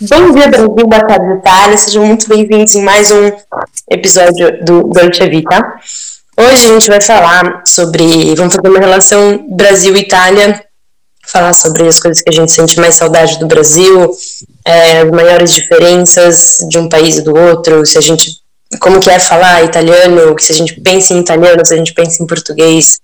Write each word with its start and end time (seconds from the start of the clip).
Bom 0.00 0.30
dia, 0.30 0.46
Brasil, 0.46 0.68
boa 0.68 1.04
tarde, 1.08 1.38
Itália. 1.40 1.76
Sejam 1.76 2.06
muito 2.06 2.28
bem-vindos 2.28 2.72
em 2.76 2.82
mais 2.82 3.10
um 3.10 3.32
episódio 3.90 4.64
do 4.64 4.84
Dolce 4.84 5.28
Vita. 5.28 5.74
Hoje 6.36 6.66
a 6.66 6.68
gente 6.68 6.86
vai 6.86 7.00
falar 7.00 7.64
sobre. 7.66 8.32
Vamos 8.36 8.54
fazer 8.54 8.68
uma 8.68 8.78
relação 8.78 9.44
Brasil-Itália, 9.50 10.62
falar 11.26 11.52
sobre 11.52 11.88
as 11.88 11.98
coisas 11.98 12.22
que 12.22 12.30
a 12.30 12.32
gente 12.32 12.52
sente 12.52 12.78
mais 12.78 12.94
saudade 12.94 13.40
do 13.40 13.48
Brasil, 13.48 14.08
é, 14.64 15.00
as 15.00 15.10
maiores 15.10 15.52
diferenças 15.52 16.58
de 16.68 16.78
um 16.78 16.88
país 16.88 17.16
e 17.16 17.22
do 17.22 17.36
outro, 17.36 17.84
se 17.84 17.98
a 17.98 18.00
gente. 18.00 18.36
Como 18.78 19.00
que 19.00 19.10
é 19.10 19.18
falar 19.18 19.64
italiano, 19.64 20.36
se 20.38 20.52
a 20.52 20.54
gente 20.54 20.80
pensa 20.80 21.12
em 21.12 21.18
italiano, 21.18 21.66
se 21.66 21.74
a 21.74 21.76
gente 21.76 21.92
pensa 21.92 22.22
em 22.22 22.26
português, 22.26 23.00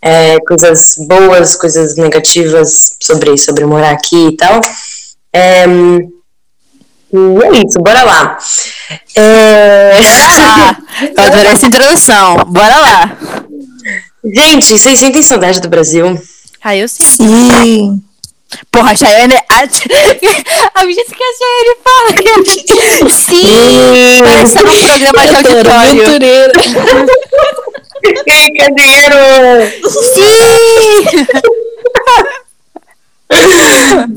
é, 0.00 0.38
coisas 0.46 0.94
boas, 1.08 1.56
coisas 1.56 1.96
negativas 1.96 2.96
sobre, 3.02 3.36
sobre 3.36 3.64
morar 3.64 3.90
aqui 3.90 4.28
e 4.28 4.36
tal. 4.36 4.60
É, 5.32 5.66
e 7.12 7.16
é 7.44 7.62
isso, 7.66 7.78
bora 7.80 8.02
lá. 8.02 8.38
É... 9.14 9.92
Ah, 10.40 10.76
eu 11.16 11.24
adorei 11.24 11.52
essa 11.52 11.66
introdução. 11.66 12.36
Bora 12.46 12.76
lá. 12.78 13.16
Gente, 14.24 14.78
vocês 14.78 14.98
sentem 14.98 15.22
saudade 15.22 15.60
do 15.60 15.68
Brasil? 15.68 16.20
Ah, 16.62 16.76
eu 16.76 16.88
sim. 16.88 17.02
Sim. 17.02 18.02
Porra, 18.70 18.92
a 18.92 18.96
Chayane. 18.96 19.34
A, 19.34 19.60
a 19.60 19.66
gente 20.86 21.14
que 21.14 21.24
a 21.24 21.32
Chayane 21.38 21.76
fala. 21.84 22.08
Sim. 23.10 24.22
Parece 24.24 24.54
tá 24.54 24.62
num 24.62 24.76
programa 24.76 25.26
de 25.26 25.34
auditório. 25.34 25.70
Aventureira. 25.70 26.52
Quem 28.26 28.52
quer 28.52 28.70
dinheiro? 28.74 29.16
Sim. 30.14 30.28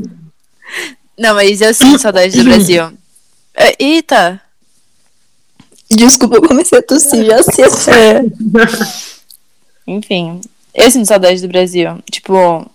Não, 1.17 1.35
mas 1.35 1.61
eu 1.61 1.73
sinto 1.73 1.99
saudade 1.99 2.37
do 2.37 2.43
Brasil. 2.43 2.91
É, 3.53 3.75
Eita. 3.79 4.41
Desculpa, 5.89 6.37
eu 6.37 6.47
comecei 6.47 6.79
a 6.79 6.81
tossir, 6.81 7.25
já 7.25 7.43
sei. 7.43 7.65
É. 7.65 8.23
Enfim, 9.85 10.39
eu 10.73 10.89
sinto 10.89 11.05
saudade 11.07 11.41
do 11.41 11.47
Brasil. 11.49 11.99
Tipo, 12.09 12.65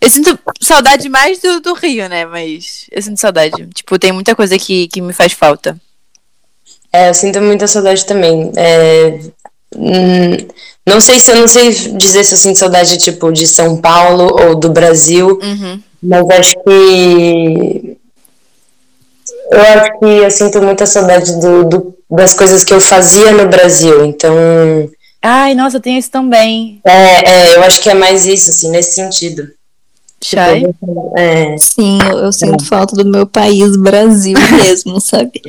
eu 0.00 0.10
sinto 0.10 0.38
saudade 0.60 1.08
mais 1.08 1.40
do, 1.40 1.60
do 1.60 1.72
Rio, 1.72 2.08
né? 2.08 2.26
Mas 2.26 2.86
eu 2.90 3.00
sinto 3.00 3.18
saudade. 3.18 3.66
Tipo, 3.68 3.98
tem 3.98 4.12
muita 4.12 4.34
coisa 4.34 4.58
que, 4.58 4.86
que 4.88 5.00
me 5.00 5.12
faz 5.12 5.32
falta. 5.32 5.80
É, 6.92 7.08
eu 7.08 7.14
sinto 7.14 7.40
muita 7.40 7.66
saudade 7.66 8.04
também. 8.04 8.52
É, 8.54 9.18
hum, 9.74 10.36
não 10.86 11.00
sei 11.00 11.18
se 11.18 11.30
eu 11.30 11.36
não 11.36 11.48
sei 11.48 11.70
dizer 11.96 12.24
se 12.24 12.34
eu 12.34 12.38
sinto 12.38 12.58
saudade 12.58 12.98
tipo 12.98 13.32
de 13.32 13.46
São 13.46 13.80
Paulo 13.80 14.36
ou 14.42 14.54
do 14.54 14.68
Brasil, 14.68 15.38
Uhum. 15.42 15.80
Mas 16.02 16.30
acho 16.30 16.54
que 16.64 17.96
eu 19.50 19.60
acho 19.60 19.98
que 19.98 20.04
eu 20.06 20.30
sinto 20.30 20.62
muita 20.62 20.86
saudade 20.86 21.38
do, 21.40 21.64
do- 21.64 21.94
das 22.10 22.34
coisas 22.34 22.64
que 22.64 22.72
eu 22.74 22.80
fazia 22.80 23.32
no 23.32 23.48
Brasil. 23.48 24.04
Então, 24.04 24.34
Ai, 25.22 25.54
nossa, 25.54 25.78
tem 25.80 25.96
isso 25.98 26.10
também. 26.10 26.80
é, 26.84 27.30
é, 27.30 27.56
eu 27.56 27.62
acho 27.62 27.80
que 27.80 27.88
é 27.90 27.94
mais 27.94 28.26
isso, 28.26 28.50
assim, 28.50 28.70
nesse 28.70 28.94
sentido. 28.94 29.48
Chay? 30.24 30.64
É, 31.16 31.56
Sim, 31.58 31.98
eu, 32.10 32.18
eu 32.18 32.32
sinto 32.32 32.64
falta 32.64 32.94
do 32.94 33.04
meu 33.04 33.26
país, 33.26 33.76
Brasil 33.76 34.38
mesmo, 34.62 35.00
sabe? 35.00 35.40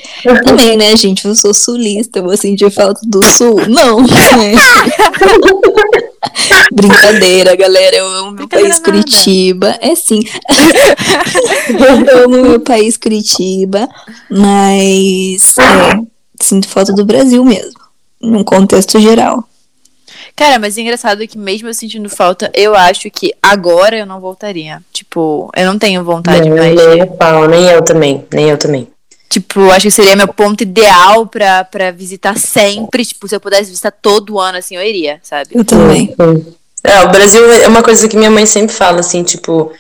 Também, 0.46 0.76
né, 0.78 0.96
gente? 0.96 1.26
Eu 1.28 1.36
sou 1.36 1.54
sulista, 1.54 2.20
eu 2.20 2.24
vou 2.24 2.36
sentir 2.38 2.72
falta 2.72 3.02
do 3.04 3.24
sul? 3.24 3.62
Não, 3.68 4.02
né? 4.02 4.54
Brincadeira, 6.72 7.56
galera. 7.56 7.96
Eu 7.96 8.08
amo 8.08 8.32
meu 8.32 8.48
país 8.48 8.70
nada. 8.70 8.82
Curitiba. 8.82 9.78
É 9.82 9.96
sim. 9.96 10.22
eu 12.10 12.24
amo 12.26 12.42
meu 12.42 12.60
país 12.60 12.98
Curitiba, 12.98 13.88
mas 14.30 15.58
é, 15.58 16.02
sinto 16.42 16.68
falta 16.68 16.94
do 16.94 17.06
Brasil 17.06 17.44
mesmo, 17.44 17.80
num 18.22 18.44
contexto 18.44 19.00
geral. 19.00 19.48
Cara, 20.36 20.58
mas 20.58 20.78
é 20.78 20.82
engraçado 20.82 21.28
que 21.28 21.38
mesmo 21.38 21.70
eu 21.70 21.74
sentindo 21.74 22.10
falta, 22.10 22.52
eu 22.56 22.74
acho 22.74 23.10
que 23.12 23.34
agora 23.42 23.96
eu 23.96 24.06
não 24.06 24.20
voltaria. 24.20 24.82
Tipo, 24.92 25.52
eu 25.56 25.66
não 25.66 25.78
tenho 25.78 26.04
vontade 26.04 26.50
não, 26.50 26.58
mais 26.58 26.76
nem 26.76 26.96
de... 26.96 27.00
eu 27.00 27.16
falo, 27.18 27.48
nem 27.48 27.64
eu 27.66 27.84
também, 27.84 28.26
nem 28.34 28.50
eu 28.50 28.58
também. 28.58 28.88
Tipo, 29.34 29.72
acho 29.72 29.88
que 29.88 29.92
seria 29.92 30.16
meu 30.16 30.28
ponto 30.28 30.62
ideal 30.62 31.26
pra, 31.26 31.64
pra 31.64 31.90
visitar 31.90 32.38
sempre. 32.38 33.04
Tipo, 33.04 33.28
se 33.28 33.36
eu 33.36 33.40
pudesse 33.40 33.72
visitar 33.72 33.90
todo 33.90 34.40
ano, 34.40 34.60
assim, 34.60 34.76
eu 34.76 34.84
iria, 34.84 35.20
sabe? 35.24 35.50
Eu 35.56 35.66
também. 35.66 36.14
É, 36.84 37.02
o 37.02 37.10
Brasil 37.10 37.52
é 37.52 37.68
uma 37.68 37.82
coisa 37.82 38.08
que 38.08 38.16
minha 38.16 38.30
mãe 38.30 38.46
sempre 38.46 38.76
fala, 38.76 39.00
assim, 39.00 39.24
tipo, 39.24 39.72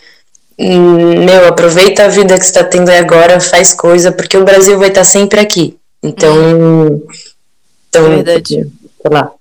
hum, 0.57 1.23
meu, 1.23 1.47
aproveita 1.47 2.05
a 2.05 2.07
vida 2.07 2.39
que 2.39 2.43
você 2.43 2.53
tá 2.53 2.63
tendo 2.63 2.89
aí 2.89 2.97
agora, 2.97 3.39
faz 3.39 3.75
coisa, 3.75 4.11
porque 4.11 4.35
o 4.35 4.43
Brasil 4.43 4.79
vai 4.79 4.87
estar 4.87 5.03
sempre 5.03 5.39
aqui. 5.39 5.77
Então, 6.01 6.99
então, 7.89 8.05
É 8.07 8.15
verdade. 8.23 8.55
sei 8.55 9.11
lá. 9.11 9.31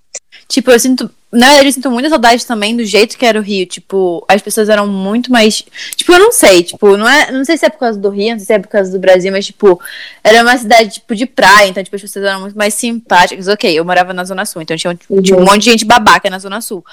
Tipo, 0.47 0.73
eu 0.73 0.79
sinto. 0.79 1.11
Na 1.33 1.47
verdade, 1.47 1.69
eu 1.69 1.73
sinto 1.73 1.91
muita 1.91 2.11
saudade 2.11 2.45
também 2.47 2.77
do 2.77 2.85
jeito 2.85 3.17
que 3.17 3.25
era 3.25 3.39
o 3.39 3.43
Rio. 3.43 3.65
Tipo, 3.65 4.23
as 4.29 4.43
pessoas 4.43 4.69
eram 4.69 4.87
muito 4.87 5.33
mais. 5.33 5.65
Tipo, 5.97 6.13
eu 6.13 6.19
não 6.19 6.31
sei, 6.31 6.63
tipo, 6.63 6.97
não 6.97 7.09
é. 7.09 7.31
Não 7.33 7.43
sei 7.45 7.57
se 7.57 7.65
é 7.65 7.71
por 7.71 7.79
causa 7.79 7.99
do 7.99 8.11
Rio, 8.11 8.33
não 8.33 8.39
sei 8.39 8.47
se 8.47 8.53
é 8.53 8.59
por 8.59 8.69
causa 8.69 8.93
do 8.93 8.99
Brasil, 8.99 9.33
mas, 9.33 9.47
tipo, 9.47 9.81
era 10.23 10.43
uma 10.43 10.57
cidade, 10.59 10.91
tipo, 10.95 11.15
de 11.17 11.25
praia, 11.25 11.69
então, 11.69 11.83
tipo, 11.83 11.97
as 11.97 12.03
pessoas 12.03 12.25
eram 12.27 12.43
muito 12.43 12.59
mais 12.59 12.75
simpáticas. 12.75 13.49
Ok, 13.49 13.73
eu 13.73 13.85
morava 13.85 14.13
na 14.13 14.25
Zona 14.25 14.45
Sul, 14.45 14.61
então 14.61 14.77
tinha, 14.77 14.91
um- 15.11 15.23
tinha 15.23 15.37
um 15.37 15.41
Uhum. 15.41 15.47
monte 15.47 15.61
de 15.61 15.71
gente 15.71 15.85
babaca 15.87 16.29
na 16.29 16.39
Zona 16.39 16.61
Sul. 16.61 16.85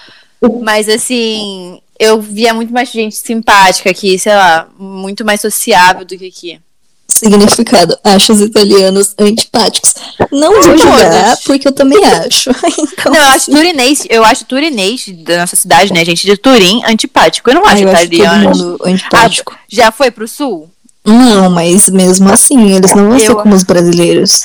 Mas 0.62 0.88
assim, 0.88 1.82
eu 2.00 2.22
via 2.22 2.54
muito 2.54 2.72
mais 2.72 2.90
gente 2.90 3.18
simpática 3.18 3.90
aqui, 3.90 4.18
sei 4.18 4.34
lá, 4.34 4.70
muito 4.80 5.26
mais 5.26 5.42
sociável 5.42 6.06
do 6.06 6.18
que 6.18 6.28
aqui. 6.28 6.60
Significado, 7.09 7.97
acho 8.03 8.31
os 8.34 8.40
italianos 8.42 9.14
antipáticos. 9.20 9.96
Não 10.31 10.62
vou 10.62 10.78
julgar, 10.78 11.38
porque 11.44 11.68
eu 11.68 11.72
também 11.72 12.03
acho. 12.06 12.52
Então, 12.80 13.12
Não, 13.12 13.20
eu 13.20 13.28
acho 13.30 13.52
turinês, 13.52 14.06
eu 14.09 14.24
acho 14.24 14.46
turinês 14.46 15.06
da 15.24 15.40
nossa 15.40 15.56
cidade, 15.56 15.92
né, 15.92 16.06
gente 16.06 16.25
de 16.25 16.38
Turim, 16.38 16.81
antipático. 16.86 17.50
Eu 17.50 17.56
não 17.56 17.66
ah, 17.66 17.72
acho 17.72 17.84
eu 17.84 17.90
acho 17.90 18.02
todo 18.03 18.14
italiano. 18.14 18.78
antipático. 18.86 19.56
Já 19.68 19.92
foi 19.92 20.12
pro 20.12 20.28
sul? 20.28 20.69
Não, 21.06 21.50
mas 21.50 21.90
mesmo 21.90 22.30
assim, 22.30 22.74
eles 22.74 22.94
não 22.94 23.09
vão 23.09 23.19
ser 23.19 23.30
Eu- 23.31 23.38
como 23.38 23.56
os 23.56 23.64
brasileiros. 23.64 24.44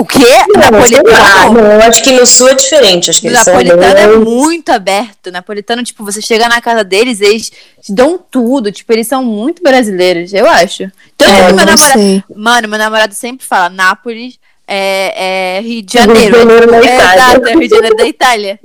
O 0.00 0.04
quê? 0.06 0.18
Não, 0.54 0.60
Napolitano? 0.60 1.52
não, 1.54 1.72
eu 1.72 1.82
acho 1.82 2.02
que 2.04 2.12
no 2.12 2.24
sul 2.24 2.48
é 2.48 2.54
diferente, 2.54 3.10
acho 3.10 3.20
que 3.20 3.26
O 3.26 3.30
eles 3.30 3.40
são 3.40 3.52
napolitano 3.54 3.82
é 3.98 4.06
mais- 4.06 4.24
muito 4.28 4.68
aberto. 4.70 5.32
Napolitano, 5.32 5.82
tipo, 5.82 6.04
você 6.04 6.22
chega 6.22 6.48
na 6.48 6.60
casa 6.60 6.84
deles, 6.84 7.20
eles 7.20 7.50
te 7.82 7.92
dão 7.92 8.16
tudo. 8.30 8.70
Tipo, 8.70 8.92
eles 8.92 9.08
são 9.08 9.24
muito 9.24 9.60
brasileiros, 9.60 10.32
eu 10.32 10.48
acho. 10.48 10.90
Tanto 11.16 11.30
É, 11.32 11.34
que 11.34 11.40
eu 11.50 11.56
meu 11.56 11.66
namorado. 11.66 11.80
sei. 11.98 12.22
Mano, 12.34 12.68
meu 12.68 12.78
namorado 12.78 13.12
sempre 13.14 13.44
fala: 13.44 13.68
Nápoles 13.68 14.38
é, 14.68 15.56
é 15.56 15.60
Rio 15.62 15.82
de 15.82 15.98
Rio 15.98 16.06
de 16.06 16.14
Janeiro. 16.14 16.38
Janeiro 16.38 16.70
da 16.70 16.76
é, 16.76 16.80
Itália. 16.94 17.14
exato, 17.14 17.46
é 17.48 17.50
Rio 17.54 17.60
de 17.68 17.68
Janeiro 17.74 17.96
da 17.96 18.06
Itália. 18.06 18.60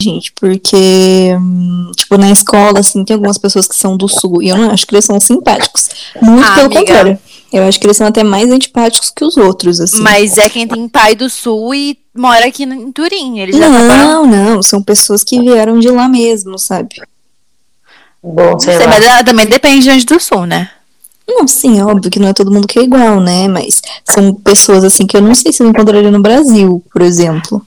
Gente, 0.00 0.32
porque, 0.32 1.32
hum, 1.38 1.90
tipo, 1.96 2.16
na 2.16 2.30
escola, 2.32 2.80
assim, 2.80 3.04
tem 3.04 3.14
algumas 3.14 3.38
pessoas 3.38 3.68
que 3.68 3.76
são 3.76 3.96
do 3.96 4.08
sul 4.08 4.42
e 4.42 4.48
eu 4.48 4.56
não 4.56 4.70
acho 4.72 4.84
que 4.84 4.94
eles 4.94 5.04
são 5.04 5.20
simpáticos. 5.20 5.88
Muito 6.20 6.44
Ah, 6.44 6.54
pelo 6.54 6.66
amiga. 6.66 6.80
contrário. 6.80 7.18
Eu 7.52 7.64
acho 7.64 7.78
que 7.78 7.86
eles 7.86 7.96
são 7.96 8.06
até 8.06 8.24
mais 8.24 8.50
antipáticos 8.50 9.10
que 9.10 9.24
os 9.24 9.36
outros, 9.36 9.80
assim. 9.80 10.00
Mas 10.00 10.38
é 10.38 10.48
quem 10.48 10.66
tem 10.66 10.88
pai 10.88 11.14
do 11.14 11.28
sul 11.28 11.74
e 11.74 11.98
mora 12.14 12.46
aqui 12.46 12.62
em 12.62 12.90
Turim. 12.90 13.40
Eles 13.40 13.56
já 13.56 13.66
acabaram. 13.68 14.26
Não, 14.26 14.26
não, 14.26 14.62
são 14.62 14.82
pessoas 14.82 15.22
que 15.22 15.38
vieram 15.38 15.78
de 15.78 15.88
lá 15.88 16.08
mesmo, 16.08 16.58
sabe? 16.58 17.02
Bom, 18.22 18.58
sei 18.58 18.76
Sei, 18.76 18.86
lá. 18.86 18.92
mas 18.92 19.04
ela 19.04 19.24
também 19.24 19.46
depende 19.46 19.82
de 19.82 19.90
onde 19.90 20.06
do 20.06 20.18
sul, 20.20 20.46
né? 20.46 20.70
Não, 21.28 21.46
sim, 21.46 21.78
é 21.78 21.84
óbvio 21.84 22.10
que 22.10 22.18
não 22.18 22.28
é 22.28 22.32
todo 22.32 22.50
mundo 22.50 22.66
que 22.66 22.78
é 22.78 22.82
igual, 22.82 23.20
né? 23.20 23.48
Mas 23.48 23.80
são 24.08 24.34
pessoas, 24.34 24.84
assim, 24.84 25.06
que 25.06 25.16
eu 25.16 25.20
não 25.20 25.34
sei 25.34 25.52
se 25.52 25.62
eu 25.62 25.68
encontraria 25.68 26.10
no 26.10 26.20
Brasil, 26.22 26.82
por 26.92 27.02
exemplo. 27.02 27.64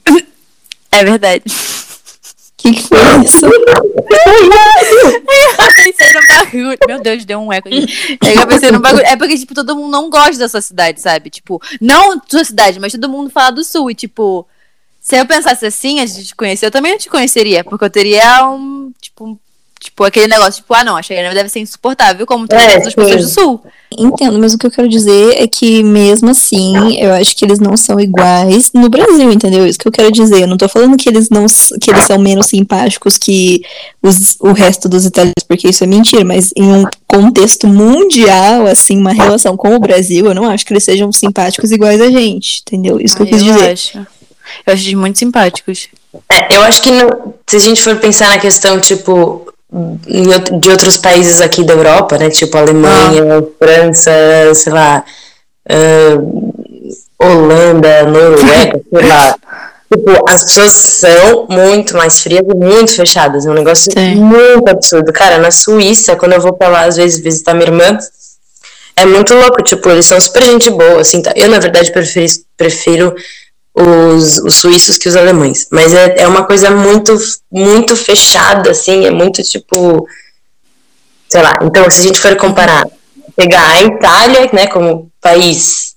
É 0.90 1.04
verdade. 1.04 1.44
Que, 2.56 2.72
que 2.72 2.82
foi 2.82 2.98
isso? 3.24 3.46
Meu 6.86 7.02
Deus, 7.02 7.24
deu 7.24 7.38
um 7.38 7.52
eco 7.52 7.68
aqui. 7.68 7.86
Eu 8.22 8.80
bagulho. 8.80 9.04
É 9.04 9.16
porque, 9.16 9.36
tipo, 9.36 9.54
todo 9.54 9.76
mundo 9.76 9.90
não 9.90 10.08
gosta 10.08 10.38
da 10.38 10.48
sua 10.48 10.62
cidade, 10.62 11.00
sabe? 11.00 11.28
Tipo, 11.28 11.60
não 11.80 12.20
sua 12.26 12.44
cidade, 12.44 12.80
mas 12.80 12.92
todo 12.92 13.08
mundo 13.08 13.30
fala 13.30 13.50
do 13.50 13.62
sul. 13.62 13.90
E, 13.90 13.94
tipo, 13.94 14.46
se 15.00 15.16
eu 15.16 15.26
pensasse 15.26 15.66
assim, 15.66 16.00
antes 16.00 16.16
de 16.16 16.24
te 16.24 16.34
conhecer, 16.34 16.66
eu 16.66 16.70
também 16.70 16.92
não 16.92 16.98
te 16.98 17.10
conheceria. 17.10 17.62
Porque 17.62 17.84
eu 17.84 17.90
teria 17.90 18.48
um, 18.48 18.90
tipo, 19.86 20.04
aquele 20.04 20.28
negócio, 20.28 20.60
tipo, 20.62 20.74
ah, 20.74 20.84
não, 20.84 20.96
a 20.96 21.02
Cheyenne 21.02 21.34
deve 21.34 21.48
ser 21.48 21.60
insuportável, 21.60 22.26
como 22.26 22.46
todas 22.46 22.64
É, 22.64 22.76
as 22.76 22.94
pessoas 22.94 23.22
do 23.24 23.28
sul. 23.28 23.62
Entendo, 23.96 24.38
mas 24.38 24.52
o 24.52 24.58
que 24.58 24.66
eu 24.66 24.70
quero 24.70 24.88
dizer 24.88 25.40
é 25.40 25.46
que 25.46 25.82
mesmo 25.82 26.28
assim, 26.30 26.98
eu 26.98 27.12
acho 27.14 27.36
que 27.36 27.44
eles 27.44 27.58
não 27.60 27.76
são 27.76 27.98
iguais 28.00 28.72
no 28.74 28.88
Brasil, 28.90 29.30
entendeu? 29.32 29.66
Isso 29.66 29.78
que 29.78 29.86
eu 29.88 29.92
quero 29.92 30.10
dizer. 30.10 30.42
Eu 30.42 30.48
não 30.48 30.56
tô 30.56 30.68
falando 30.68 30.96
que 30.96 31.08
eles 31.08 31.30
não 31.30 31.46
que 31.80 31.90
eles 31.90 32.02
são 32.04 32.18
menos 32.18 32.48
simpáticos 32.48 33.16
que 33.16 33.62
os, 34.02 34.36
o 34.40 34.52
resto 34.52 34.88
dos 34.88 35.04
italianos, 35.06 35.44
porque 35.48 35.68
isso 35.68 35.84
é 35.84 35.86
mentira, 35.86 36.24
mas 36.24 36.50
em 36.56 36.64
um 36.70 36.84
contexto 37.06 37.66
mundial, 37.68 38.66
assim, 38.66 38.98
uma 38.98 39.12
relação 39.12 39.56
com 39.56 39.74
o 39.74 39.78
Brasil, 39.78 40.26
eu 40.26 40.34
não 40.34 40.50
acho 40.50 40.66
que 40.66 40.72
eles 40.72 40.84
sejam 40.84 41.10
simpáticos 41.12 41.70
iguais 41.70 42.00
a 42.00 42.10
gente, 42.10 42.62
entendeu? 42.66 43.00
Isso 43.00 43.14
que 43.16 43.22
eu 43.22 43.26
Ah, 43.26 43.30
quis 43.30 43.44
dizer. 43.44 43.70
acho. 43.70 43.98
Eu 44.66 44.72
acho 44.74 44.82
eles 44.82 44.94
muito 44.94 45.18
simpáticos. 45.18 45.88
É, 46.30 46.56
eu 46.56 46.62
acho 46.62 46.82
que 46.82 46.90
não- 46.90 47.34
se 47.46 47.56
a 47.56 47.60
gente 47.60 47.82
for 47.82 47.96
pensar 47.96 48.28
na 48.28 48.38
questão, 48.38 48.80
tipo, 48.80 49.45
de 49.70 50.70
outros 50.70 50.96
países 50.96 51.40
aqui 51.40 51.64
da 51.64 51.74
Europa, 51.74 52.16
né? 52.18 52.30
Tipo 52.30 52.56
Alemanha, 52.56 53.24
França, 53.58 54.12
sei 54.54 54.72
lá, 54.72 55.04
ah, 55.68 56.18
Holanda, 57.18 58.04
Noruega, 58.04 58.80
sei 58.92 59.08
lá. 59.08 59.36
Tipo, 59.92 60.10
as 60.28 60.42
pessoas 60.42 60.72
são 60.72 61.46
muito 61.48 61.96
mais 61.96 62.18
frias 62.18 62.42
e 62.42 62.56
muito 62.56 62.92
fechadas. 62.92 63.46
É 63.46 63.50
um 63.50 63.54
negócio 63.54 63.90
Sim. 63.92 64.16
muito 64.16 64.68
absurdo. 64.68 65.12
Cara, 65.12 65.38
na 65.38 65.52
Suíça, 65.52 66.16
quando 66.16 66.32
eu 66.32 66.40
vou 66.40 66.52
pra 66.52 66.68
lá, 66.68 66.84
às 66.86 66.96
vezes, 66.96 67.20
visitar 67.20 67.54
minha 67.54 67.68
irmã, 67.68 67.96
é 68.96 69.06
muito 69.06 69.32
louco. 69.32 69.62
Tipo, 69.62 69.88
eles 69.90 70.06
são 70.06 70.20
super 70.20 70.42
gente 70.42 70.70
boa, 70.70 71.00
assim. 71.00 71.22
tá? 71.22 71.32
Eu, 71.36 71.48
na 71.48 71.60
verdade, 71.60 71.92
prefiro, 71.92 72.26
prefiro 72.56 73.14
os, 73.76 74.38
os 74.38 74.54
suíços 74.54 74.96
que 74.96 75.08
os 75.08 75.14
alemães. 75.16 75.68
Mas 75.70 75.92
é, 75.92 76.20
é 76.22 76.26
uma 76.26 76.44
coisa 76.44 76.70
muito, 76.70 77.14
muito 77.52 77.94
fechada, 77.94 78.70
assim. 78.70 79.04
É 79.04 79.10
muito, 79.10 79.42
tipo... 79.42 80.08
Sei 81.28 81.42
lá. 81.42 81.52
Então, 81.62 81.90
se 81.90 82.00
a 82.00 82.02
gente 82.02 82.20
for 82.20 82.34
comparar, 82.36 82.86
pegar 83.36 83.68
a 83.72 83.82
Itália, 83.82 84.48
né, 84.52 84.66
como 84.68 85.10
país, 85.20 85.94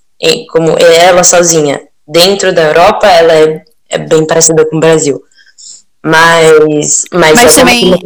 como 0.50 0.76
ela 0.78 1.24
sozinha, 1.24 1.80
dentro 2.06 2.52
da 2.52 2.64
Europa, 2.64 3.06
ela 3.06 3.32
é, 3.32 3.62
é 3.88 3.98
bem 3.98 4.26
parecida 4.26 4.66
com 4.66 4.76
o 4.76 4.80
Brasil. 4.80 5.22
Mas, 6.02 7.04
mas, 7.12 7.42
Mas 7.42 7.56
uma 7.56 7.64
também- 7.64 8.02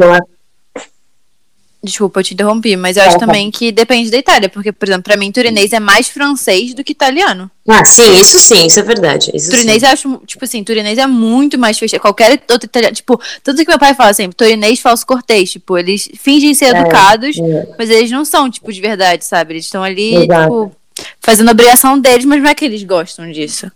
Desculpa, 1.84 2.20
eu 2.20 2.24
te 2.24 2.32
interrompi, 2.32 2.76
mas 2.76 2.96
eu 2.96 3.02
acho 3.02 3.12
Tá, 3.12 3.18
tá. 3.18 3.26
também 3.26 3.50
que 3.50 3.70
depende 3.70 4.10
da 4.10 4.16
Itália, 4.16 4.48
porque, 4.48 4.72
por 4.72 4.88
exemplo, 4.88 5.02
pra 5.02 5.18
mim, 5.18 5.30
turinês 5.30 5.70
é 5.74 5.78
mais 5.78 6.08
francês 6.08 6.72
do 6.72 6.82
que 6.82 6.92
italiano. 6.92 7.50
Ah, 7.68 7.84
sim, 7.84 8.18
isso 8.18 8.38
sim, 8.38 8.66
isso 8.66 8.80
é 8.80 8.82
verdade. 8.82 9.30
Isso 9.34 9.50
Turinês 9.50 9.80
sim. 9.80 9.86
eu 9.86 9.92
acho, 9.92 10.22
tipo 10.26 10.44
assim, 10.44 10.64
turinês 10.64 10.96
é 10.98 11.06
muito 11.06 11.58
mais 11.58 11.78
fechado. 11.78 12.00
Qualquer 12.00 12.42
outro 12.50 12.66
italiano, 12.66 12.94
tipo, 12.94 13.20
tanto 13.42 13.62
que 13.62 13.68
meu 13.68 13.78
pai 13.78 13.94
fala 13.94 14.14
sempre, 14.14 14.34
turinês 14.34 14.80
falso 14.80 15.06
cortês, 15.06 15.50
tipo, 15.52 15.76
eles 15.76 16.08
fingem 16.18 16.54
ser 16.54 16.74
É, 16.74 16.80
educados, 16.80 17.36
é. 17.38 17.68
mas 17.78 17.90
eles 17.90 18.10
não 18.10 18.24
são, 18.24 18.50
tipo, 18.50 18.72
de 18.72 18.80
verdade, 18.80 19.24
sabe? 19.24 19.52
Eles 19.54 19.66
estão 19.66 19.82
ali, 19.82 20.14
Exato. 20.14 20.42
tipo, 20.42 20.72
fazendo 21.20 21.48
a 21.48 21.52
obrigação 21.52 21.98
deles, 21.98 22.24
mas 22.24 22.42
não 22.42 22.48
é 22.48 22.54
que 22.54 22.64
eles 22.64 22.82
gostam 22.82 23.30
disso. 23.30 23.70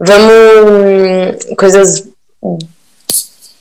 Vamos. 0.00 0.32
hum, 0.32 1.54
Coisas. 1.56 2.08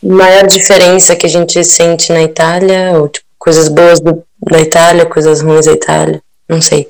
Maior 0.02 0.46
diferença 0.48 1.16
que 1.16 1.26
a 1.26 1.30
gente 1.30 1.62
sente 1.64 2.14
na 2.14 2.22
Itália, 2.24 2.92
ou 2.96 3.10
tipo, 3.10 3.26
coisas 3.48 3.70
boas 3.70 4.02
do, 4.02 4.22
da 4.52 4.60
Itália, 4.60 5.06
coisas 5.06 5.42
ruins 5.42 5.66
da 5.68 5.72
Itália. 5.72 6.22
Não 6.50 6.62
sei. 6.62 6.90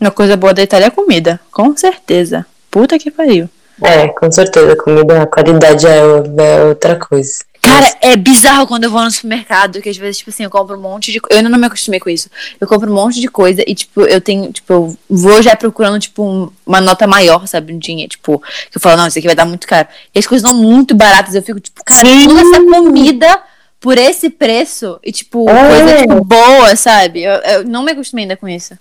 Uma 0.00 0.12
coisa 0.12 0.36
boa 0.36 0.54
da 0.54 0.62
Itália 0.62 0.84
é 0.84 0.88
a 0.88 0.92
comida, 0.92 1.40
com 1.50 1.76
certeza. 1.76 2.46
Puta 2.70 2.96
que 3.00 3.10
pariu. 3.10 3.48
É, 3.82 4.06
com 4.06 4.30
certeza. 4.30 4.76
Comida, 4.76 5.22
a 5.22 5.26
qualidade 5.26 5.84
é, 5.88 5.98
é 5.98 6.64
outra 6.64 6.94
coisa. 6.94 7.32
Cara, 7.60 7.96
é 8.00 8.16
bizarro 8.16 8.66
quando 8.68 8.84
eu 8.84 8.90
vou 8.92 9.02
no 9.02 9.10
supermercado, 9.10 9.80
que 9.82 9.88
às 9.88 9.96
vezes, 9.96 10.18
tipo 10.18 10.30
assim, 10.30 10.44
eu 10.44 10.50
compro 10.50 10.76
um 10.76 10.80
monte 10.80 11.10
de 11.10 11.18
coisa. 11.18 11.34
Eu 11.34 11.38
ainda 11.38 11.48
não 11.48 11.58
me 11.58 11.66
acostumei 11.66 11.98
com 11.98 12.08
isso. 12.10 12.28
Eu 12.60 12.68
compro 12.68 12.90
um 12.90 12.94
monte 12.94 13.20
de 13.20 13.26
coisa 13.28 13.62
e, 13.66 13.74
tipo, 13.74 14.02
eu 14.02 14.20
tenho, 14.20 14.52
tipo, 14.52 14.72
eu 14.72 14.96
vou 15.10 15.42
já 15.42 15.56
procurando, 15.56 15.98
tipo, 15.98 16.22
um- 16.24 16.50
uma 16.64 16.80
nota 16.80 17.08
maior, 17.08 17.46
sabe? 17.48 17.72
Um 17.72 17.78
dinheiro, 17.78 18.10
tipo, 18.10 18.38
que 18.70 18.76
eu 18.76 18.80
falo, 18.80 18.96
não, 18.96 19.08
isso 19.08 19.18
aqui 19.18 19.26
vai 19.26 19.34
dar 19.36 19.46
muito 19.46 19.66
caro. 19.66 19.88
E 20.14 20.18
as 20.20 20.26
coisas 20.28 20.48
são 20.48 20.56
muito 20.56 20.94
baratas. 20.94 21.34
Eu 21.34 21.42
fico, 21.42 21.58
tipo, 21.58 21.82
cara, 21.84 22.06
Sim. 22.06 22.28
toda 22.28 22.40
essa 22.40 22.60
comida 22.64 23.42
por 23.82 23.98
esse 23.98 24.30
preço 24.30 24.98
e, 25.02 25.12
tipo, 25.12 25.50
É. 25.50 25.68
coisa, 25.68 25.96
tipo, 25.98 26.24
boa, 26.24 26.74
sabe? 26.76 27.24
Eu, 27.24 27.34
eu 27.34 27.64
não 27.64 27.82
me 27.82 27.92
acostumei 27.92 28.24
ainda 28.24 28.36
com 28.36 28.48
isso. 28.48 28.74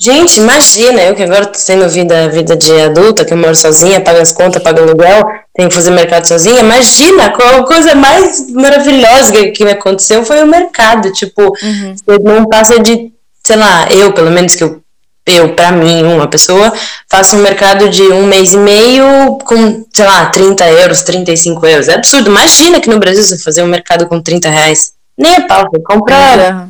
Gente, 0.00 0.38
imagina, 0.38 1.00
eu 1.02 1.14
que 1.14 1.22
agora 1.24 1.46
tô 1.46 1.58
tendo 1.66 1.88
vida, 1.88 2.28
vida 2.28 2.56
de 2.56 2.72
adulta, 2.82 3.24
que 3.24 3.32
eu 3.32 3.36
moro 3.36 3.56
sozinha, 3.56 4.00
pago 4.00 4.20
as 4.20 4.30
contas, 4.30 4.62
pago 4.62 4.80
aluguel, 4.80 5.24
tenho 5.54 5.68
que 5.68 5.74
fazer 5.74 5.90
mercado 5.90 6.24
sozinha. 6.24 6.60
Imagina, 6.60 7.30
qual 7.30 7.56
a 7.62 7.66
coisa 7.66 7.94
mais 7.96 8.48
maravilhosa 8.52 9.32
que, 9.32 9.48
que 9.50 9.64
me 9.64 9.72
aconteceu 9.72 10.24
foi 10.24 10.40
o 10.42 10.46
mercado. 10.46 11.12
Tipo, 11.12 11.50
você 11.50 12.18
não 12.22 12.46
passa 12.46 12.78
de, 12.78 13.12
sei 13.44 13.56
lá, 13.56 13.88
eu, 13.90 14.12
pelo 14.12 14.30
menos 14.30 14.54
que 14.54 14.62
eu, 14.62 14.80
eu, 15.28 15.54
pra 15.54 15.70
mim, 15.72 16.02
uma 16.02 16.26
pessoa, 16.26 16.72
faço 17.10 17.36
um 17.36 17.40
mercado 17.40 17.88
de 17.88 18.02
um 18.02 18.26
mês 18.26 18.52
e 18.52 18.58
meio 18.58 19.38
com, 19.44 19.84
sei 19.92 20.04
lá, 20.04 20.26
30 20.26 20.66
euros, 20.70 21.02
35 21.02 21.66
euros. 21.66 21.88
É 21.88 21.94
absurdo. 21.94 22.30
Imagina 22.30 22.80
que 22.80 22.88
no 22.88 22.98
Brasil 22.98 23.22
você 23.22 23.38
fazer 23.38 23.62
um 23.62 23.68
mercado 23.68 24.06
com 24.06 24.20
30 24.20 24.48
reais. 24.48 24.92
Nem 25.16 25.36
a 25.36 25.40
pau, 25.42 25.68
você 25.70 25.82
compra 25.82 26.68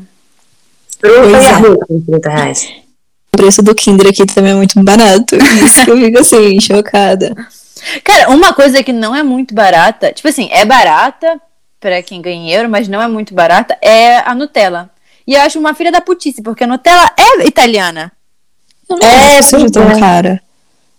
fruta 1.00 1.36
é. 1.36 1.50
arroz 1.50 1.78
com 1.86 2.00
30 2.00 2.30
reais. 2.30 2.68
O 3.32 3.36
preço 3.36 3.62
do 3.62 3.74
Kinder 3.74 4.08
aqui 4.08 4.26
também 4.26 4.52
é 4.52 4.54
muito 4.54 4.82
barato. 4.82 5.36
Isso 5.64 5.84
que 5.84 5.90
eu 5.90 5.96
fico 5.96 6.18
assim, 6.18 6.60
chocada. 6.60 7.34
Cara, 8.02 8.30
uma 8.30 8.52
coisa 8.52 8.82
que 8.82 8.92
não 8.92 9.14
é 9.14 9.22
muito 9.22 9.54
barata, 9.54 10.12
tipo 10.12 10.26
assim, 10.26 10.48
é 10.50 10.64
barata 10.64 11.40
pra 11.78 12.02
quem 12.02 12.20
ganha 12.20 12.56
euro, 12.56 12.68
mas 12.68 12.88
não 12.88 13.00
é 13.00 13.06
muito 13.06 13.32
barata, 13.34 13.78
é 13.80 14.18
a 14.18 14.34
Nutella. 14.34 14.90
E 15.26 15.34
eu 15.34 15.40
acho 15.42 15.58
uma 15.58 15.74
filha 15.74 15.92
da 15.92 16.00
putice, 16.00 16.42
porque 16.42 16.64
a 16.64 16.66
Nutella 16.66 17.08
é 17.16 17.46
italiana. 17.46 18.10
É, 19.02 19.36
que 19.36 19.42
seja 19.42 19.70
tão 19.70 19.90
é. 19.90 19.98
cara. 19.98 20.42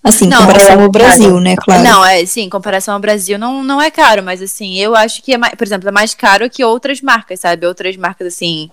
Assim, 0.01 0.27
Não, 0.27 0.37
comparação 0.45 0.79
é 0.79 0.83
ao 0.83 0.89
Brasil, 0.89 1.29
caro. 1.29 1.39
né? 1.41 1.55
Claro. 1.57 1.83
Não, 1.83 2.05
é 2.05 2.25
sim, 2.25 2.41
em 2.43 2.49
comparação 2.49 2.93
ao 2.93 2.99
Brasil 3.01 3.37
não, 3.37 3.63
não 3.63 3.81
é 3.81 3.91
caro, 3.91 4.23
mas 4.23 4.41
assim, 4.41 4.77
eu 4.79 4.95
acho 4.95 5.21
que 5.21 5.33
é 5.33 5.37
mais, 5.37 5.53
por 5.55 5.67
exemplo, 5.67 5.89
é 5.89 5.91
mais 5.91 6.13
caro 6.13 6.49
que 6.49 6.63
outras 6.63 7.01
marcas, 7.01 7.41
sabe? 7.41 7.67
Outras 7.67 7.97
marcas 7.97 8.27
assim 8.27 8.71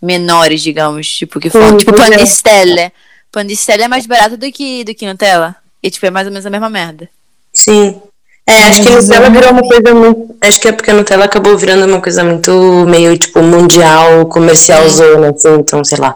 menores, 0.00 0.62
digamos, 0.62 1.06
tipo 1.08 1.38
que 1.38 1.50
Sim, 1.50 1.76
tipo 1.76 1.94
é. 1.94 1.96
Pandistelle. 1.96 2.92
Pandistelle 3.30 3.82
é 3.82 3.88
mais 3.88 4.06
barato 4.06 4.36
do 4.36 4.50
que 4.50 4.84
do 4.84 4.94
que 4.94 5.06
Nutella. 5.06 5.54
E 5.82 5.90
tipo, 5.90 6.06
é 6.06 6.10
mais 6.10 6.26
ou 6.26 6.32
menos 6.32 6.46
a 6.46 6.50
mesma 6.50 6.70
merda. 6.70 7.10
Sim. 7.52 8.00
É, 8.46 8.64
acho 8.64 8.82
que 8.82 8.88
a 8.88 9.00
Nutella 9.00 9.30
virou 9.30 9.50
uma 9.50 9.62
coisa 9.62 9.94
muito. 9.94 10.36
Acho 10.40 10.60
que 10.60 10.68
é 10.68 10.72
porque 10.72 10.90
a 10.90 10.94
Nutella 10.94 11.24
acabou 11.26 11.56
virando 11.56 11.86
uma 11.86 12.00
coisa 12.00 12.24
muito 12.24 12.52
meio, 12.86 13.16
tipo, 13.18 13.42
mundial, 13.42 14.26
comercial 14.26 14.88
zona, 14.88 15.30
assim, 15.30 15.54
então, 15.58 15.84
sei 15.84 15.98
lá. 15.98 16.14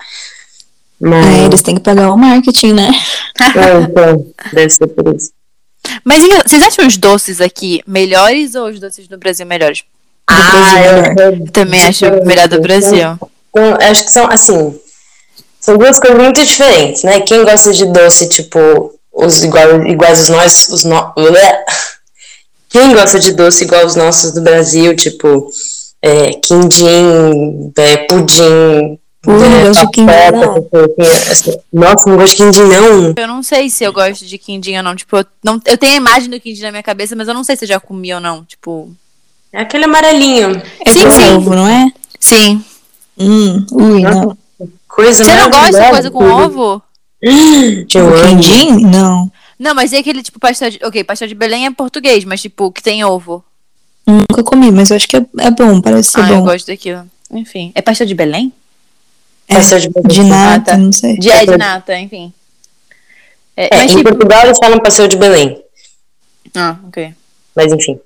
Mas. 1.00 1.26
É, 1.26 1.44
eles 1.44 1.62
têm 1.62 1.76
que 1.76 1.80
pagar 1.80 2.12
o 2.12 2.16
marketing, 2.16 2.72
né? 2.72 2.90
É, 3.40 3.80
então, 3.82 4.26
deve 4.52 4.70
ser 4.70 4.86
por 4.88 5.14
isso. 5.14 5.30
Mas 6.04 6.24
e- 6.24 6.42
vocês 6.46 6.62
acham 6.62 6.86
os 6.86 6.96
doces 6.96 7.40
aqui 7.40 7.82
melhores 7.86 8.54
ou 8.54 8.68
os 8.68 8.80
doces 8.80 9.06
do 9.06 9.16
Brasil 9.16 9.46
melhores? 9.46 9.84
Ah, 10.28 10.74
eu, 10.84 11.32
eu 11.32 11.50
Também 11.50 11.86
acho 11.86 12.04
melhor 12.24 12.48
do 12.48 12.60
Brasil. 12.60 13.18
Então, 13.50 13.78
acho 13.80 14.04
que 14.04 14.10
são, 14.10 14.30
assim, 14.30 14.78
são 15.58 15.78
duas 15.78 15.98
coisas 15.98 16.18
muito 16.18 16.44
diferentes, 16.44 17.02
né? 17.02 17.20
Quem 17.20 17.44
gosta 17.44 17.72
de 17.72 17.86
doce, 17.86 18.28
tipo, 18.28 18.58
os 19.12 19.42
igual, 19.42 19.86
iguais 19.86 20.20
os 20.20 20.28
nós, 20.28 20.68
os 20.68 20.84
no... 20.84 21.12
Quem 22.68 22.92
gosta 22.92 23.18
de 23.18 23.32
doce 23.32 23.64
igual 23.64 23.86
os 23.86 23.96
nossos 23.96 24.32
do 24.32 24.42
Brasil, 24.42 24.94
tipo, 24.94 25.50
é, 26.02 26.32
quindim, 26.34 27.72
é, 27.76 27.96
pudim, 28.06 28.98
Não 29.28 29.62
gosto 29.66 29.86
de 29.86 29.92
quindim, 29.92 30.12
não. 30.32 30.68
assim. 31.30 31.56
Nossa, 31.72 32.08
não 32.10 32.16
gosto 32.16 32.36
de 32.36 32.42
quindim, 32.44 32.62
não. 32.62 33.14
Eu 33.16 33.28
não 33.28 33.42
sei 33.42 33.68
se 33.68 33.84
eu 33.84 33.92
gosto 33.92 34.24
de 34.24 34.38
quindim 34.38 34.76
ou 34.76 34.82
não. 34.82 34.96
Tipo, 34.96 35.18
eu, 35.18 35.26
não, 35.44 35.60
eu 35.66 35.76
tenho 35.76 35.92
a 35.94 35.96
imagem 35.96 36.30
do 36.30 36.40
quindim 36.40 36.62
na 36.62 36.70
minha 36.70 36.82
cabeça, 36.82 37.14
mas 37.14 37.28
eu 37.28 37.34
não 37.34 37.44
sei 37.44 37.56
se 37.56 37.64
eu 37.64 37.68
já 37.68 37.78
comi 37.80 38.12
ou 38.14 38.20
não. 38.20 38.44
Tipo. 38.44 38.90
É 39.52 39.60
aquele 39.60 39.84
amarelinho. 39.84 40.60
É 40.86 40.90
Sim, 40.90 41.04
com 41.04 41.10
sim. 41.10 41.34
ovo, 41.34 41.54
não 41.54 41.68
é? 41.68 41.90
Sim. 42.18 42.64
Hum, 43.18 43.66
ui, 43.72 44.00
não. 44.02 44.36
Coisa 44.86 45.24
Você 45.24 45.34
não 45.34 45.50
gosta 45.50 45.80
de 45.82 45.90
coisa 45.90 46.10
com 46.10 46.24
ovo? 46.24 46.82
Eu 47.20 48.04
O 48.06 48.14
amo. 48.14 48.28
quindim? 48.28 48.86
Não. 48.86 49.30
Não, 49.58 49.74
mas 49.74 49.92
é 49.92 49.98
aquele 49.98 50.22
tipo 50.22 50.38
pastel 50.38 50.70
de. 50.70 50.78
Ok, 50.84 51.02
pastel 51.04 51.28
de 51.28 51.34
Belém 51.34 51.66
é 51.66 51.70
português, 51.70 52.24
mas 52.24 52.40
tipo, 52.40 52.70
que 52.70 52.82
tem 52.82 53.04
ovo. 53.04 53.44
Nunca 54.06 54.42
comi, 54.42 54.70
mas 54.70 54.90
eu 54.90 54.96
acho 54.96 55.08
que 55.08 55.16
é, 55.16 55.26
é 55.40 55.50
bom, 55.50 55.80
parece 55.82 56.12
ser 56.12 56.20
ah, 56.20 56.30
eu 56.30 56.36
bom. 56.36 56.44
gosto 56.44 56.66
daquilo. 56.68 57.02
Enfim. 57.32 57.72
É 57.74 57.82
pastel 57.82 58.06
de 58.06 58.14
Belém? 58.14 58.52
Pastel 59.48 59.78
de 59.80 59.88
De 60.06 60.22
nata, 60.24 60.76
não 60.76 60.92
sei. 60.92 61.16
De 61.18 61.30
é 61.30 61.44
de 61.46 61.56
nata, 61.56 61.96
enfim. 61.98 62.32
É, 63.56 63.66
É, 63.74 63.78
mas 63.78 63.92
em 63.92 63.96
tipo. 63.96 64.10
Portugal 64.10 64.44
eles 64.44 64.58
falam 64.58 64.78
pastel 64.78 65.08
de 65.08 65.16
Belém. 65.16 65.60
Ah, 66.54 66.76
ok. 66.86 67.12
Mas 67.56 67.72
enfim. 67.72 67.98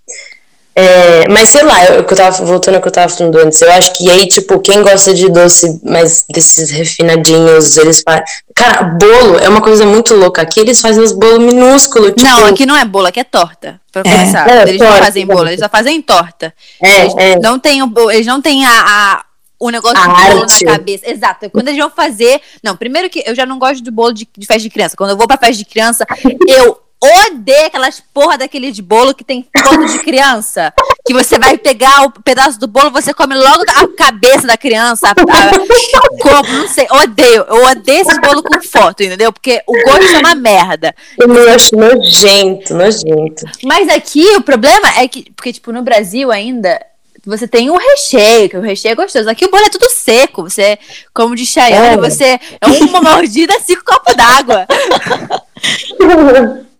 É, 0.74 1.28
mas 1.28 1.50
sei 1.50 1.62
lá, 1.64 1.84
eu, 1.84 1.96
eu 1.96 2.04
tava 2.04 2.44
voltando 2.46 2.76
ao 2.76 2.80
que 2.80 2.88
eu 2.88 2.92
tava 2.92 3.06
falando 3.12 3.36
antes, 3.36 3.60
eu 3.60 3.70
acho 3.72 3.92
que 3.92 4.10
aí, 4.10 4.26
tipo, 4.26 4.58
quem 4.58 4.82
gosta 4.82 5.12
de 5.12 5.28
doce 5.28 5.78
mais 5.84 6.24
desses 6.30 6.70
refinadinhos, 6.70 7.76
eles 7.76 8.00
fazem. 8.02 8.24
Cara, 8.56 8.84
bolo 8.84 9.38
é 9.38 9.48
uma 9.50 9.60
coisa 9.60 9.84
muito 9.84 10.14
louca. 10.14 10.40
Aqui 10.40 10.60
eles 10.60 10.80
fazem 10.80 11.02
os 11.02 11.12
bolos 11.12 11.40
minúsculos. 11.40 12.08
Tipo, 12.12 12.22
Não, 12.22 12.46
aqui 12.46 12.64
não 12.64 12.74
é 12.74 12.86
bolo, 12.86 13.06
aqui 13.08 13.20
é 13.20 13.24
torta. 13.24 13.78
Pra 13.92 14.00
É. 14.00 14.10
começar. 14.10 14.48
É, 14.48 14.62
eles 14.62 14.80
não 14.80 14.96
fazem 14.96 15.26
bolo, 15.26 15.48
eles 15.48 15.60
só 15.60 15.68
fazem 15.68 16.00
torta. 16.00 16.54
Eles 16.82 17.14
é, 17.18 17.32
é. 17.32 17.38
não 17.38 17.58
bo- 17.86 18.10
eles 18.10 18.26
não 18.26 18.40
têm 18.40 18.64
a, 18.64 18.70
a- 18.70 19.24
o 19.62 19.70
negócio 19.70 19.96
A 19.96 20.06
do 20.08 20.14
bolo 20.14 20.42
arte. 20.42 20.64
na 20.64 20.72
cabeça. 20.72 21.08
Exato. 21.08 21.48
Quando 21.50 21.68
eles 21.68 21.78
vão 21.78 21.90
fazer. 21.90 22.40
Não, 22.64 22.76
primeiro 22.76 23.08
que 23.08 23.22
eu 23.24 23.34
já 23.34 23.46
não 23.46 23.60
gosto 23.60 23.82
do 23.82 23.92
bolo 23.92 24.12
de, 24.12 24.28
de 24.36 24.44
festa 24.44 24.62
de 24.62 24.70
criança. 24.70 24.96
Quando 24.96 25.10
eu 25.10 25.16
vou 25.16 25.28
pra 25.28 25.38
festa 25.38 25.54
de 25.54 25.64
criança, 25.64 26.04
eu 26.48 26.80
odeio 27.28 27.66
aquelas 27.66 28.00
porra 28.12 28.38
daqueles 28.38 28.78
bolo 28.80 29.14
que 29.14 29.22
tem 29.22 29.46
foto 29.56 29.86
de 29.86 30.00
criança. 30.00 30.72
Que 31.06 31.14
você 31.14 31.38
vai 31.38 31.56
pegar 31.56 32.02
o 32.02 32.10
pedaço 32.10 32.58
do 32.58 32.66
bolo, 32.66 32.90
você 32.90 33.14
come 33.14 33.36
logo 33.36 33.62
a 33.76 33.86
cabeça 33.96 34.48
da 34.48 34.56
criança, 34.56 35.08
a, 35.08 35.10
a 35.10 35.12
corpo, 36.20 36.50
não 36.50 36.66
sei. 36.66 36.88
Odeio. 36.90 37.44
Eu 37.48 37.64
odeio 37.64 38.00
esse 38.00 38.20
bolo 38.20 38.42
com 38.42 38.60
foto, 38.62 39.04
entendeu? 39.04 39.32
Porque 39.32 39.62
o 39.66 39.72
gosto 39.84 40.12
é 40.12 40.18
uma 40.18 40.34
merda. 40.34 40.92
Eu 41.16 41.54
acho 41.54 41.76
nojento, 41.76 42.74
nojento. 42.74 43.44
Mas 43.62 43.88
aqui 43.88 44.26
o 44.36 44.42
problema 44.42 44.88
é 44.98 45.06
que, 45.06 45.30
porque, 45.36 45.52
tipo, 45.52 45.70
no 45.70 45.82
Brasil 45.82 46.32
ainda 46.32 46.80
você 47.24 47.46
tem 47.46 47.70
o 47.70 47.76
recheio, 47.76 48.48
que 48.48 48.56
o 48.56 48.60
recheio 48.60 48.92
é 48.92 48.96
gostoso. 48.96 49.30
Aqui 49.30 49.44
o 49.44 49.50
bolo 49.50 49.64
é 49.64 49.70
tudo 49.70 49.88
seco. 49.90 50.42
Você, 50.42 50.76
como 51.14 51.36
de 51.36 51.46
Chayane, 51.46 51.94
É. 51.94 51.96
você 52.10 52.40
é 52.60 52.66
uma 52.88 53.00
mordida, 53.00 53.54
cinco 53.60 53.84
copos 53.84 54.16
d'água. 54.16 54.66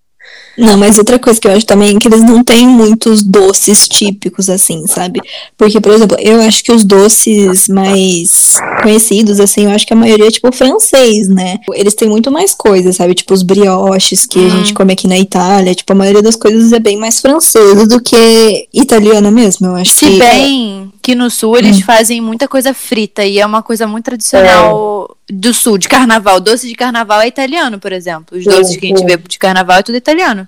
Não, 0.57 0.77
mas 0.77 0.99
outra 0.99 1.19
coisa 1.19 1.41
que 1.41 1.49
eu 1.49 1.53
acho 1.53 1.65
também 1.65 1.97
é 1.97 1.99
que 1.99 2.09
eles 2.09 2.23
não 2.23 2.45
têm 2.45 2.67
muitos 2.67 3.23
doces 3.23 3.89
típicos, 3.89 4.51
assim, 4.51 4.87
sabe? 4.87 5.21
Porque, 5.57 5.81
por 5.81 5.93
exemplo, 5.93 6.17
eu 6.21 6.41
acho 6.43 6.63
que 6.63 6.73
os 6.73 6.85
doces 6.85 7.69
mais 7.69 8.57
conhecidos, 8.83 9.41
assim, 9.41 9.65
eu 9.65 9.71
acho 9.71 9.87
que 9.87 9.93
a 9.93 9.97
maioria 9.97 10.27
é, 10.27 10.31
tipo, 10.31 10.53
francês, 10.53 11.29
né? 11.29 11.59
Eles 11.73 11.95
têm 11.95 12.09
muito 12.09 12.31
mais 12.31 12.53
coisas, 12.55 12.97
sabe? 12.97 13.15
Tipo, 13.15 13.33
os 13.35 13.43
brioches 13.43 14.27
que 14.27 14.39
a 14.39 14.51
gente 14.51 14.75
come 14.75 14.93
aqui 14.93 15.09
na 15.09 15.19
Itália. 15.19 15.75
Tipo, 15.75 15.93
a 15.93 15.97
maioria 15.97 16.23
das 16.23 16.37
coisas 16.37 16.73
é 16.73 16.79
bem 16.79 16.97
mais 16.97 17.21
francesa 17.21 17.87
do 17.87 18.01
que 18.01 18.69
italiana 18.73 19.31
mesmo, 19.31 19.69
eu 19.69 19.77
acho 19.77 19.93
Se 19.93 20.19
bem 20.19 20.92
que 21.03 21.15
no 21.17 21.29
sul 21.29 21.59
eles 21.59 21.81
fazem 21.83 22.21
muita 22.21 22.47
coisa 22.47 22.73
frita 22.73 23.25
e 23.25 23.41
é 23.41 23.45
uma 23.45 23.63
coisa 23.63 23.87
muito 23.87 24.05
tradicional 24.05 25.17
do 25.29 25.53
sul, 25.53 25.77
de 25.77 25.89
carnaval. 25.89 26.39
Doce 26.41 26.69
de 26.69 26.75
carnaval 26.75 27.21
é 27.21 27.27
italiano, 27.27 27.79
por 27.81 27.93
exemplo. 27.93 28.39
Os 28.39 28.45
Sim, 28.45 28.51
doces 28.51 28.77
que 28.77 28.87
a 28.87 28.89
gente 28.89 29.01
sim. 29.01 29.07
vê 29.07 29.17
de 29.17 29.39
carnaval 29.39 29.79
é 29.79 29.83
tudo 29.83 29.97
italiano. 29.97 30.47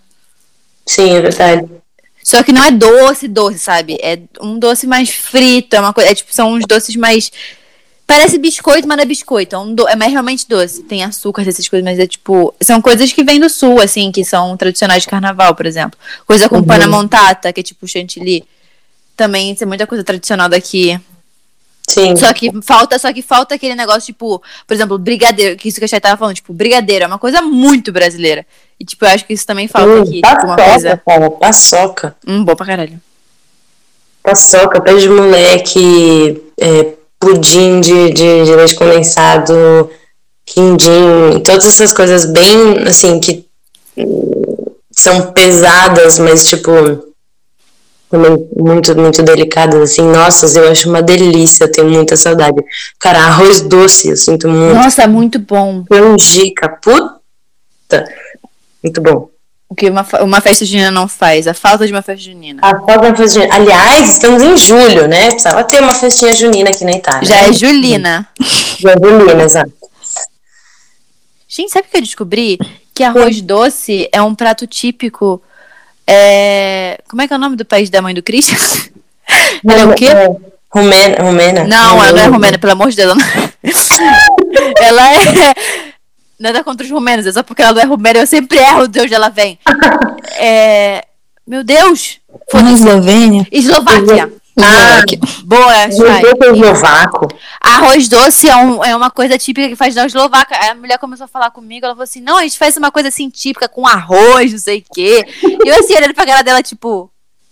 Sim, 0.87 1.11
é 1.11 1.21
verdade. 1.21 1.69
Só 2.23 2.43
que 2.43 2.53
não 2.53 2.63
é 2.65 2.71
doce, 2.71 3.27
doce, 3.29 3.59
sabe? 3.59 3.99
É 4.01 4.19
um 4.41 4.59
doce 4.59 4.87
mais 4.87 5.11
frito, 5.11 5.75
é 5.77 5.81
uma 5.81 5.93
coisa. 5.93 6.11
É, 6.11 6.15
tipo, 6.15 6.33
são 6.35 6.53
uns 6.53 6.65
doces 6.67 6.97
mais. 6.97 7.31
Parece 8.07 8.39
biscoito, 8.39 8.87
mas 8.87 8.97
não 8.97 9.03
é 9.03 9.07
biscoito. 9.07 9.57
É, 9.57 9.59
um 9.59 9.75
do... 9.75 9.89
é 9.89 9.97
mais 9.97 10.13
realmente 10.13 10.47
doce. 10.49 10.83
Tem 10.85 11.03
açúcar, 11.03 11.47
essas 11.47 11.69
coisas, 11.69 11.85
mas 11.85 11.99
é 11.99 12.07
tipo. 12.07 12.55
São 12.63 12.81
coisas 12.81 13.13
que 13.13 13.25
vêm 13.25 13.41
do 13.41 13.51
sul, 13.51 13.81
assim, 13.81 14.13
que 14.13 14.25
são 14.25 14.57
tradicionais 14.57 15.03
de 15.03 15.09
carnaval, 15.09 15.55
por 15.55 15.67
exemplo. 15.67 15.99
Coisa 16.27 16.49
com 16.49 16.57
Uhum. 16.57 16.65
pana 16.65 16.87
montata, 16.87 17.53
que 17.53 17.61
é 17.61 17.63
tipo 17.63 17.87
chantilly. 17.89 18.45
Também 19.17 19.57
é 19.61 19.67
muita 19.67 19.87
coisa 19.87 20.03
tradicional 20.05 20.49
daqui. 20.49 20.99
Sim. 21.89 22.17
Só 22.17 22.33
que 22.33 22.51
falta, 22.63 22.99
só 22.99 23.13
que 23.13 23.21
falta 23.23 23.55
aquele 23.55 23.75
negócio, 23.75 24.07
tipo, 24.07 24.43
por 24.67 24.75
exemplo, 24.75 24.99
brigadeiro, 24.99 25.57
que 25.57 25.69
isso 25.69 25.79
que 25.79 25.85
a 25.85 25.89
Chay 25.89 26.01
tava 26.01 26.17
falando, 26.17 26.35
tipo, 26.37 26.53
brigadeiro 26.53 27.05
é 27.05 27.07
uma 27.07 27.19
coisa 27.19 27.43
muito 27.43 27.93
brasileira. 27.93 28.47
E, 28.81 28.85
tipo, 28.85 29.05
eu 29.05 29.11
acho 29.11 29.25
que 29.27 29.35
isso 29.35 29.47
também 29.47 29.69
falta 29.69 29.89
Hum, 29.91 30.03
aqui. 30.03 30.21
Tipo, 30.23 30.47
uma 30.47 30.57
paçoca, 30.57 30.71
coisa. 30.73 31.03
cara, 31.07 31.31
paçoca. 31.31 32.17
Hum, 32.27 32.43
bom 32.45 32.57
pra 32.57 32.67
caralho. 32.67 32.99
Paçoca, 34.23 34.81
pé 34.81 34.95
de 34.95 35.09
moleque, 35.09 36.43
é, 36.59 36.95
pudim 37.21 37.81
de, 37.81 38.11
de, 38.13 38.45
de 38.45 38.55
leite 38.57 38.75
condensado, 38.75 39.91
quindim, 40.47 41.41
todas 41.45 41.67
essas 41.67 41.93
coisas 41.93 42.25
bem, 42.25 42.79
assim, 42.89 43.21
que 43.21 43.45
são 44.91 45.33
pesadas, 45.33 46.19
mas, 46.19 46.49
tipo, 46.49 46.71
também 48.15 48.49
muito, 48.57 48.97
muito 48.97 49.23
delicadas, 49.23 49.81
assim. 49.81 50.03
Nossa, 50.03 50.47
eu 50.59 50.71
acho 50.71 50.89
uma 50.89 51.03
delícia, 51.03 51.65
eu 51.65 51.73
tenho 51.73 51.91
muita 51.91 52.17
saudade. 52.17 52.63
Cara, 53.01 53.19
arroz 53.19 53.61
doce, 53.61 54.09
eu 54.11 54.17
sinto 54.17 54.49
muito. 54.49 54.75
Nossa, 54.75 55.07
muito 55.09 55.39
bom. 55.41 55.85
Canjica, 55.91 56.69
puta! 56.69 58.09
Muito 58.83 59.01
bom. 59.01 59.29
O 59.69 59.75
que 59.75 59.91
uma, 59.91 60.07
uma 60.21 60.41
festa 60.41 60.65
junina 60.65 60.91
não 60.91 61.09
faz, 61.09 61.49
a 61.49 61.55
falta 61.55 61.87
de 61.87 61.93
uma 61.93 62.03
festa 62.03 62.23
junina. 62.23 62.61
A 62.63 62.79
falta 62.79 63.11
da 63.11 63.17
festa 63.17 63.41
junina. 63.41 63.55
Aliás, 63.57 64.11
estamos 64.11 64.43
em 64.43 64.57
julho, 64.57 65.09
né? 65.09 65.31
Precisava 65.31 65.65
ter 65.65 65.83
uma 65.83 65.95
festinha 65.95 66.33
junina 66.35 66.71
aqui 66.71 66.85
na 66.85 66.93
Itália. 66.93 67.27
Já 67.27 67.37
é 67.49 67.53
Julina. 67.53 68.29
Já 68.79 68.93
é 68.93 68.97
julina, 69.03 69.43
exato. 69.43 69.73
Gente, 71.49 71.73
sabe 71.73 71.89
o 71.89 71.91
que 71.91 71.97
eu 71.97 72.03
descobri? 72.03 72.59
Que 72.95 73.03
arroz 73.03 73.41
doce 73.41 74.09
é 74.13 74.23
um 74.23 74.35
prato 74.35 74.67
típico. 74.67 75.43
É... 76.07 76.99
Como 77.09 77.23
é 77.23 77.29
que 77.29 77.33
é 77.33 77.37
o 77.37 77.41
nome 77.41 77.57
do 77.57 77.65
país 77.65 77.91
da 77.91 78.03
mãe 78.03 78.15
do 78.15 78.23
Christian? 78.23 78.59
Ela 79.67 79.81
é 79.81 79.85
o 79.87 79.95
quê? 79.95 80.09
Romena. 80.71 81.23
Romena. 81.23 81.65
Não, 81.65 82.03
ela 82.03 82.13
não 82.13 82.23
é 82.23 82.27
romena, 82.27 82.59
pelo 82.59 82.73
amor 82.73 82.91
de 82.91 82.97
Deus. 82.97 83.17
Ela, 83.17 83.23
ela 84.81 85.13
é. 85.13 85.55
Nada 86.39 86.65
contra 86.65 86.85
os 86.85 86.91
romenos, 86.91 87.27
é 87.27 87.33
só 87.33 87.43
porque 87.43 87.63
ela 87.63 87.73
não 87.73 87.83
é 87.83 87.85
romena, 87.85 88.19
eu 88.19 88.27
sempre 88.27 88.59
erro 88.59 88.89
de 88.89 89.01
onde 89.01 89.15
ela 89.15 89.29
vem. 89.29 89.59
É... 90.37 91.05
Meu 91.47 91.63
Deus! 91.63 92.19
Foi 92.51 92.63
na 92.63 92.73
Eslovênia. 92.73 93.47
Eslováquia. 93.53 94.33
Ah. 94.57 95.03
Boa. 95.45 95.91
Julho 95.91 96.55
eslovaco. 96.55 97.27
Arroz 97.61 98.09
doce 98.09 98.49
é, 98.49 98.57
um- 98.57 98.85
é 98.85 98.95
uma 98.95 99.11
coisa 99.11 99.37
típica 99.37 99.69
que 99.69 99.75
faz 99.77 99.95
da 99.95 100.07
eslovaca. 100.07 100.55
Aí 100.61 100.71
a 100.71 100.75
mulher 100.75 100.99
começou 100.99 101.25
a 101.25 101.29
falar 101.29 101.51
comigo, 101.51 101.85
ela 101.87 101.95
falou 101.95 102.05
assim: 102.05 102.21
não, 102.21 102.37
a 102.39 102.43
gente 102.43 102.57
faz 102.59 102.77
uma 102.77 102.91
coisa 102.93 103.09
assim 103.09 103.29
típica 103.29 103.69
com 103.69 103.87
arroz, 103.87 104.53
não 104.53 104.59
sei 104.59 104.79
o 104.79 104.95
quê. 104.95 105.25
E 105.43 105.69
eu 105.69 105.79
assim, 105.81 105.95
olhando 105.97 106.15
pra 106.15 106.25
cara 106.27 106.43
dela, 106.43 106.63
tipo, 106.63 107.11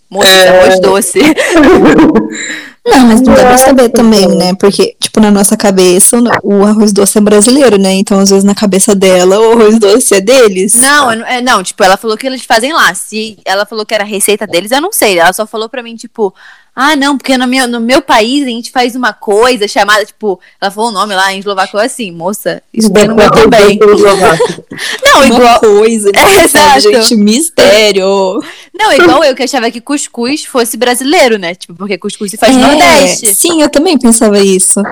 moça, 0.09 0.29
é 0.31 0.61
arroz 0.61 0.81
doce. 0.81 1.21
Não, 2.85 3.07
mas 3.07 3.21
não 3.21 3.33
dá 3.33 3.43
pra 3.45 3.59
saber 3.59 3.89
também, 3.91 4.27
né? 4.27 4.55
Porque, 4.55 4.97
tipo, 5.01 5.21
na 5.21 5.31
nossa 5.31 5.57
cabeça, 5.57 6.19
o- 6.43 6.65
arroz 6.65 6.93
doce 6.93 7.17
é 7.17 7.21
brasileiro, 7.21 7.79
né? 7.79 7.93
Então, 7.95 8.19
às 8.19 8.29
vezes, 8.31 8.43
na 8.45 8.55
cabeça 8.57 8.93
dela, 8.95 9.39
o 9.39 9.53
arroz 9.53 9.79
doce 9.79 10.15
é 10.15 10.21
deles. 10.21 10.75
Não, 10.75 11.15
não- 11.15 11.27
é, 11.27 11.41
não, 11.41 11.63
tipo, 11.63 11.83
ela 11.85 11.97
falou 11.97 12.17
que 12.17 12.27
eles 12.27 12.43
fazem 12.45 12.73
lá. 12.73 12.93
Se 12.95 13.39
ela 13.45 13.65
falou 13.65 13.87
que 13.87 13.95
era 13.95 14.03
a 14.03 14.07
receita 14.07 14.47
deles, 14.49 14.73
eu 14.73 14.81
não 14.81 14.93
sei. 14.93 15.19
Ela 15.19 15.33
só 15.33 15.47
falou 15.47 15.69
pra 15.69 15.81
mim, 15.83 15.95
tipo, 15.95 16.35
ah, 16.75 16.97
não, 16.97 17.17
porque 17.19 17.37
no 17.37 17.47
meu, 17.47 17.69
no 17.69 17.81
meu 17.81 18.01
país 18.03 18.45
a 18.47 18.49
gente 18.51 18.73
faz 18.73 18.97
uma 18.97 19.13
coisa 19.13 19.69
chamada, 19.69 20.05
tipo, 20.07 20.41
ela 20.61 20.71
falou 20.71 20.89
o 20.91 20.93
nome 20.93 21.15
lá 21.15 21.33
em 21.33 21.39
eslovaco 21.39 21.77
assim, 21.77 22.11
moça, 22.11 22.63
isso 22.73 22.91
tem 22.93 23.07
no 23.07 23.15
meu 23.15 23.31
também. 23.31 23.79
Não, 23.79 25.17
Uma 25.19 25.27
igual. 25.27 25.61
coisa, 25.61 26.11
É, 26.17 26.25
né? 26.25 26.45
exato. 26.45 26.81
gente, 26.81 27.15
mistério. 27.17 28.43
Não, 28.75 28.91
igual 28.93 29.23
eu 29.23 29.35
que 29.35 29.43
achava 29.43 29.71
que 29.71 29.81
cuscuz 29.83 30.45
fosse 30.45 30.77
brasileiro, 30.79 31.39
né? 31.39 31.55
Tipo, 31.55 31.75
porque 31.75 31.99
cuscuz 31.99 32.31
se 32.31 32.37
faz 32.39 32.57
no 32.57 32.65
É, 32.65 32.72
Nordeste. 32.79 33.35
Sim, 33.35 33.63
eu 33.63 33.69
também 33.69 33.99
pensava 33.99 34.39
isso. 34.39 34.83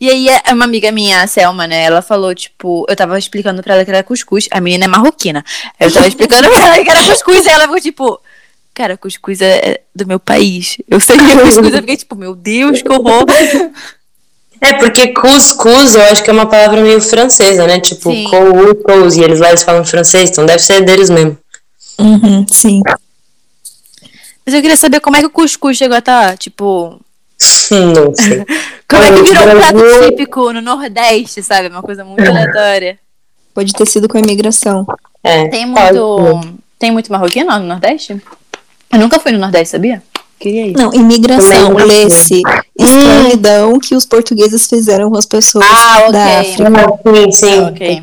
E 0.00 0.08
aí, 0.08 0.28
é 0.28 0.52
uma 0.52 0.64
amiga 0.64 0.92
minha, 0.92 1.22
a 1.22 1.26
Selma, 1.26 1.66
né? 1.66 1.82
Ela 1.82 2.00
falou, 2.00 2.34
tipo, 2.34 2.86
eu 2.88 2.94
tava 2.94 3.18
explicando 3.18 3.62
pra 3.62 3.74
ela 3.74 3.84
que 3.84 3.90
era 3.90 4.02
cuscuz. 4.02 4.46
A 4.50 4.60
menina 4.60 4.84
é 4.84 4.88
marroquina. 4.88 5.44
Eu 5.78 5.92
tava 5.92 6.06
explicando 6.06 6.48
pra 6.48 6.66
ela 6.66 6.84
que 6.84 6.90
era 6.90 7.04
cuscuz. 7.04 7.44
E 7.44 7.48
ela 7.48 7.64
ficou, 7.64 7.80
tipo, 7.80 8.20
cara, 8.72 8.96
cuscuz 8.96 9.40
é 9.40 9.80
do 9.94 10.06
meu 10.06 10.20
país. 10.20 10.76
Eu 10.88 11.00
sei 11.00 11.16
que 11.16 11.24
é 11.24 11.36
cuscuz. 11.36 11.72
Eu 11.72 11.80
fiquei, 11.80 11.96
tipo, 11.96 12.14
meu 12.14 12.34
Deus, 12.36 12.82
que 12.82 12.92
horror. 12.92 13.24
É, 14.60 14.74
porque 14.74 15.08
cuscuz 15.08 15.94
eu 15.94 16.02
acho 16.02 16.22
que 16.22 16.28
é 16.28 16.32
uma 16.32 16.46
palavra 16.46 16.82
meio 16.82 17.00
francesa, 17.00 17.66
né? 17.66 17.80
Tipo, 17.80 18.12
Sim. 18.12 18.24
couscous, 18.24 19.16
e 19.16 19.22
eles 19.22 19.40
lá 19.40 19.48
eles 19.48 19.62
falam 19.62 19.84
francês, 19.84 20.30
então 20.30 20.44
deve 20.44 20.58
ser 20.58 20.82
deles 20.84 21.08
mesmo. 21.08 21.36
Uhum, 21.98 22.46
sim. 22.46 22.82
Mas 24.44 24.54
eu 24.54 24.60
queria 24.60 24.76
saber 24.76 25.00
como 25.00 25.16
é 25.16 25.20
que 25.20 25.26
o 25.26 25.30
cuscuz 25.30 25.76
chegou 25.76 25.94
a 25.94 26.00
estar, 26.00 26.36
tipo. 26.36 27.00
Não 27.70 28.14
sei. 28.14 28.44
Como 28.88 29.02
é 29.02 29.12
que 29.12 29.22
virou 29.22 29.44
um 29.44 29.58
prato 29.58 30.08
típico 30.08 30.52
no 30.52 30.60
Nordeste, 30.60 31.42
sabe? 31.42 31.68
Uma 31.68 31.82
coisa 31.82 32.04
muito 32.04 32.28
aleatória. 32.28 32.98
Pode 33.54 33.72
ter 33.72 33.86
sido 33.86 34.08
com 34.08 34.16
a 34.18 34.20
imigração. 34.20 34.84
É, 35.22 35.48
Tem 35.48 35.72
pode 35.72 35.98
muito. 35.98 36.42
ser. 36.42 36.52
Tem 36.78 36.90
muito 36.90 37.12
marroquino 37.12 37.58
no 37.58 37.66
Nordeste? 37.66 38.20
Eu 38.92 38.98
nunca 38.98 39.20
fui 39.20 39.32
no 39.32 39.38
Nordeste, 39.38 39.72
sabia? 39.72 40.02
Queria 40.38 40.66
ir. 40.68 40.72
Não, 40.76 40.92
imigração, 40.94 41.74
lê-se. 41.74 42.42
Escravidão 42.78 43.78
que 43.78 43.94
os 43.94 44.06
portugueses 44.06 44.66
fizeram 44.66 45.10
com 45.10 45.16
as 45.18 45.26
pessoas 45.26 45.64
Ah, 45.68 45.98
ok. 46.00 46.12
da 46.12 46.40
África. 46.40 46.68
Ah, 46.68 47.30
sim, 47.30 47.32
sim. 47.32 47.60
Ah, 47.60 47.68
ok. 47.68 48.02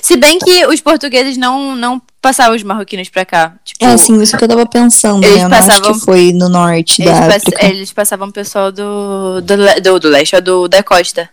Se 0.00 0.16
bem 0.16 0.38
que 0.38 0.66
os 0.66 0.80
portugueses 0.80 1.36
não, 1.36 1.76
não 1.76 2.00
passavam 2.26 2.56
os 2.56 2.62
marroquinos 2.64 3.08
pra 3.08 3.24
cá. 3.24 3.52
Tipo, 3.64 3.84
É, 3.84 3.92
assim, 3.92 4.20
isso 4.20 4.36
que 4.36 4.42
eu 4.44 4.48
tava 4.48 4.66
pensando, 4.66 5.22
Eles 5.24 5.38
né? 5.38 5.44
Eu 5.44 5.50
passavam- 5.50 5.92
que 5.92 6.00
foi 6.00 6.32
no 6.32 6.48
norte 6.48 7.02
eles, 7.02 7.14
da 7.14 7.20
pass- 7.28 7.36
África. 7.36 7.66
eles 7.66 7.92
passavam 7.92 8.28
o 8.28 8.32
pessoal 8.32 8.72
do, 8.72 9.40
do, 9.40 9.56
do, 9.82 10.00
do 10.00 10.08
leste, 10.08 10.34
ou 10.34 10.42
do, 10.42 10.68
da 10.68 10.82
costa. 10.82 11.28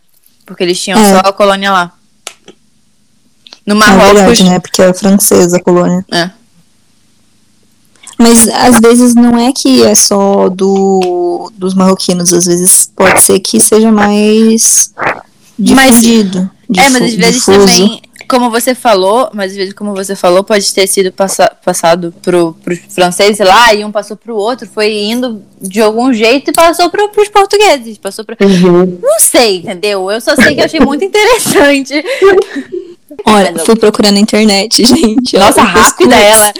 Porque 0.46 0.64
eles 0.64 0.80
tinham 0.80 1.00
É. 1.00 1.10
só 1.10 1.20
a 1.20 1.34
colônia 1.34 1.72
lá. 1.72 1.92
No 3.66 3.74
É 3.76 3.78
Marrocos. 3.78 4.14
verdade, 4.14 4.44
né? 4.44 4.60
Porque 4.60 4.82
é 4.82 4.94
francesa 4.94 5.58
a 5.58 5.64
colônia. 5.64 6.06
É. 6.12 6.30
Mas 8.20 8.48
às 8.48 8.80
vezes 8.80 9.16
não 9.16 9.38
é 9.38 9.52
que 9.52 9.84
é 9.84 9.96
só 9.96 10.48
do, 10.50 11.52
dos 11.58 11.74
marroquinos, 11.74 12.32
às 12.32 12.46
vezes 12.46 12.90
pode 12.96 13.20
ser 13.22 13.40
que 13.40 13.60
seja 13.60 13.92
mais 13.92 14.94
Mas- 15.58 15.96
difundido. 15.96 16.50
É, 16.78 16.90
mas 16.90 16.96
às 17.04 17.14
vezes 17.16 17.34
difuso. 17.36 17.60
também, 17.60 18.02
como 18.34 18.50
você 18.50 18.74
falou, 18.74 19.30
mas 19.32 19.52
às 19.52 19.58
vezes, 19.58 19.74
como 19.74 19.94
você 19.94 20.16
falou, 20.16 20.44
pode 20.44 20.74
ter 20.74 20.88
sido 20.88 21.12
passa, 21.12 21.52
passado 21.64 22.12
pro, 22.24 22.56
pros 22.64 22.80
franceses 22.90 23.46
lá, 23.46 23.72
e 23.74 23.86
um 23.86 23.92
passou 23.92 24.18
pro 24.18 24.36
outro, 24.36 24.68
foi 24.68 24.92
indo 24.92 25.44
de 25.62 25.80
algum 25.80 26.12
jeito 26.12 26.50
e 26.50 26.54
passou 26.54 26.90
pro, 26.90 27.10
pros 27.10 27.30
portugueses. 27.30 28.00
Passou 28.00 28.26
pro. 28.26 28.36
Uhum. 28.42 28.98
Não 29.02 29.20
sei, 29.20 29.58
entendeu? 29.58 30.10
Eu 30.10 30.20
só 30.20 30.36
sei 30.36 30.56
que 30.56 30.62
eu 30.62 30.66
achei 30.66 30.80
muito 30.80 31.06
interessante. 31.06 31.94
Olha, 33.24 33.54
fui 33.64 33.76
procurar 33.76 34.12
na 34.12 34.20
internet, 34.20 34.82
gente. 34.84 35.38
Nossa, 35.38 35.62
o 35.62 35.66
rápida 35.66 36.16
ela. 36.16 36.50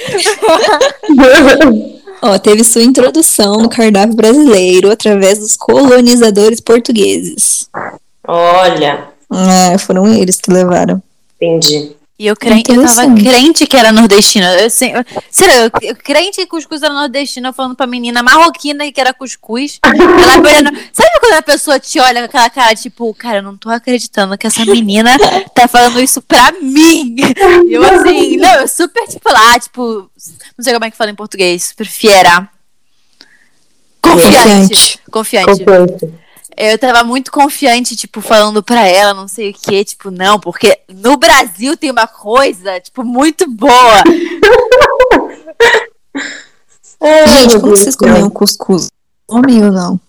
Ó, 2.22 2.38
teve 2.38 2.64
sua 2.64 2.84
introdução 2.84 3.58
no 3.58 3.68
cardápio 3.68 4.16
brasileiro 4.16 4.92
através 4.92 5.40
dos 5.40 5.58
colonizadores 5.58 6.62
portugueses. 6.62 7.68
Olha, 8.26 9.08
É, 9.74 9.78
foram 9.80 10.08
eles 10.08 10.40
que 10.40 10.52
levaram. 10.52 11.02
Entendi. 11.44 11.96
E 12.20 12.28
eu, 12.28 12.36
crente, 12.38 12.72
eu 12.72 12.82
tava 12.86 13.12
crente 13.16 13.66
que 13.66 13.76
era 13.76 13.92
nordestina. 13.92 14.54
Eu, 14.62 14.70
sei- 14.70 14.94
eu, 14.96 15.04
sério, 15.32 15.56
eu, 15.82 15.90
eu 15.90 15.96
crente 15.96 16.38
que 16.38 16.46
cuscuz 16.46 16.84
era 16.84 16.94
nordestina, 16.94 17.52
falando 17.52 17.76
pra 17.76 17.88
menina 17.88 18.22
marroquina 18.22 18.90
que 18.92 19.02
era 19.02 19.12
cuscuz. 19.14 19.80
Ela 19.84 20.38
olhando. 20.40 20.78
Sabe 20.94 21.10
quando 21.20 21.34
a 21.34 21.42
pessoa 21.42 21.80
te 21.80 22.00
olha 22.00 22.22
com 22.22 22.26
aquela 22.26 22.50
cara, 22.52 22.76
tipo, 22.76 23.12
cara, 23.16 23.40
eu 23.40 23.42
não 23.44 23.58
tô 23.58 23.68
acreditando 23.70 24.38
que 24.38 24.46
essa 24.46 24.64
menina 24.64 25.18
tá 25.56 25.68
falando 25.68 26.00
isso 26.00 26.22
pra 26.22 26.52
mim. 26.62 27.16
E 27.68 27.74
eu 27.74 27.84
assim, 27.84 28.38
não, 28.38 28.54
eu 28.62 28.68
super, 28.68 29.06
tipo, 29.08 29.30
lá, 29.32 29.60
tipo, 29.60 30.10
não 30.56 30.64
sei 30.64 30.72
como 30.72 30.86
é 30.86 30.92
que 30.92 30.98
fala 30.98 31.10
em 31.10 31.16
português, 31.16 31.64
super 31.66 31.88
fiera. 31.88 32.48
Confiante. 34.00 35.00
Confiante. 35.10 35.48
Confiante. 35.66 36.23
Eu 36.56 36.78
tava 36.78 37.04
muito 37.04 37.32
confiante, 37.32 37.96
tipo, 37.96 38.22
falando 38.22 38.62
pra 38.62 38.88
ela, 38.88 39.14
não 39.14 39.28
sei 39.28 39.50
o 39.50 39.54
que, 39.54 39.84
tipo, 39.84 40.12
não, 40.12 40.40
porque 40.40 40.78
no 40.88 41.18
Brasil 41.18 41.76
tem 41.76 41.90
uma 41.92 42.08
coisa, 42.08 42.80
tipo, 42.80 43.04
muito 43.04 43.50
boa. 43.50 44.04
Gente, 47.28 47.60
como 47.60 47.76
vocês 47.76 47.96
comiam 47.96 48.30
cuscuz? 48.30 48.88
Homem 49.28 49.64
ou 49.66 49.72
não? 49.72 50.00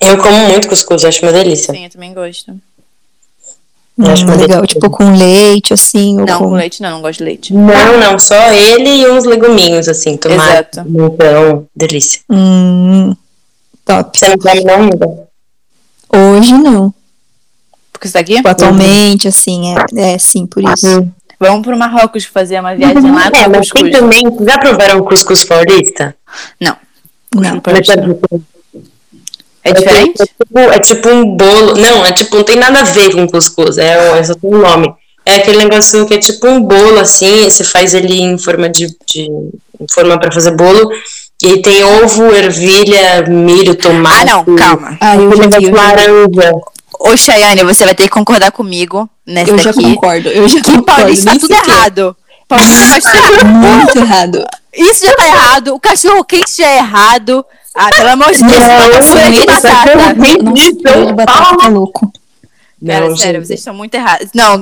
Eu 0.00 0.18
como 0.18 0.36
muito 0.48 0.68
cuscuz, 0.68 1.04
acho 1.04 1.22
uma 1.22 1.32
delícia. 1.32 1.72
Sim, 1.72 1.84
eu 1.84 1.90
também 1.90 2.12
gosto. 2.12 2.54
Acho 3.98 4.24
Hum, 4.24 4.26
uma 4.26 4.36
legal, 4.36 4.60
delícia. 4.60 4.80
tipo 4.80 4.90
com 4.90 5.16
leite, 5.16 5.72
assim, 5.72 6.18
ou 6.20 6.26
Não, 6.26 6.38
com... 6.38 6.48
com 6.50 6.54
leite 6.54 6.82
não, 6.82 6.90
não 6.90 7.02
gosto 7.02 7.18
de 7.18 7.24
leite. 7.24 7.54
Não, 7.54 7.98
não, 7.98 8.18
só 8.18 8.34
ele 8.52 8.90
e 9.02 9.08
uns 9.08 9.24
leguminhos, 9.24 9.88
assim, 9.88 10.16
tomate, 10.16 10.78
Exato. 10.78 10.84
então, 10.86 11.66
delícia. 11.74 12.20
Hum, 12.28 13.14
top. 13.84 14.18
Você 14.18 14.28
não 14.28 14.36
come 14.38 14.64
não? 14.64 15.25
Hoje 16.16 16.52
não. 16.54 16.94
Porque 17.92 18.06
isso 18.08 18.14
daqui? 18.14 18.36
Tipo, 18.36 18.48
atualmente, 18.48 19.28
assim, 19.28 19.74
é, 19.96 20.14
é 20.14 20.18
sim, 20.18 20.46
por 20.46 20.62
isso. 20.62 21.08
Vamos 21.38 21.66
pro 21.66 21.76
Marrocos 21.76 22.24
fazer 22.24 22.58
uma 22.60 22.74
viagem 22.74 23.10
lá 23.12 23.26
É, 23.26 23.30
com 23.30 23.50
mas 23.50 23.68
tem 23.68 23.90
cuscuz. 23.90 23.90
também, 23.90 24.22
já 24.46 24.58
provaram 24.58 25.04
cuscuz 25.04 25.44
paulista? 25.44 26.14
Não. 26.60 26.76
Não. 27.34 27.62
É 29.62 29.72
diferente? 29.72 30.22
É 30.22 30.26
tipo, 30.26 30.58
é 30.58 30.78
tipo 30.78 31.08
um 31.08 31.36
bolo, 31.36 31.74
não, 31.76 32.04
é 32.06 32.12
tipo, 32.12 32.36
não 32.36 32.44
tem 32.44 32.56
nada 32.56 32.80
a 32.80 32.84
ver 32.84 33.12
com 33.12 33.26
cuscuz, 33.26 33.78
é, 33.78 34.18
é 34.18 34.22
só 34.22 34.34
tem 34.34 34.54
um 34.54 34.58
nome. 34.58 34.94
É 35.24 35.36
aquele 35.36 35.58
negocinho 35.58 36.06
que 36.06 36.14
é 36.14 36.18
tipo 36.18 36.46
um 36.46 36.62
bolo, 36.62 37.00
assim, 37.00 37.44
você 37.50 37.64
faz 37.64 37.92
ele 37.94 38.20
em 38.20 38.38
forma 38.38 38.68
de, 38.68 38.86
de 39.06 39.22
em 39.22 39.86
forma 39.92 40.18
pra 40.20 40.30
fazer 40.30 40.52
bolo, 40.52 40.88
e 41.42 41.60
tem 41.62 41.84
ovo, 41.84 42.24
ervilha, 42.34 43.24
milho, 43.28 43.74
tomate. 43.74 44.30
Ah, 44.30 44.36
não, 44.46 44.56
calma. 44.56 44.96
Ah, 45.00 45.16
eu 45.16 45.36
já 45.36 45.58
vi, 45.58 45.64
eu 45.66 45.74
laranja. 45.74 46.52
Ô, 46.98 47.16
Chayane, 47.16 47.62
você 47.62 47.84
vai 47.84 47.94
ter 47.94 48.04
que 48.04 48.08
concordar 48.10 48.50
comigo 48.52 49.08
nessa 49.26 49.50
Eu 49.50 49.58
já 49.58 49.70
daqui. 49.70 49.82
concordo, 49.94 50.28
eu 50.30 50.48
já 50.48 50.60
Que 50.60 50.72
concordo. 50.72 50.84
Paulista 51.02 51.24
tá 51.26 51.30
nem 51.32 51.40
tudo 51.40 51.54
sequer. 51.54 51.68
errado. 51.70 52.16
Paulista 52.48 52.86
faz 52.86 53.04
tudo 53.04 53.34
errado. 53.40 53.54
Muito 53.54 53.98
errado. 53.98 54.44
Isso 54.74 55.06
já 55.06 55.14
tá 55.14 55.26
errado. 55.26 55.74
O 55.74 55.80
cachorro 55.80 56.24
quente 56.24 56.56
já 56.56 56.68
é 56.68 56.76
errado. 56.78 57.44
Ah, 57.74 57.90
pelo 57.94 58.08
amor 58.10 58.32
de 58.32 58.42
Deus, 58.42 58.64
Não, 58.64 58.88
uma 58.90 58.98
isso 59.00 59.10
purê 59.10 59.30
de 59.30 59.38
aí, 59.40 59.46
batata. 59.46 59.68
cachorro 59.68 60.14
quente 60.22 60.42
Nossa, 60.42 60.62
de 60.62 60.74
purê 60.74 61.12
Cara, 62.84 63.08
Não, 63.08 63.16
sério, 63.16 63.40
gente. 63.40 63.46
vocês 63.48 63.60
estão 63.60 63.72
muito 63.72 63.94
errados. 63.94 64.28
Não, 64.34 64.56
o 64.56 64.58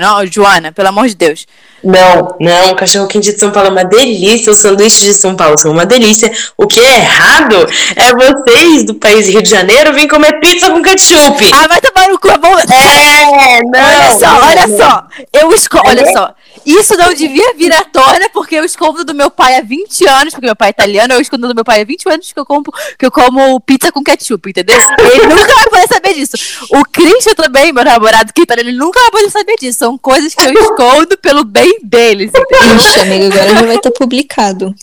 não, 0.00 0.26
Joana, 0.26 0.70
pelo 0.70 0.88
amor 0.88 1.08
de 1.08 1.14
Deus. 1.14 1.46
Não, 1.82 2.36
não, 2.38 2.70
o 2.72 2.76
cachorro 2.76 3.08
quente 3.08 3.32
de 3.32 3.38
São 3.40 3.50
Paulo 3.50 3.68
é 3.68 3.72
uma 3.72 3.84
delícia, 3.84 4.52
os 4.52 4.58
sanduíches 4.58 5.00
de 5.00 5.14
São 5.14 5.34
Paulo 5.34 5.58
são 5.58 5.72
uma 5.72 5.84
delícia. 5.86 6.30
O 6.56 6.66
que 6.66 6.78
é 6.78 6.98
errado 6.98 7.56
é 7.96 8.12
vocês 8.14 8.84
do 8.84 8.94
país 8.94 9.26
Rio 9.26 9.42
de 9.42 9.50
Janeiro 9.50 9.92
virem 9.92 10.08
comer 10.08 10.38
pizza 10.40 10.70
com 10.70 10.82
ketchup. 10.82 11.50
Ah, 11.52 11.66
vai 11.66 11.80
tomar 11.80 12.08
no 12.08 12.20
cu, 12.20 12.28
é 12.28 12.38
bom. 12.38 12.54
É, 12.58 13.60
não. 13.62 13.80
olha 13.80 14.12
só, 14.18 14.46
olha 14.46 14.76
só. 14.76 15.04
Eu 15.32 15.52
escondo, 15.52 15.88
olha 15.88 16.02
É? 16.02 16.12
só. 16.12 16.34
Isso 16.64 16.96
não 16.96 17.12
devia 17.12 17.54
vir 17.54 17.72
à 17.72 17.84
tona, 17.84 18.28
porque 18.30 18.54
eu 18.54 18.64
escondo 18.64 19.04
do 19.04 19.14
meu 19.14 19.30
pai 19.30 19.56
há 19.56 19.62
20 19.62 20.06
anos, 20.06 20.34
porque 20.34 20.46
meu 20.46 20.56
pai 20.56 20.68
é 20.68 20.70
italiano, 20.70 21.14
eu 21.14 21.20
escondo 21.20 21.48
do 21.48 21.54
meu 21.54 21.64
pai 21.64 21.82
há 21.82 21.84
20 21.84 22.08
anos 22.08 22.32
que 22.32 22.38
eu 22.38 22.46
como, 22.46 22.64
que 22.98 23.06
eu 23.06 23.10
como 23.10 23.60
pizza 23.60 23.90
com 23.90 24.02
ketchup, 24.02 24.50
entendeu? 24.50 24.76
Ele 24.98 25.26
nunca 25.26 25.54
vai 25.54 25.68
poder 25.68 25.88
saber 25.88 26.14
disso. 26.14 26.36
O 26.70 26.84
Christian 26.84 27.34
também, 27.34 27.72
meu 27.72 27.84
namorado 27.84 28.32
que 28.32 28.42
italiano, 28.42 28.70
ele 28.70 28.78
nunca 28.78 29.00
vai 29.00 29.10
poder 29.10 29.30
saber 29.30 29.56
disso. 29.56 29.78
São 29.78 29.98
coisas 29.98 30.34
que 30.34 30.42
eu 30.42 30.52
escondo 30.52 31.16
pelo 31.18 31.44
bem 31.44 31.80
deles? 31.82 32.30
Ixi, 32.76 33.00
amiga, 33.00 33.26
agora 33.42 33.54
já 33.54 33.66
vai 33.66 33.76
estar 33.76 33.90
publicado. 33.90 34.74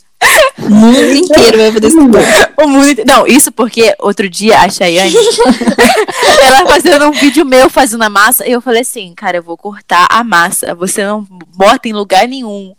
O 0.59 0.69
mundo 0.69 1.13
inteiro 1.15 1.57
vai 1.57 1.71
poder 1.71 1.87
estudar. 1.87 2.51
O 2.61 2.67
mundo 2.67 2.89
inte- 2.89 3.05
Não, 3.05 3.25
isso 3.25 3.51
porque 3.51 3.95
outro 3.99 4.29
dia 4.29 4.59
a 4.59 4.69
Chayane, 4.69 5.15
ela 6.43 6.67
fazendo 6.67 7.07
um 7.07 7.11
vídeo 7.11 7.45
meu 7.45 7.69
fazendo 7.69 8.03
a 8.03 8.09
massa, 8.09 8.45
e 8.47 8.51
eu 8.51 8.61
falei 8.61 8.81
assim, 8.81 9.13
cara, 9.15 9.37
eu 9.37 9.43
vou 9.43 9.57
cortar 9.57 10.07
a 10.09 10.23
massa, 10.23 10.75
você 10.75 11.03
não 11.05 11.25
bota 11.55 11.87
em 11.87 11.93
lugar 11.93 12.27
nenhum. 12.27 12.75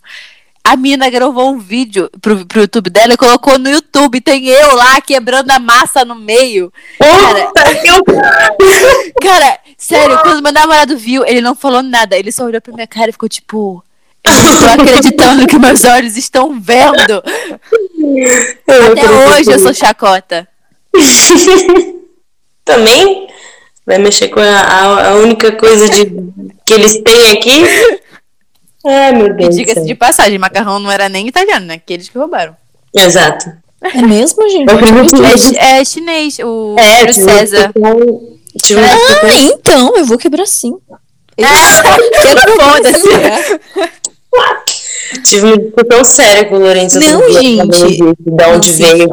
A 0.62 0.76
mina 0.76 1.08
gravou 1.08 1.50
um 1.50 1.58
vídeo 1.58 2.10
pro, 2.20 2.44
pro 2.46 2.60
YouTube 2.60 2.90
dela 2.90 3.14
e 3.14 3.16
colocou 3.16 3.58
no 3.58 3.70
YouTube. 3.70 4.20
Tem 4.20 4.46
eu 4.46 4.76
lá 4.76 5.00
quebrando 5.00 5.50
a 5.50 5.58
massa 5.58 6.04
no 6.04 6.14
meio. 6.14 6.70
Eu... 7.00 8.04
Cara, 9.22 9.58
sério, 9.78 10.18
quando 10.20 10.42
meu 10.42 10.52
namorado 10.52 10.98
viu, 10.98 11.24
ele 11.24 11.40
não 11.40 11.54
falou 11.54 11.82
nada. 11.82 12.16
Ele 12.16 12.30
só 12.30 12.44
olhou 12.44 12.60
pra 12.60 12.74
minha 12.74 12.86
cara 12.86 13.08
e 13.08 13.12
ficou 13.12 13.28
tipo. 13.28 13.82
Eu 14.24 14.32
não 14.32 14.58
tô 14.58 14.82
acreditando 14.82 15.46
que 15.46 15.58
meus 15.58 15.84
olhos 15.84 16.16
estão 16.16 16.60
vendo. 16.60 17.22
Até 18.66 19.10
hoje 19.10 19.50
eu 19.50 19.58
sou 19.58 19.72
chacota. 19.74 20.46
Também 22.64 23.28
vai 23.86 23.98
mexer 23.98 24.28
com 24.28 24.40
a, 24.40 25.08
a, 25.08 25.14
única 25.16 25.52
coisa 25.52 25.88
de, 25.88 26.06
que 26.64 26.74
eles 26.74 27.02
têm 27.02 27.30
aqui. 27.32 27.64
Ai, 28.86 29.12
meu 29.12 29.34
Deus. 29.34 29.56
diga-se 29.56 29.84
de 29.84 29.94
passagem, 29.94 30.38
macarrão 30.38 30.78
não 30.78 30.90
era 30.90 31.08
nem 31.08 31.26
italiano, 31.26 31.66
né? 31.66 31.74
Aqueles 31.74 32.08
que 32.08 32.18
roubaram. 32.18 32.56
Exato. 32.94 33.50
É 33.82 34.02
mesmo, 34.02 34.48
gente? 34.48 34.70
Eu 34.70 34.78
É, 35.58 35.80
é 35.80 35.84
chinês, 35.84 36.38
o 36.40 36.76
É, 36.78 37.12
César. 37.12 37.72
Ah, 37.74 39.40
então, 39.42 39.96
eu 39.96 40.04
vou 40.04 40.18
quebrar 40.18 40.46
sim. 40.46 40.76
Eu 41.36 41.46
Quero 42.36 42.60
foda-se. 42.60 44.00
Tive 45.24 45.46
uma 45.46 45.58
discussão 45.58 46.04
séria 46.04 46.44
com 46.44 46.56
o 46.56 46.58
Lourenço. 46.60 47.00
Não, 47.00 47.32
gente. 47.32 47.98
De 47.98 48.44
onde 48.44 48.72
veio. 48.72 49.08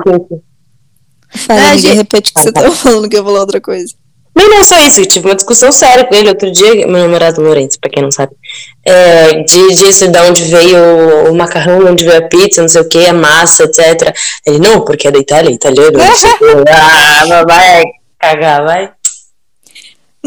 amiga, 1.50 1.78
gente- 1.78 1.96
repete 1.96 2.32
o 2.32 2.34
que 2.34 2.42
você 2.42 2.52
tava 2.52 2.72
falando 2.72 3.10
que 3.10 3.18
eu 3.18 3.24
falar 3.24 3.40
outra 3.42 3.60
coisa. 3.60 3.94
Não, 4.36 4.48
não 4.50 4.64
só 4.64 4.78
isso. 4.78 5.00
Eu 5.02 5.06
tive 5.08 5.28
uma 5.28 5.36
discussão 5.36 5.72
séria 5.72 6.06
com 6.06 6.14
ele 6.14 6.30
outro 6.30 6.52
dia. 6.52 6.86
Meu 6.86 7.00
namorado 7.02 7.42
Lourenço, 7.42 7.80
pra 7.82 7.90
quem 7.90 8.04
não 8.04 8.12
sabe. 8.12 8.32
É, 8.86 9.42
de, 9.44 9.76
disso, 9.76 10.08
de 10.08 10.20
onde 10.20 10.44
veio 10.44 11.32
o, 11.32 11.36
macarrão, 11.36 11.80
de 11.80 11.92
onde 11.92 12.06
veio 12.06 12.20
a 12.20 12.28
pizza, 12.28 12.62
não 12.62 12.70
sei 12.70 12.82
o 12.82 12.88
que, 12.88 13.04
a 13.08 13.14
massa, 13.14 13.64
etc. 13.64 14.16
Ele, 14.46 14.60
não, 14.60 14.82
porque 14.86 15.08
é 15.08 15.12
da 15.12 15.18
Itália, 15.18 15.50
é 15.50 15.54
italiano. 15.54 15.98
não 15.98 16.16
sei 16.16 16.30
o 16.30 16.38
quê. 16.38 16.46
ah, 16.72 17.44
vai 17.48 17.84
cagar, 18.20 18.64
vai. 18.64 18.92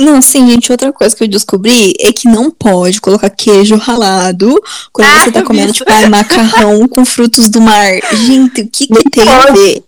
Não, 0.01 0.23
sim, 0.23 0.49
gente, 0.51 0.73
outra 0.73 0.93
coisa 0.93 1.15
que 1.15 1.25
eu 1.25 1.29
descobri 1.29 1.93
é 2.01 2.13
que 2.13 2.27
não 2.27 2.51
pode 2.51 3.01
colocar 3.01 3.29
queijo 3.29 3.77
ralado 3.77 4.55
quando 4.93 5.09
Ah, 5.09 5.21
você 5.21 5.31
tá 5.31 5.41
eu 5.41 5.45
comendo, 5.45 5.73
tipo, 5.73 5.91
ai, 5.93 6.09
macarrão 6.09 6.87
com 6.89 7.05
frutos 7.05 7.49
do 7.51 7.61
mar. 7.61 7.93
Gente, 8.15 8.63
o 8.63 8.69
que 8.69 8.87
que 8.87 9.11
tem 9.11 9.29
a 9.29 9.43
pode. 9.43 9.53
ver? 9.59 9.83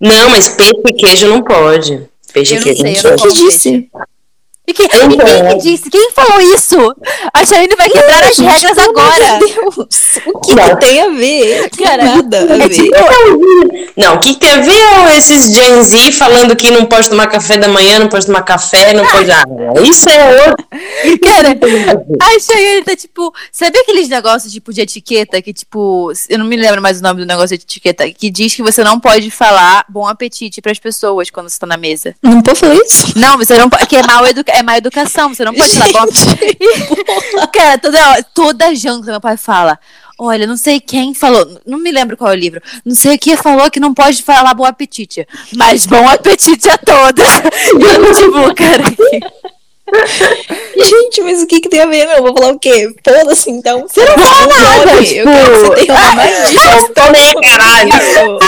Não, 0.00 0.30
mas 0.30 0.48
peixe 0.48 0.72
e 0.84 0.92
queijo 0.92 1.28
não 1.28 1.42
pode. 1.42 2.02
Peixe 2.32 2.54
Eu 2.54 2.60
e 2.60 2.62
queijo 2.64 2.80
sei, 2.82 2.92
não 2.92 3.00
eu 3.00 3.10
não 3.10 3.16
pode. 3.18 3.34
Que 3.34 3.44
disse? 3.44 3.88
E, 4.72 4.74
que, 4.74 4.82
e 4.84 4.88
quem 4.88 5.08
que 5.58 5.62
disse? 5.62 5.90
Quem 5.90 6.10
falou 6.12 6.40
isso? 6.40 6.76
A 7.32 7.44
Chayane 7.44 7.74
vai 7.76 7.88
quebrar 7.90 8.22
as 8.24 8.38
regras 8.38 8.78
agora. 8.78 9.38
de 9.38 9.46
Deus, 9.52 9.86
o 10.26 10.40
que, 10.40 10.54
Não. 10.54 10.68
que 10.68 10.76
tem 10.86 11.00
a 11.02 11.08
ver? 11.10 11.70
Cara, 11.70 12.04
nada 12.04 12.38
a 12.38 12.56
é 12.56 12.68
ver. 12.68 12.74
tipo- 12.74 13.92
Não, 13.96 14.14
o 14.14 14.18
que 14.18 14.34
tem 14.36 14.50
a 14.50 14.56
ver 14.60 14.72
é 15.12 15.16
esses 15.18 15.52
Gen 15.54 15.82
Z 15.82 16.12
falando 16.12 16.56
que 16.56 16.70
não 16.70 16.86
pode 16.86 17.10
tomar 17.10 17.26
café 17.26 17.56
da 17.58 17.68
manhã, 17.68 17.98
não 17.98 18.08
pode 18.08 18.26
tomar 18.26 18.42
café, 18.42 18.92
não 18.94 19.04
pode. 19.06 19.30
Ah, 19.30 19.44
isso 19.82 20.08
é 20.08 20.46
outro. 20.48 20.66
Cara, 21.22 21.48
a 22.20 22.40
Chayane 22.40 22.84
tá 22.84 22.96
tipo. 22.96 23.32
Sabe 23.50 23.78
aqueles 23.78 24.08
negócios 24.08 24.52
tipo 24.52 24.72
de 24.72 24.80
etiqueta 24.80 25.40
que, 25.42 25.52
tipo. 25.52 26.12
Eu 26.28 26.38
não 26.38 26.46
me 26.46 26.56
lembro 26.56 26.80
mais 26.80 27.00
o 27.00 27.02
nome 27.02 27.20
do 27.20 27.26
negócio 27.26 27.56
de 27.58 27.64
etiqueta. 27.64 28.10
Que 28.10 28.30
diz 28.30 28.54
que 28.54 28.62
você 28.62 28.82
não 28.82 28.98
pode 28.98 29.30
falar 29.30 29.84
bom 29.88 30.06
apetite 30.06 30.60
pras 30.62 30.78
pessoas 30.78 31.30
quando 31.30 31.48
você 31.48 31.58
tá 31.58 31.66
na 31.66 31.76
mesa. 31.76 32.14
Não 32.22 32.40
pode 32.40 32.58
falar 32.60 32.74
isso? 32.74 33.12
Não, 33.18 33.36
você 33.36 33.56
não 33.58 33.68
pode. 33.68 33.86
Que 33.86 33.96
é, 33.96 34.02
mal 34.06 34.26
educa 34.26 34.52
é 34.52 34.61
má 34.62 34.76
educação. 34.78 35.34
Você 35.34 35.44
não 35.44 35.54
pode 35.54 35.76
falar 35.78 35.92
bom 35.92 35.98
apetite. 36.00 36.58
Cara, 37.52 37.78
toda, 37.78 38.22
toda 38.34 38.74
janta 38.74 39.10
meu 39.10 39.20
pai 39.20 39.36
fala. 39.36 39.78
Olha, 40.18 40.46
não 40.46 40.56
sei 40.56 40.78
quem 40.78 41.14
falou, 41.14 41.60
não 41.66 41.78
me 41.78 41.90
lembro 41.90 42.16
qual 42.16 42.30
é 42.30 42.34
o 42.34 42.38
livro. 42.38 42.60
Não 42.84 42.94
sei 42.94 43.18
quem 43.18 43.36
falou 43.36 43.68
que 43.70 43.80
não 43.80 43.92
pode 43.92 44.22
falar 44.22 44.54
bom 44.54 44.64
apetite, 44.64 45.26
mas 45.56 45.84
bom 45.84 46.06
apetite 46.08 46.68
a 46.70 46.78
todos. 46.78 47.24
E 47.26 47.82
eu, 47.82 48.14
tipo, 48.14 48.54
cara, 48.54 48.84
Gente, 50.78 51.20
mas 51.22 51.42
o 51.42 51.46
que 51.46 51.60
que 51.60 51.68
tem 51.68 51.80
a 51.80 51.86
ver? 51.86 52.06
Não, 52.06 52.14
eu 52.14 52.22
vou 52.22 52.34
falar 52.34 52.52
o 52.52 52.58
quê? 52.58 52.94
Foda-se, 53.04 53.50
então. 53.50 53.82
Você 53.82 54.04
não 54.04 54.14
fala 54.18 54.46
nada, 54.46 54.92
Eu 54.92 55.04
tipo- 55.04 55.30
quero 55.30 55.52
que 55.52 55.58
você 55.60 55.74
tenha 55.86 55.92
uma 55.98 56.14
mais 56.14 56.50
disso. 56.50 56.68
Eu 56.68 56.94
tô 56.94 57.10
nem 57.10 57.34
caralho. 57.40 58.38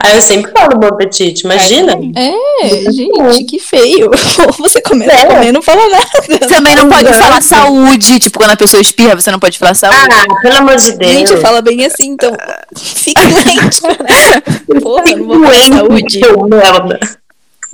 Ah, 0.00 0.14
eu 0.14 0.22
sempre 0.22 0.52
falo 0.52 0.78
bom 0.78 0.86
apetite, 0.86 1.44
imagina. 1.44 1.92
É, 2.14 2.92
gente, 2.92 3.44
que 3.44 3.58
feio. 3.58 4.10
Você 4.58 4.80
começa 4.80 5.10
é. 5.12 5.22
a 5.22 5.26
comer 5.26 5.48
e 5.48 5.52
não 5.52 5.60
fala 5.60 5.82
nada. 5.88 6.46
Também 6.46 6.76
não 6.76 6.88
pode 6.88 7.12
falar 7.14 7.42
saúde, 7.42 8.20
tipo, 8.20 8.38
quando 8.38 8.52
a 8.52 8.56
pessoa 8.56 8.80
espirra, 8.80 9.16
você 9.16 9.30
não 9.32 9.40
pode 9.40 9.58
falar 9.58 9.74
saúde. 9.74 9.98
Ah, 9.98 10.40
pelo 10.40 10.56
amor 10.56 10.76
de 10.76 10.92
Deus. 10.92 11.12
Gente, 11.12 11.36
fala 11.38 11.60
bem 11.60 11.84
assim, 11.84 12.10
então. 12.10 12.32
Fica 12.76 13.22
doente. 13.22 13.80
Porra, 14.80 15.16
não 15.16 15.26
vou 15.26 15.42
falar 15.42 15.62
saúde. 15.62 16.20
Merda. 16.48 17.00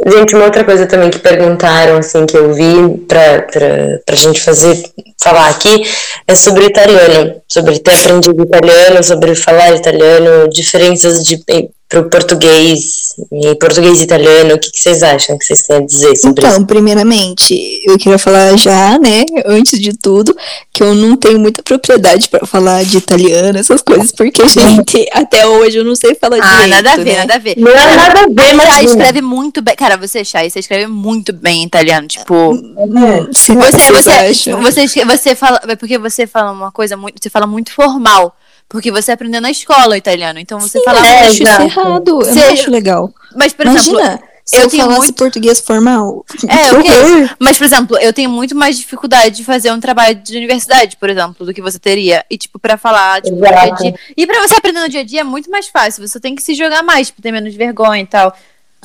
Gente, 0.06 0.34
uma 0.34 0.46
outra 0.46 0.64
coisa 0.64 0.86
também 0.86 1.08
que 1.08 1.18
perguntaram, 1.18 1.98
assim, 1.98 2.26
que 2.26 2.36
eu 2.36 2.52
vi 2.52 2.98
pra, 3.06 3.42
pra, 3.42 4.00
pra 4.04 4.16
gente 4.16 4.40
fazer, 4.40 4.82
falar 5.22 5.48
aqui, 5.48 5.82
é 6.26 6.34
sobre 6.34 6.64
italiano, 6.64 7.36
sobre 7.46 7.78
ter 7.78 7.92
aprendido 7.92 8.42
italiano, 8.42 9.04
sobre 9.04 9.34
falar 9.36 9.72
italiano, 9.72 10.48
diferenças 10.50 11.24
de 11.24 11.38
pro 11.88 12.08
português, 12.08 13.14
e 13.30 13.54
português 13.56 14.00
e 14.00 14.04
italiano, 14.04 14.54
o 14.54 14.58
que, 14.58 14.70
que, 14.70 14.80
vocês 14.80 15.02
acham 15.02 15.38
que 15.38 15.44
vocês 15.44 15.62
têm 15.62 15.76
a 15.76 15.80
dizer 15.80 16.16
sobre 16.16 16.40
então, 16.40 16.50
isso? 16.50 16.56
Então, 16.56 16.64
primeiramente, 16.64 17.82
eu 17.86 17.98
queria 17.98 18.18
falar 18.18 18.56
já, 18.56 18.98
né, 18.98 19.24
antes 19.44 19.78
de 19.78 19.96
tudo, 19.96 20.34
que 20.72 20.82
eu 20.82 20.94
não 20.94 21.16
tenho 21.16 21.38
muita 21.38 21.62
propriedade 21.62 22.28
para 22.28 22.46
falar 22.46 22.84
de 22.84 22.96
italiano, 22.96 23.58
essas 23.58 23.82
coisas, 23.82 24.10
porque, 24.10 24.42
gente, 24.48 25.06
até 25.12 25.46
hoje 25.46 25.78
eu 25.78 25.84
não 25.84 25.94
sei 25.94 26.14
falar 26.14 26.38
ah, 26.40 26.62
direito, 26.62 26.70
nada 26.70 26.92
a 26.92 26.96
ver, 26.96 27.04
né? 27.04 27.18
nada 27.18 27.34
a 27.34 27.38
ver. 27.38 27.54
Não 27.58 27.70
é 27.70 27.96
nada 27.96 28.20
a 28.20 28.26
ver, 28.28 28.54
mas... 28.54 28.74
Chay 28.74 28.84
escreve 28.86 29.20
muito 29.20 29.62
bem, 29.62 29.76
cara, 29.76 29.96
você, 29.96 30.24
Chay, 30.24 30.50
você 30.50 30.58
escreve 30.60 30.86
muito 30.86 31.32
bem 31.32 31.62
em 31.62 31.66
italiano, 31.66 32.08
tipo... 32.08 32.34
Hum, 32.34 33.28
você, 33.30 33.54
você, 33.54 34.54
você, 34.56 35.04
você 35.04 35.34
fala, 35.34 35.60
é 35.68 35.76
porque 35.76 35.98
você 35.98 36.26
fala 36.26 36.50
uma 36.50 36.72
coisa 36.72 36.96
muito, 36.96 37.22
você 37.22 37.30
fala 37.30 37.46
muito 37.46 37.72
formal, 37.72 38.34
porque 38.68 38.90
você 38.90 39.12
aprendeu 39.12 39.40
na 39.40 39.50
escola 39.50 39.96
italiano, 39.96 40.38
então 40.38 40.58
você 40.58 40.78
Sim, 40.78 40.84
fala. 40.84 40.98
Eu 40.98 41.04
É, 41.04 41.20
acho 41.20 41.32
isso 41.32 41.42
exato. 41.42 41.62
errado, 41.62 42.22
eu 42.22 42.52
acho 42.52 42.70
legal. 42.70 43.12
Mas, 43.36 43.52
por 43.52 43.66
Imagina, 43.66 44.00
exemplo. 44.02 44.24
se 44.44 44.56
eu, 44.56 44.60
eu 44.62 44.68
tenho 44.70 44.82
falasse 44.84 45.00
muito- 45.00 45.14
português 45.16 45.60
formal. 45.60 46.24
É, 46.48 46.68
que 46.70 46.74
ok. 46.76 46.90
horror. 46.90 47.30
Mas, 47.38 47.56
por 47.58 47.64
exemplo, 47.64 47.98
eu 47.98 48.12
tenho 48.12 48.30
muito 48.30 48.54
mais 48.54 48.76
dificuldade 48.76 49.36
de 49.36 49.44
fazer 49.44 49.72
um 49.72 49.80
trabalho 49.80 50.14
de 50.16 50.36
universidade, 50.36 50.96
por 50.96 51.08
exemplo, 51.08 51.46
do 51.46 51.54
que 51.54 51.62
você 51.62 51.78
teria. 51.78 52.24
E, 52.30 52.36
tipo, 52.36 52.58
pra 52.58 52.76
falar, 52.76 53.22
tipo, 53.22 53.36
no 53.36 53.42
dia 53.42 53.60
a 53.60 53.70
dia. 53.70 53.94
E 54.16 54.26
pra 54.26 54.40
você 54.46 54.54
aprender 54.54 54.80
no 54.80 54.88
dia 54.88 55.00
a 55.00 55.04
dia 55.04 55.20
é 55.20 55.24
muito 55.24 55.50
mais 55.50 55.68
fácil. 55.68 56.06
Você 56.06 56.18
tem 56.18 56.34
que 56.34 56.42
se 56.42 56.54
jogar 56.54 56.82
mais, 56.82 57.08
tipo, 57.08 57.22
ter 57.22 57.32
menos 57.32 57.54
vergonha 57.54 58.02
e 58.02 58.06
tal. 58.06 58.34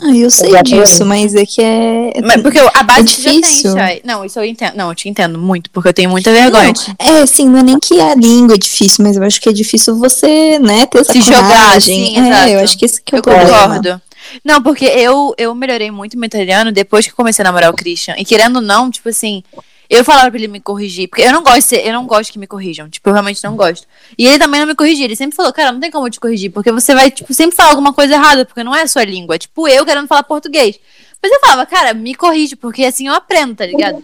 Ah, 0.02 0.16
eu 0.16 0.30
sei 0.32 0.50
Exatamente. 0.50 0.82
disso, 0.88 1.06
mas 1.06 1.36
é 1.36 1.46
que 1.46 1.62
é. 1.62 2.12
é 2.16 2.22
Mas, 2.22 2.42
porque 2.42 2.58
a 2.60 2.84
base 2.84 3.02
É 3.02 3.04
você 3.08 3.22
já 3.22 3.30
tem, 3.32 3.42
difícil. 3.42 3.74
Não, 4.06 4.24
isso 4.26 4.40
eu 4.40 4.46
entendo. 4.46 4.76
Não, 4.76 4.90
eu 4.90 4.96
te 4.96 5.10
entendo 5.10 5.38
muito, 5.38 5.70
porque 5.72 5.90
eu 5.90 5.94
tenho 5.94 6.10
muita 6.10 6.32
vergonha. 6.32 6.74
Não, 7.00 7.18
é, 7.18 7.22
assim, 7.22 7.48
não 7.50 7.60
é 7.60 7.64
nem 7.64 7.80
que 7.80 8.00
a 8.00 8.16
língua 8.16 8.56
é 8.56 8.58
difícil, 8.58 9.04
mas 9.04 9.18
eu 9.18 9.24
acho 9.24 9.42
que 9.42 9.50
é 9.50 9.54
difícil 9.54 9.96
você, 9.98 10.58
né, 10.60 10.86
ter 10.86 11.00
essa 11.00 11.12
Se 11.12 11.22
jogar, 11.22 11.42
coragem. 11.48 12.06
sim, 12.06 12.18
é, 12.18 12.28
exato. 12.30 12.50
eu 12.50 12.60
acho 12.60 12.78
que 12.78 12.86
esse 12.86 13.02
que 13.02 13.14
é 13.16 13.18
o 13.18 13.20
Eu 13.20 13.24
problema. 13.24 13.52
concordo. 13.76 14.02
Não, 14.46 14.62
porque 14.62 14.86
eu, 14.86 15.34
eu 15.38 15.56
melhorei 15.56 15.90
muito 15.92 16.18
meu 16.18 16.28
italiano 16.28 16.72
depois 16.72 17.06
que 17.06 17.12
eu 17.12 17.16
comecei 17.16 17.42
a 17.44 17.48
namorar 17.48 17.70
o 17.72 17.76
Christian. 17.76 18.16
E 18.18 18.24
querendo 18.24 18.58
ou 18.58 18.62
não, 18.62 18.90
tipo 18.92 19.10
assim, 19.10 19.44
eu 19.90 20.06
falava 20.06 20.30
pra 20.30 20.40
ele 20.40 20.48
me 20.48 20.60
corrigir. 20.60 21.08
Porque 21.08 21.24
eu 21.24 21.32
não 21.32 21.42
gosto 21.44 21.58
de 21.58 21.64
ser, 21.64 21.86
eu 21.88 21.94
não 21.94 22.06
gosto 22.06 22.32
que 22.32 22.38
me 22.40 22.46
corrijam. 22.46 22.90
Tipo, 22.90 23.10
eu 23.10 23.14
realmente 23.14 23.44
não 23.44 23.56
gosto. 23.56 23.88
E 24.18 24.28
ele 24.28 24.38
também 24.38 24.60
não 24.60 24.68
me 24.68 24.76
corrigia. 24.76 25.06
Ele 25.06 25.16
sempre 25.16 25.36
falou, 25.36 25.52
cara, 25.52 25.72
não 25.72 25.80
tem 25.80 25.90
como 25.90 26.06
eu 26.06 26.12
te 26.12 26.20
corrigir. 26.20 26.52
Porque 26.52 26.72
você 26.72 26.94
vai, 26.94 27.10
tipo, 27.10 27.34
sempre 27.34 27.56
falar 27.56 27.72
alguma 27.72 27.92
coisa 27.92 28.14
errada, 28.14 28.46
porque 28.46 28.64
não 28.64 28.76
é 28.76 28.84
a 28.84 28.88
sua 28.88 29.04
língua. 29.04 29.36
É 29.36 29.40
tipo 29.40 29.68
eu 29.68 29.86
querendo 29.86 30.08
falar 30.08 30.24
português. 30.24 30.80
Mas 31.22 31.32
eu 31.32 31.40
falava, 31.40 31.66
cara, 31.66 31.94
me 31.94 32.14
corrige, 32.14 32.56
porque 32.56 32.84
assim 32.84 33.08
eu 33.08 33.14
aprendo, 33.14 33.56
tá 33.56 33.66
ligado? 33.66 34.02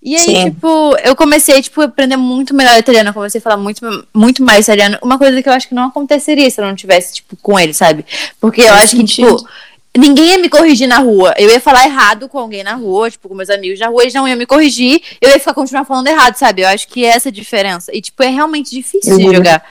E 0.00 0.14
aí, 0.16 0.22
Sim. 0.22 0.44
tipo, 0.50 0.94
eu 1.02 1.16
comecei, 1.16 1.62
tipo, 1.62 1.80
a 1.80 1.84
aprender 1.86 2.18
muito 2.18 2.52
melhor 2.54 2.78
italiano. 2.78 3.08
Eu 3.08 3.14
comecei 3.14 3.38
a 3.38 3.42
falar 3.42 3.56
muito, 3.56 4.06
muito 4.12 4.42
mais 4.42 4.66
italiano. 4.66 4.98
Uma 5.02 5.16
coisa 5.16 5.42
que 5.42 5.48
eu 5.48 5.52
acho 5.54 5.66
que 5.66 5.74
não 5.74 5.84
aconteceria 5.84 6.50
se 6.50 6.60
eu 6.60 6.66
não 6.66 6.74
tivesse, 6.74 7.14
tipo, 7.14 7.34
com 7.36 7.58
ele, 7.58 7.72
sabe? 7.72 8.04
Porque 8.38 8.60
eu 8.60 8.66
Faz 8.66 8.82
acho 8.82 8.90
que, 8.90 8.96
sentido. 8.98 9.36
tipo, 9.36 9.48
ninguém 9.96 10.30
ia 10.30 10.38
me 10.38 10.48
corrigir 10.48 10.86
na 10.88 10.98
rua. 10.98 11.34
Eu 11.38 11.48
ia 11.50 11.60
falar 11.60 11.84
errado 11.84 12.28
com 12.28 12.38
alguém 12.38 12.62
na 12.64 12.74
rua, 12.74 13.10
tipo, 13.10 13.28
com 13.28 13.34
meus 13.34 13.50
amigos 13.50 13.78
na 13.78 13.88
rua, 13.88 14.02
eles 14.02 14.14
não 14.14 14.26
iam 14.26 14.36
me 14.36 14.46
corrigir. 14.46 15.00
Eu 15.20 15.30
ia 15.30 15.38
ficar 15.38 15.54
continuar 15.54 15.84
falando 15.84 16.08
errado, 16.08 16.36
sabe? 16.36 16.62
Eu 16.62 16.68
acho 16.68 16.88
que 16.88 17.04
é 17.04 17.08
essa 17.08 17.28
a 17.28 17.32
diferença. 17.32 17.90
E, 17.94 18.00
tipo, 18.00 18.22
é 18.22 18.28
realmente 18.28 18.70
difícil 18.70 19.16
de 19.18 19.24
Uhum. 19.26 19.34
jogar. 19.34 19.62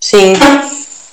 Sim. 0.00 0.34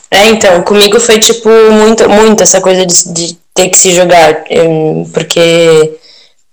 É, 0.10 0.26
então, 0.30 0.62
comigo 0.64 1.00
foi, 1.00 1.20
tipo, 1.20 1.48
muito, 1.72 2.10
muito 2.10 2.44
essa 2.44 2.60
coisa 2.60 2.86
de, 2.86 3.14
de 3.14 3.38
ter 3.54 3.70
que 3.70 3.78
se 3.78 3.94
jogar, 3.94 4.44
em- 4.50 5.06
porque 5.14 5.98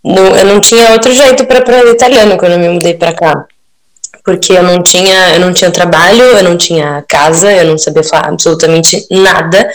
não, 0.05 0.27
eu 0.37 0.45
não 0.45 0.61
tinha 0.61 0.93
outro 0.93 1.13
jeito 1.13 1.45
para 1.47 1.59
aprender 1.59 1.91
italiano 1.91 2.37
quando 2.39 2.53
eu 2.53 2.59
me 2.59 2.69
mudei 2.69 2.95
para 2.95 3.13
cá. 3.13 3.47
Porque 4.25 4.53
eu 4.53 4.63
não 4.63 4.83
tinha, 4.83 5.35
eu 5.35 5.41
não 5.41 5.53
tinha 5.55 5.71
trabalho, 5.71 6.23
eu 6.23 6.43
não 6.45 6.57
tinha 6.57 7.03
casa, 7.09 7.51
eu 7.53 7.65
não 7.65 7.79
sabia 7.79 8.05
falar 8.05 8.29
absolutamente 8.29 9.07
nada 9.11 9.69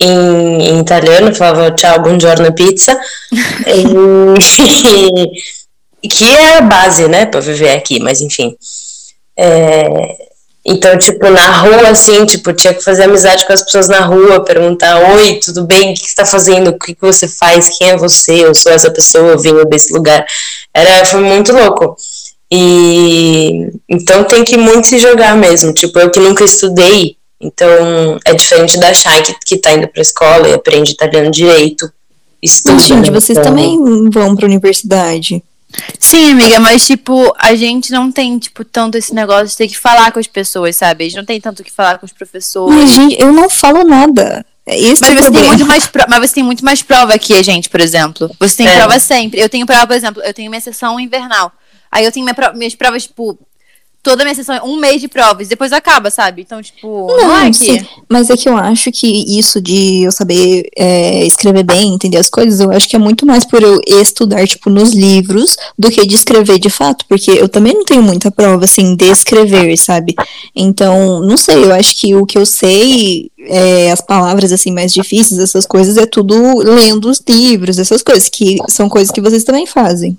em, 0.00 0.62
em 0.62 0.80
italiano, 0.80 1.34
falava 1.34 1.70
tchau, 1.72 2.00
buongiorno, 2.02 2.52
pizza. 2.54 2.98
E, 6.02 6.08
que 6.08 6.24
é 6.24 6.58
a 6.58 6.60
base, 6.60 7.08
né, 7.08 7.26
para 7.26 7.40
viver 7.40 7.70
aqui, 7.70 7.98
mas 7.98 8.20
enfim. 8.20 8.54
É, 9.36 10.16
então, 10.66 10.96
tipo, 10.96 11.28
na 11.28 11.58
rua, 11.58 11.88
assim, 11.90 12.24
tipo, 12.24 12.52
tinha 12.52 12.72
que 12.72 12.82
fazer 12.82 13.04
amizade 13.04 13.46
com 13.46 13.52
as 13.52 13.62
pessoas 13.62 13.88
na 13.88 14.00
rua, 14.00 14.44
perguntar, 14.44 14.98
oi, 15.14 15.34
tudo 15.34 15.64
bem? 15.64 15.92
O 15.92 15.94
que 15.94 16.08
você 16.08 16.14
tá 16.14 16.24
fazendo? 16.24 16.68
O 16.68 16.78
que, 16.78 16.94
que 16.94 17.02
você 17.02 17.28
faz? 17.28 17.76
Quem 17.76 17.90
é 17.90 17.96
você? 17.96 18.44
Eu 18.44 18.54
sou 18.54 18.72
essa 18.72 18.90
pessoa, 18.90 19.32
eu 19.32 19.38
venho 19.38 19.64
desse 19.66 19.92
lugar. 19.92 20.24
Era, 20.72 21.04
foi 21.04 21.20
muito 21.20 21.52
louco. 21.52 21.96
E 22.50 23.70
então 23.88 24.24
tem 24.24 24.42
que 24.42 24.56
muito 24.56 24.86
se 24.86 24.98
jogar 24.98 25.36
mesmo. 25.36 25.72
Tipo, 25.74 25.98
eu 25.98 26.10
que 26.10 26.20
nunca 26.20 26.44
estudei, 26.44 27.16
então 27.44 28.18
é 28.24 28.34
diferente 28.34 28.78
da 28.78 28.92
Shai 28.94 29.22
que, 29.22 29.34
que 29.44 29.56
tá 29.58 29.72
indo 29.72 29.88
pra 29.88 30.00
escola 30.02 30.48
e 30.48 30.54
aprende 30.54 30.92
italiano 30.92 31.30
direito. 31.30 31.90
Estuda, 32.42 32.74
Mas, 32.74 32.84
gente, 32.86 33.10
vocês 33.10 33.38
Então, 33.38 33.50
também 33.50 33.78
vão 34.10 34.34
pra 34.36 34.46
universidade. 34.46 35.42
Sim, 35.98 36.32
amiga, 36.32 36.60
mas, 36.60 36.86
tipo, 36.86 37.34
a 37.38 37.54
gente 37.56 37.90
não 37.90 38.12
tem, 38.12 38.38
tipo, 38.38 38.64
tanto 38.64 38.96
esse 38.96 39.12
negócio 39.14 39.48
de 39.48 39.56
ter 39.56 39.66
que 39.68 39.76
falar 39.78 40.12
com 40.12 40.20
as 40.20 40.26
pessoas, 40.26 40.76
sabe? 40.76 41.04
A 41.04 41.08
gente 41.08 41.16
não 41.16 41.24
tem 41.24 41.40
tanto 41.40 41.60
o 41.60 41.64
que 41.64 41.72
falar 41.72 41.98
com 41.98 42.06
os 42.06 42.12
professores. 42.12 42.74
Mas, 42.76 42.90
gente, 42.92 43.16
eu 43.20 43.32
não 43.32 43.48
falo 43.50 43.82
nada. 43.82 44.44
Esse 44.66 45.00
Mas 45.00 45.10
é 45.10 45.22
você, 45.22 45.30
tem 45.30 45.42
muito 45.44 45.66
mais 45.66 45.86
pro- 45.86 46.04
mas 46.08 46.20
você 46.30 46.34
tem 46.36 46.42
muito 46.44 46.64
mais 46.64 46.80
prova 46.82 47.18
que 47.18 47.34
a 47.34 47.42
gente, 47.42 47.68
por 47.68 47.80
exemplo. 47.80 48.30
Você 48.40 48.58
tem 48.58 48.68
É. 48.68 48.76
prova 48.76 48.98
sempre. 49.00 49.38
Eu 49.40 49.48
tenho 49.48 49.66
prova, 49.66 49.86
por 49.86 49.94
exemplo, 49.96 50.22
eu 50.22 50.32
tenho 50.32 50.48
minha 50.50 50.60
sessão 50.60 50.98
invernal. 51.00 51.52
Aí 51.92 52.04
eu 52.04 52.12
tenho 52.12 52.24
minha 52.24 52.34
pro- 52.34 52.54
minhas 52.56 52.74
provas, 52.74 53.02
tipo, 53.02 53.38
toda 54.04 54.22
a 54.22 54.24
minha 54.24 54.34
sessão, 54.34 54.60
um 54.64 54.76
mês 54.76 55.00
de 55.00 55.08
provas, 55.08 55.48
depois 55.48 55.72
acaba, 55.72 56.10
sabe? 56.10 56.42
Então, 56.42 56.62
tipo, 56.62 57.08
não, 57.08 57.16
Não, 57.16 57.36
é 57.38 57.50
que. 57.50 57.54
sim, 57.56 57.86
mas 58.08 58.28
é 58.28 58.36
que 58.36 58.48
eu 58.48 58.56
acho 58.56 58.92
que 58.92 59.06
isso 59.38 59.60
de 59.60 60.02
eu 60.04 60.12
saber 60.12 60.68
é, 60.76 61.26
escrever 61.26 61.64
bem, 61.64 61.94
entender 61.94 62.18
as 62.18 62.28
coisas, 62.28 62.60
eu 62.60 62.70
acho 62.70 62.86
que 62.86 62.94
é 62.94 62.98
muito 62.98 63.24
mais 63.24 63.44
por 63.46 63.62
eu 63.62 63.80
estudar, 63.86 64.46
tipo, 64.46 64.68
nos 64.68 64.92
livros, 64.92 65.56
do 65.78 65.90
que 65.90 66.06
de 66.06 66.14
escrever 66.14 66.58
de 66.58 66.68
fato, 66.68 67.06
porque 67.08 67.30
eu 67.30 67.48
também 67.48 67.72
não 67.72 67.84
tenho 67.84 68.02
muita 68.02 68.30
prova, 68.30 68.64
assim, 68.64 68.94
de 68.94 69.06
escrever, 69.06 69.76
sabe? 69.78 70.14
Então, 70.54 71.20
não 71.20 71.38
sei, 71.38 71.64
eu 71.64 71.72
acho 71.72 71.96
que 71.96 72.14
o 72.14 72.26
que 72.26 72.36
eu 72.36 72.44
sei, 72.44 73.30
é, 73.40 73.90
as 73.90 74.02
palavras, 74.02 74.52
assim, 74.52 74.70
mais 74.70 74.92
difíceis, 74.92 75.40
essas 75.40 75.66
coisas, 75.66 75.96
é 75.96 76.04
tudo 76.04 76.58
lendo 76.58 77.08
os 77.08 77.22
livros, 77.26 77.78
essas 77.78 78.02
coisas, 78.02 78.28
que 78.28 78.58
são 78.68 78.86
coisas 78.88 79.10
que 79.10 79.20
vocês 79.22 79.44
também 79.44 79.64
fazem. 79.66 80.18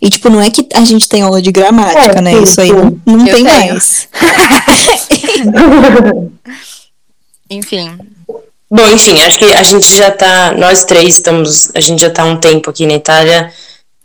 E, 0.00 0.10
tipo, 0.10 0.28
não 0.28 0.42
é 0.42 0.50
que 0.50 0.66
a 0.74 0.84
gente 0.84 1.08
tem 1.08 1.22
aula 1.22 1.40
de 1.40 1.50
gramática, 1.50 2.18
É, 2.18 2.20
né? 2.20 2.32
sim, 2.34 2.42
Isso 2.42 2.60
aí 2.60 2.68
sim. 2.68 2.74
não, 2.74 3.00
não 3.16 3.24
tem 3.24 3.44
tenho. 3.44 3.46
mais. 3.46 4.08
Enfim. 7.50 7.96
Bom, 8.68 8.86
enfim, 8.88 9.20
acho 9.20 9.38
que 9.38 9.44
a 9.54 9.62
gente 9.62 9.86
já 9.96 10.10
tá, 10.10 10.52
nós 10.58 10.84
três 10.84 11.14
estamos, 11.14 11.70
a 11.74 11.80
gente 11.80 12.00
já 12.00 12.10
tá 12.10 12.24
um 12.24 12.36
tempo 12.36 12.68
aqui 12.68 12.84
na 12.84 12.94
Itália, 12.94 13.52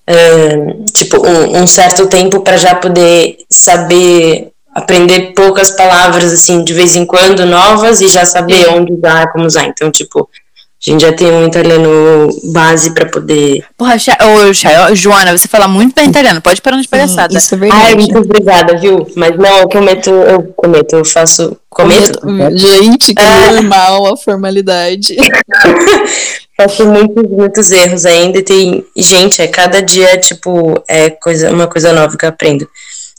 ahn, 0.07 0.85
tipo, 0.93 1.17
um, 1.25 1.63
um 1.63 1.67
certo 1.67 2.05
tempo 2.07 2.41
para 2.41 2.57
já 2.57 2.75
poder 2.75 3.37
saber 3.49 4.49
aprender 4.73 5.33
poucas 5.33 5.71
palavras, 5.71 6.31
assim, 6.31 6.63
de 6.63 6.73
vez 6.73 6.95
em 6.95 7.05
quando, 7.05 7.45
novas, 7.45 7.99
e 7.99 8.07
já 8.07 8.23
saber 8.23 8.69
onde 8.69 8.93
usar, 8.93 9.29
como 9.33 9.45
usar. 9.45 9.65
Então, 9.65 9.91
tipo, 9.91 10.29
a 10.85 10.89
gente 10.91 11.01
já 11.01 11.13
tem 11.13 11.31
um 11.31 11.45
italiano 11.47 12.29
base 12.45 12.91
para 12.93 13.07
poder. 13.07 13.63
Porra, 13.77 13.99
Cha- 13.99 14.17
ô, 14.19 14.51
Chay, 14.53 14.75
ó, 14.79 14.95
Joana, 14.95 15.37
você 15.37 15.47
fala 15.47 15.67
muito 15.67 15.93
bem 15.93 16.09
italiano, 16.09 16.41
pode 16.41 16.59
parar 16.61 16.81
de 16.81 16.87
palhaçada. 16.87 17.37
Isso 17.37 17.53
é 17.53 17.57
Ai, 17.57 17.59
verdade. 17.69 17.95
muito 17.95 18.17
obrigada, 18.17 18.77
viu? 18.79 19.07
Mas 19.15 19.37
não, 19.37 19.59
eu 19.59 19.69
cometo, 19.69 20.09
eu 20.09 20.43
cometo, 20.55 20.95
eu 20.95 21.05
faço. 21.05 21.55
Cometo? 21.69 22.19
Gente, 22.57 23.13
que 23.13 23.21
É. 23.21 23.51
normal 23.51 24.13
a 24.13 24.17
formalidade. 24.17 25.15
Faço 26.57 26.85
muitos, 26.85 27.29
muitos 27.29 27.71
erros 27.71 28.05
ainda 28.05 28.37
e 28.39 28.43
tem. 28.43 28.85
Gente, 28.95 29.41
é 29.41 29.47
cada 29.47 29.81
dia, 29.81 30.17
tipo, 30.19 30.81
é 30.87 31.09
coisa, 31.09 31.51
uma 31.51 31.67
coisa 31.67 31.91
nova 31.93 32.15
que 32.17 32.25
eu 32.25 32.29
aprendo. 32.29 32.67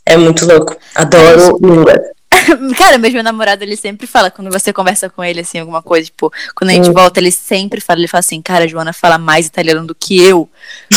É 0.06 0.16
muito 0.16 0.46
louco. 0.46 0.76
Adoro 0.94 1.58
línguas. 1.62 1.96
Cara, 2.76 2.98
mas 2.98 3.12
meu 3.12 3.22
namorado, 3.22 3.62
ele 3.62 3.76
sempre 3.76 4.06
fala, 4.06 4.30
quando 4.30 4.50
você 4.50 4.72
conversa 4.72 5.08
com 5.10 5.22
ele, 5.22 5.40
assim, 5.40 5.58
alguma 5.58 5.82
coisa, 5.82 6.06
tipo, 6.06 6.32
quando 6.54 6.70
a 6.70 6.74
gente 6.74 6.88
Hum. 6.90 6.92
volta, 6.92 7.20
ele 7.20 7.30
sempre 7.30 7.80
fala, 7.80 8.00
ele 8.00 8.08
fala 8.08 8.20
assim, 8.20 8.40
cara, 8.42 8.64
a 8.64 8.66
Joana 8.66 8.92
fala 8.92 9.18
mais 9.18 9.46
italiano 9.46 9.86
do 9.86 9.94
que 9.94 10.20
eu. 10.22 10.48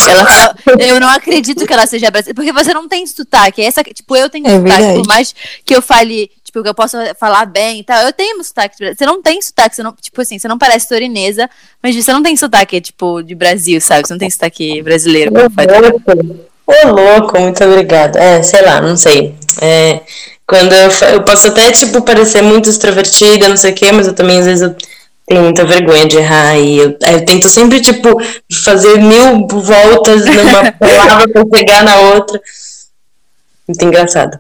Ela 0.08 0.26
fala, 0.26 0.56
eu 0.80 1.00
não 1.00 1.10
acredito 1.10 1.66
que 1.66 1.74
ela 1.74 1.86
seja 1.88 2.10
brasileira, 2.12 2.36
porque 2.36 2.52
você 2.52 2.74
não 2.74 2.88
tem 2.88 3.06
sotaque, 3.06 3.62
essa, 3.62 3.84
tipo, 3.84 4.16
eu 4.16 4.30
tenho 4.30 4.48
É 4.48 4.52
sotaque, 4.52 4.70
verdade. 4.70 5.00
por 5.00 5.08
mais 5.08 5.36
que 5.64 5.76
eu 5.76 5.82
fale, 5.82 6.32
tipo, 6.44 6.62
que 6.64 6.70
eu 6.70 6.74
posso 6.76 6.98
falar 7.20 7.46
bem 7.46 7.80
e 7.80 7.84
tal. 7.84 8.02
Eu 8.04 8.14
tenho 8.14 8.42
sotaque. 8.44 8.78
Você 8.96 9.06
não 9.06 9.22
tem 9.22 9.42
sotaque, 9.42 9.76
você 9.76 9.84
não, 9.84 9.94
tipo 9.94 10.22
assim, 10.22 10.40
você 10.40 10.48
não 10.48 10.58
parece 10.58 10.88
torinesa, 10.88 11.50
mas 11.84 11.96
você 11.96 12.14
não 12.14 12.24
tem 12.24 12.36
sotaque, 12.38 12.80
tipo, 12.80 13.22
de 13.22 13.36
Brasil, 13.36 13.80
sabe? 13.82 14.08
Você 14.08 14.14
não 14.14 14.20
tem 14.20 14.30
sotaque 14.30 14.82
brasileiro. 14.82 15.32
Ô, 16.68 16.88
louco, 16.88 17.40
muito 17.40 17.64
obrigada. 17.64 18.18
É, 18.20 18.42
sei 18.42 18.62
lá, 18.64 18.82
não 18.82 18.98
sei. 18.98 19.36
É, 19.62 20.02
quando 20.48 20.74
eu, 20.74 20.90
eu 21.14 21.24
posso 21.24 21.48
até, 21.48 21.72
tipo, 21.72 22.02
parecer 22.02 22.42
muito 22.42 22.70
extrovertida, 22.70 23.50
não 23.50 23.58
sei 23.58 23.72
o 23.72 23.76
quê, 23.76 23.92
mas 23.92 24.08
eu 24.08 24.14
também, 24.14 24.40
às 24.40 24.46
vezes, 24.46 24.62
eu 24.62 24.76
tenho 25.26 25.42
muita 25.44 25.66
vergonha 25.66 26.08
de 26.08 26.18
errar 26.18 26.58
e 26.58 26.78
eu, 26.78 26.98
eu 27.08 27.26
tento 27.26 27.50
sempre, 27.50 27.82
tipo, 27.82 28.22
fazer 28.64 29.00
mil 29.00 29.48
voltas 29.48 30.26
numa 30.26 30.72
palavra 30.78 31.28
pra 31.28 31.46
pegar 31.46 31.84
na 31.84 32.00
outra. 32.00 32.40
Muito 33.68 33.84
engraçado. 33.84 34.40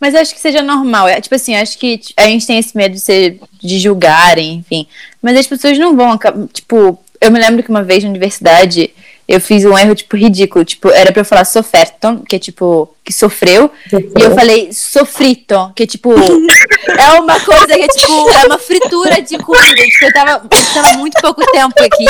Mas 0.00 0.14
acho 0.14 0.34
que 0.34 0.40
seja 0.40 0.62
normal. 0.62 1.08
É, 1.08 1.20
tipo 1.20 1.34
assim, 1.34 1.54
acho 1.54 1.78
que 1.78 2.00
a 2.16 2.24
gente 2.24 2.46
tem 2.46 2.58
esse 2.58 2.76
medo 2.76 2.94
de 2.94 3.00
ser 3.00 3.38
de 3.62 3.78
julgarem, 3.78 4.54
enfim. 4.54 4.86
Mas 5.22 5.36
as 5.36 5.46
pessoas 5.46 5.78
não 5.78 5.96
vão. 5.96 6.18
Tipo, 6.52 6.98
eu 7.20 7.30
me 7.30 7.38
lembro 7.38 7.62
que 7.62 7.70
uma 7.70 7.82
vez 7.82 8.02
na 8.02 8.10
universidade 8.10 8.90
eu 9.28 9.40
fiz 9.40 9.64
um 9.64 9.76
erro, 9.76 9.94
tipo, 9.94 10.16
ridículo. 10.16 10.64
Tipo, 10.64 10.88
era 10.90 11.10
pra 11.10 11.22
eu 11.22 11.24
falar 11.24 11.44
soferton, 11.44 12.18
que 12.18 12.36
é 12.36 12.38
tipo, 12.38 12.94
que 13.04 13.12
sofreu. 13.12 13.70
E 13.92 14.22
eu 14.22 14.34
falei 14.34 14.72
sofrito, 14.72 15.72
que 15.74 15.82
é 15.82 15.86
tipo, 15.86 16.12
é 16.96 17.20
uma 17.20 17.40
coisa 17.40 17.66
que 17.66 17.82
é 17.82 17.88
tipo, 17.88 18.30
é 18.30 18.46
uma 18.46 18.58
fritura 18.58 19.20
de 19.20 19.36
comida. 19.38 19.82
Tipo, 19.82 20.04
eu 20.04 20.12
tava, 20.12 20.30
eu 20.44 20.74
tava 20.74 20.92
muito 20.98 21.20
pouco 21.20 21.44
tempo 21.50 21.74
aqui. 21.82 22.04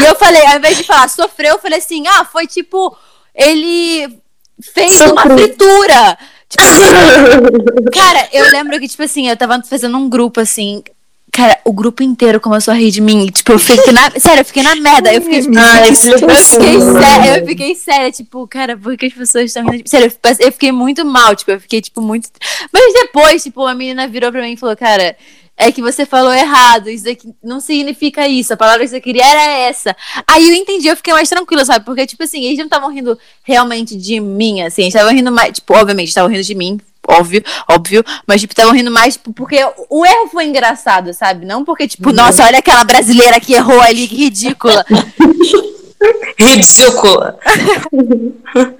E 0.00 0.04
eu 0.04 0.14
falei, 0.16 0.46
ao 0.46 0.56
invés 0.56 0.78
de 0.78 0.84
falar 0.84 1.08
sofreu, 1.08 1.54
eu 1.54 1.58
falei 1.58 1.78
assim, 1.78 2.06
ah, 2.06 2.24
foi 2.24 2.46
tipo, 2.46 2.96
ele 3.34 4.18
fez 4.62 4.94
Sofri. 4.94 5.12
uma 5.12 5.22
fritura. 5.22 6.18
Tipo 6.48 7.90
cara, 7.92 8.28
eu 8.32 8.50
lembro 8.50 8.80
que, 8.80 8.88
tipo 8.88 9.02
assim, 9.02 9.28
eu 9.28 9.36
tava 9.36 9.62
fazendo 9.62 9.96
um 9.98 10.08
grupo 10.08 10.40
assim. 10.40 10.82
Cara, 11.34 11.58
o 11.64 11.72
grupo 11.72 12.02
inteiro 12.02 12.38
começou 12.38 12.72
a 12.72 12.76
rir 12.76 12.90
de 12.90 13.00
mim. 13.00 13.26
Tipo, 13.26 13.52
eu 13.52 13.58
fiquei 13.58 13.90
na. 13.90 14.10
Sério, 14.10 14.42
eu 14.42 14.44
fiquei 14.44 14.62
na 14.62 14.74
merda. 14.74 15.14
Eu 15.14 15.22
fiquei, 15.22 15.40
tipo, 15.40 15.58
Ai, 15.58 15.88
eu 15.88 15.94
fiquei 15.94 16.18
séria. 16.80 17.38
Eu 17.38 17.46
fiquei 17.46 17.74
séria, 17.74 18.12
tipo, 18.12 18.46
cara, 18.46 18.76
por 18.76 18.94
que 18.98 19.06
as 19.06 19.14
pessoas 19.14 19.46
estão 19.46 19.62
rindo 19.62 19.78
de 19.78 19.82
mim? 19.84 19.88
Sério, 19.88 20.12
eu 20.40 20.52
fiquei 20.52 20.70
muito 20.70 21.06
mal, 21.06 21.34
tipo, 21.34 21.50
eu 21.50 21.58
fiquei, 21.60 21.80
tipo, 21.80 22.02
muito. 22.02 22.28
Mas 22.70 22.92
depois, 22.92 23.42
tipo, 23.42 23.66
a 23.66 23.74
menina 23.74 24.06
virou 24.06 24.30
pra 24.30 24.42
mim 24.42 24.52
e 24.52 24.56
falou, 24.58 24.76
cara, 24.76 25.16
é 25.56 25.72
que 25.72 25.80
você 25.80 26.04
falou 26.04 26.34
errado, 26.34 26.90
isso 26.90 27.08
aqui 27.08 27.32
não 27.42 27.60
significa 27.60 28.28
isso, 28.28 28.52
a 28.52 28.56
palavra 28.56 28.82
que 28.82 28.88
você 28.88 29.00
queria 29.00 29.24
era 29.24 29.68
essa. 29.68 29.96
Aí 30.26 30.48
eu 30.50 30.54
entendi, 30.54 30.88
eu 30.88 30.96
fiquei 30.96 31.14
mais 31.14 31.30
tranquila, 31.30 31.64
sabe? 31.64 31.84
Porque, 31.84 32.06
tipo 32.06 32.22
assim, 32.22 32.44
eles 32.44 32.58
não 32.58 32.66
estavam 32.66 32.90
rindo 32.90 33.18
realmente 33.42 33.96
de 33.96 34.20
mim, 34.20 34.60
assim, 34.60 34.82
eles 34.82 34.94
estavam 34.94 35.14
rindo 35.14 35.32
mais, 35.32 35.52
tipo, 35.52 35.74
obviamente, 35.74 36.08
estavam 36.08 36.30
rindo 36.30 36.42
de 36.42 36.54
mim, 36.54 36.78
óbvio, 37.08 37.42
óbvio, 37.68 38.04
mas, 38.26 38.40
tipo, 38.40 38.52
estavam 38.52 38.72
rindo 38.72 38.90
mais, 38.90 39.14
tipo, 39.14 39.32
porque 39.32 39.58
o 39.90 40.06
erro 40.06 40.28
foi 40.28 40.44
engraçado, 40.44 41.12
sabe? 41.12 41.44
Não 41.44 41.64
porque, 41.64 41.88
tipo, 41.88 42.08
uhum. 42.08 42.14
nossa, 42.14 42.44
olha 42.44 42.58
aquela 42.58 42.84
brasileira 42.84 43.40
que 43.40 43.54
errou 43.54 43.80
ali, 43.80 44.08
que 44.08 44.16
ridícula. 44.16 44.84
ridícula. 46.38 47.38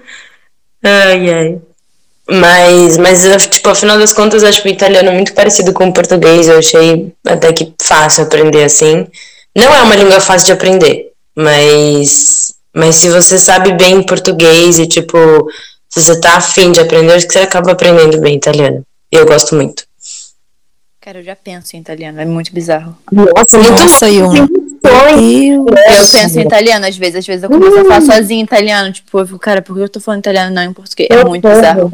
ai, 0.83 1.33
ai. 1.33 1.61
Mas, 2.29 2.97
mas, 2.97 3.23
tipo, 3.49 3.69
afinal 3.69 3.97
das 3.97 4.13
contas, 4.13 4.43
acho 4.43 4.65
o 4.65 4.71
italiano 4.71 5.11
muito 5.11 5.33
parecido 5.33 5.73
com 5.73 5.87
o 5.87 5.93
português. 5.93 6.47
Eu 6.47 6.59
achei 6.59 7.13
até 7.25 7.51
que 7.51 7.73
fácil 7.81 8.23
aprender 8.23 8.63
assim. 8.63 9.05
Não 9.55 9.73
é 9.73 9.81
uma 9.81 9.95
língua 9.95 10.19
fácil 10.19 10.47
de 10.47 10.53
aprender, 10.53 11.11
mas, 11.35 12.55
mas 12.73 12.95
se 12.95 13.09
você 13.09 13.37
sabe 13.37 13.73
bem 13.73 14.01
português 14.01 14.79
e, 14.79 14.87
tipo, 14.87 15.17
se 15.93 16.01
você 16.01 16.19
tá 16.19 16.37
afim 16.37 16.71
de 16.71 16.79
aprender, 16.79 17.13
acho 17.13 17.27
que 17.27 17.33
você 17.33 17.39
acaba 17.39 17.71
aprendendo 17.71 18.19
bem 18.19 18.35
italiano. 18.35 18.83
E 19.11 19.15
eu 19.15 19.27
gosto 19.27 19.53
muito. 19.53 19.83
Cara, 20.99 21.19
eu 21.19 21.23
já 21.23 21.35
penso 21.35 21.75
em 21.75 21.81
italiano, 21.81 22.19
é 22.19 22.25
muito 22.25 22.51
bizarro. 22.51 22.97
Nossa, 23.11 23.59
muito 23.59 23.79
Nossa, 23.79 24.09
eu, 24.09 24.33
eu 25.67 26.07
penso 26.11 26.39
em 26.39 26.41
italiano 26.41 26.87
às 26.87 26.97
vezes, 26.97 27.17
às 27.17 27.27
vezes 27.27 27.43
eu 27.43 27.49
começo 27.49 27.77
a 27.77 27.83
falar 27.83 28.01
sozinho 28.01 28.41
em 28.41 28.43
italiano, 28.43 28.91
tipo, 28.91 29.19
eu 29.19 29.25
fico, 29.27 29.37
cara, 29.37 29.61
por 29.61 29.75
que 29.75 29.83
eu 29.83 29.89
tô 29.89 29.99
falando 29.99 30.21
italiano 30.21 30.55
não 30.55 30.63
em 30.63 30.73
português? 30.73 31.09
É 31.11 31.23
muito 31.23 31.47
bizarro. 31.47 31.91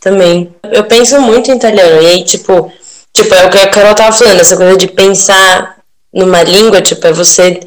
Também. 0.00 0.54
Eu 0.62 0.84
penso 0.84 1.20
muito 1.20 1.50
em 1.50 1.56
italiano. 1.56 2.00
E 2.00 2.06
aí, 2.06 2.24
tipo, 2.24 2.72
tipo, 3.12 3.34
é 3.34 3.46
o 3.46 3.50
que 3.50 3.58
a 3.58 3.68
Carol 3.68 3.94
tava 3.94 4.16
falando, 4.16 4.40
essa 4.40 4.56
coisa 4.56 4.78
de 4.78 4.88
pensar 4.88 5.76
numa 6.14 6.42
língua, 6.42 6.80
tipo, 6.80 7.06
é 7.06 7.12
você. 7.12 7.60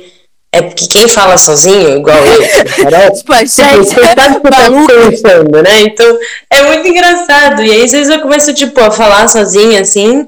É 0.54 0.62
porque 0.62 0.86
quem 0.86 1.08
fala 1.08 1.38
sozinho, 1.38 1.98
igual 1.98 2.18
eu, 2.18 2.42
Carol, 2.84 3.16
você 3.16 3.48
sabe 3.48 3.80
o 3.80 3.86
que 3.86 4.16
tá 4.16 4.40
pensando, 4.42 5.64
né? 5.64 5.82
Então, 5.82 6.20
é 6.50 6.64
muito 6.64 6.88
engraçado. 6.88 7.64
E 7.64 7.72
aí, 7.72 7.84
às 7.84 7.92
vezes 7.92 8.10
eu 8.10 8.20
começo, 8.20 8.54
tipo, 8.54 8.80
a 8.82 8.92
falar 8.92 9.30
sozinha, 9.30 9.80
assim, 9.80 10.28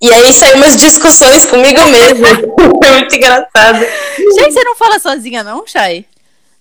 e 0.00 0.10
aí 0.12 0.32
saem 0.32 0.54
umas 0.54 0.76
discussões 0.76 1.44
comigo 1.46 1.80
mesma. 1.86 2.28
é 2.84 2.90
muito 2.92 3.14
engraçado. 3.16 3.80
Gente, 4.38 4.52
você 4.52 4.64
não 4.64 4.76
fala 4.76 4.98
sozinha, 4.98 5.42
não, 5.42 5.66
Chay? 5.66 6.06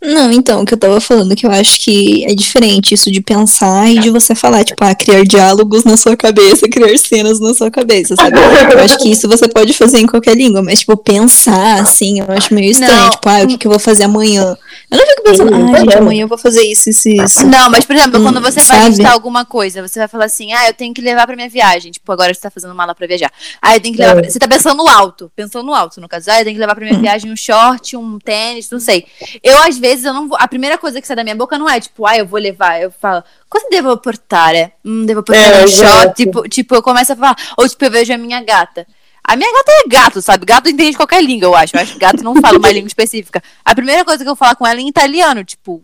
Não, 0.02 0.32
então, 0.32 0.62
o 0.62 0.66
que 0.66 0.74
eu 0.74 0.78
tava 0.78 1.02
falando, 1.02 1.36
que 1.36 1.46
eu 1.46 1.52
acho 1.52 1.82
que 1.82 2.24
é 2.26 2.34
diferente 2.34 2.94
isso 2.94 3.12
de 3.12 3.22
pensar 3.22 3.90
e 3.90 4.00
de 4.00 4.10
você 4.10 4.34
falar, 4.34 4.64
tipo, 4.64 4.82
ah, 4.84 4.96
criar 4.96 5.24
diálogos 5.26 5.84
na 5.84 5.98
sua 5.98 6.16
cabeça, 6.16 6.68
criar 6.72 6.98
cenas 6.98 7.40
na 7.40 7.54
sua 7.54 7.70
cabeça, 7.70 8.16
sabe? 8.16 8.38
Eu 8.72 8.80
acho 8.80 8.98
que 8.98 9.12
isso 9.12 9.28
você 9.28 9.48
pode 9.50 9.74
fazer 9.74 10.00
em 10.00 10.08
qualquer 10.08 10.38
língua, 10.38 10.62
mas, 10.62 10.80
tipo, 10.80 10.96
pensar, 10.96 11.82
assim, 11.82 12.20
eu 12.22 12.26
acho 12.30 12.54
meio 12.54 12.72
estranho. 12.72 12.94
Não. 12.94 13.10
Tipo, 13.10 13.28
ah, 13.30 13.44
o 13.44 13.48
que, 13.48 13.58
que 13.58 13.68
eu 13.68 13.72
vou 13.72 13.80
fazer 13.80 14.04
amanhã? 14.04 14.58
Eu 14.92 14.98
não 14.98 15.06
fico 15.06 15.24
pensando, 15.24 15.54
ah, 15.54 15.78
gente, 15.80 15.98
amanhã 15.98 16.24
eu 16.24 16.28
vou 16.28 16.38
fazer 16.38 16.64
isso, 16.64 16.90
isso, 16.90 17.10
isso. 17.10 17.46
Não, 17.46 17.70
mas, 17.70 17.86
por 17.86 17.96
exemplo, 17.96 18.20
hum, 18.20 18.24
quando 18.24 18.42
você 18.42 18.60
vai 18.62 18.88
listar 18.88 19.12
alguma 19.12 19.46
coisa, 19.46 19.88
você 19.88 20.00
vai 20.00 20.08
falar 20.08 20.26
assim, 20.26 20.52
ah, 20.52 20.68
eu 20.68 20.74
tenho 20.74 20.94
que 20.94 21.02
levar 21.02 21.28
pra 21.28 21.36
minha 21.36 21.48
viagem. 21.48 21.92
Tipo, 21.92 22.12
agora 22.12 22.34
você 22.34 22.42
tá 22.42 22.50
fazendo 22.50 22.74
mala 22.74 22.96
pra 22.96 23.06
viajar. 23.06 23.32
Ah, 23.62 23.76
eu 23.76 23.82
tenho 23.82 23.94
que 23.94 24.02
levar. 24.02 24.18
É. 24.18 24.22
Pra... 24.22 24.30
Você 24.32 24.40
tá 24.40 24.48
pensando 24.48 24.88
alto, 24.88 25.32
pensando 25.36 25.74
alto, 25.76 26.02
no 26.02 26.10
caso. 26.10 26.32
Ah, 26.32 26.40
eu 26.42 26.44
tenho 26.44 26.56
que 26.56 26.60
levar 26.60 26.74
pra 26.74 26.84
minha 26.84 26.98
hum. 26.98 27.02
viagem 27.02 27.32
um 27.32 27.36
short, 27.36 27.96
um 27.96 28.18
tênis, 28.18 28.70
não 28.72 28.80
sei. 28.80 29.06
Eu, 29.44 29.62
às 29.62 29.78
vezes, 29.78 30.06
eu 30.06 30.14
não 30.14 30.28
vou. 30.28 30.38
A 30.40 30.48
primeira 30.48 30.76
coisa 30.76 31.00
que 31.00 31.06
sai 31.06 31.16
da 31.16 31.24
minha 31.24 31.36
boca 31.36 31.58
não 31.58 31.70
é 31.70 31.80
tipo, 31.80 32.08
ah, 32.08 32.18
eu 32.18 32.26
vou 32.26 32.40
levar. 32.40 32.82
Eu 32.82 32.90
falo, 32.90 33.24
cosa 33.48 33.68
devo 33.70 33.96
portare? 33.98 34.72
Hum, 34.84 35.06
devo 35.06 35.22
portare 35.22 35.62
é, 35.62 35.66
um 35.66 35.68
shot. 35.68 36.16
Tipo, 36.16 36.50
tipo, 36.50 36.74
eu 36.74 36.82
começo 36.82 37.14
a 37.14 37.16
falar. 37.16 37.36
Ou 37.58 37.70
tipo, 37.70 37.86
eu 37.86 37.92
vejo 37.92 38.12
a 38.12 38.18
minha 38.18 38.42
gata. 38.44 38.88
A 39.24 39.36
minha 39.36 39.52
gata 39.52 39.72
é 39.72 39.88
gato, 39.88 40.22
sabe? 40.22 40.46
Gato 40.46 40.70
entende 40.70 40.98
qualquer 40.98 41.24
língua, 41.24 41.48
eu 41.48 41.56
acho. 41.56 41.76
Eu 41.76 41.82
acho 41.82 41.94
que 41.94 42.00
gato 42.00 42.24
não 42.24 42.36
fala 42.42 42.58
uma 42.58 42.72
língua 42.72 42.88
específica. 42.88 43.42
A 43.64 43.76
primeira 43.76 44.04
coisa 44.04 44.24
que 44.24 44.30
eu 44.30 44.36
falo 44.36 44.56
com 44.56 44.66
ela 44.66 44.80
é 44.80 44.84
em 44.84 44.88
italiano, 44.88 45.44
tipo, 45.44 45.84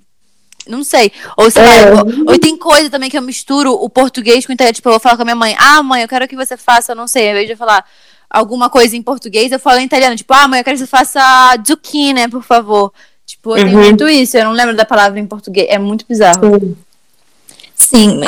não 0.68 0.84
sei. 0.84 1.12
Ou 1.38 1.50
sei 1.52 1.64
é. 1.64 1.92
lá, 1.92 2.04
ou, 2.28 2.40
tem 2.40 2.58
coisa 2.58 2.90
também 2.90 3.10
que 3.10 3.18
eu 3.18 3.22
misturo 3.22 3.74
o 3.74 3.90
português 3.90 4.46
com 4.46 4.52
o 4.52 4.56
italiano. 4.56 4.76
Tipo, 4.76 4.90
eu 4.90 4.94
vou 4.94 5.00
falar 5.00 5.16
com 5.16 5.22
a 5.22 5.26
minha 5.26 5.36
mãe, 5.36 5.56
ah, 5.60 5.84
mãe, 5.84 6.02
eu 6.02 6.08
quero 6.08 6.28
que 6.28 6.36
você 6.36 6.58
faça, 6.58 6.96
não 6.96 7.08
sei, 7.08 7.26
ao 7.26 7.32
invés 7.32 7.48
de 7.48 7.54
eu 7.54 7.58
falar 7.58 7.86
alguma 8.30 8.70
coisa 8.70 8.98
em 8.98 9.02
português, 9.02 9.52
eu 9.52 9.60
falo 9.60 9.80
em 9.80 9.86
italiano, 9.86 10.16
tipo, 10.16 10.34
ah, 10.34 10.48
mãe, 10.48 10.60
eu 10.60 10.64
quero 10.64 10.78
que 10.78 10.84
você 10.84 10.88
faça 10.88 11.22
zucchine, 11.66 12.28
por 12.28 12.44
favor. 12.44 12.92
Tipo, 13.26 13.58
eu 13.58 13.66
uhum. 13.66 13.72
muito 13.72 14.08
isso. 14.08 14.38
Eu 14.38 14.46
não 14.46 14.52
lembro 14.52 14.76
da 14.76 14.86
palavra 14.86 15.20
em 15.20 15.26
português. 15.26 15.68
É 15.70 15.80
muito 15.80 16.06
bizarro. 16.08 16.60
Sim, 16.60 16.78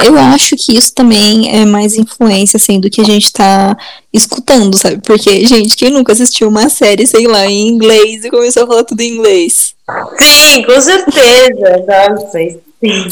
eu 0.06 0.18
acho 0.18 0.56
que 0.56 0.78
isso 0.78 0.94
também 0.94 1.56
é 1.56 1.66
mais 1.66 1.96
influência, 1.96 2.58
assim, 2.58 2.80
do 2.80 2.90
que 2.90 3.02
a 3.02 3.06
gente 3.06 3.32
tá 3.32 3.78
escutando, 4.14 4.78
sabe? 4.78 5.00
Porque, 5.06 5.46
gente, 5.46 5.76
quem 5.76 5.90
nunca 5.90 6.14
assistiu 6.14 6.50
uma 6.50 6.70
série, 6.70 7.06
sei 7.08 7.28
lá, 7.28 7.46
em 7.46 7.68
inglês 7.68 8.26
e 8.26 8.30
começou 8.30 8.64
a 8.64 8.68
falar 8.68 8.84
tudo 8.84 9.02
em 9.02 9.16
inglês? 9.16 9.74
Sim, 10.20 10.64
com 10.64 10.82
certeza. 10.82 11.86
Nossa, 11.88 12.28
sim. 12.32 13.08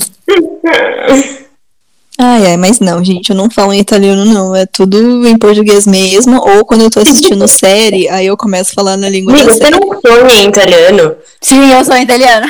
Ai, 2.18 2.48
ai, 2.48 2.58
mas 2.58 2.80
não, 2.80 3.04
gente, 3.04 3.30
eu 3.30 3.36
não 3.36 3.50
falo 3.50 3.74
em 3.74 3.80
italiano, 3.80 4.24
não. 4.24 4.56
É 4.56 4.66
tudo 4.66 5.28
em 5.28 5.38
português 5.38 5.86
mesmo. 5.86 6.38
Ou 6.38 6.66
quando 6.66 6.82
eu 6.82 6.90
tô 6.90 7.02
assistindo 7.02 7.46
série, 7.50 8.08
aí 8.08 8.28
eu 8.28 8.38
começo 8.38 8.72
a 8.72 8.76
falar 8.76 8.96
na 8.96 9.10
língua 9.10 9.34
Amiga, 9.34 9.48
da 9.48 9.54
série. 9.54 9.76
Você 9.76 9.82
não 9.82 10.02
sonha 10.02 10.42
em 10.42 10.48
italiano? 10.48 11.16
Sim, 11.42 11.72
eu 11.72 11.84
sou 11.84 11.98
italiano. 11.98 12.48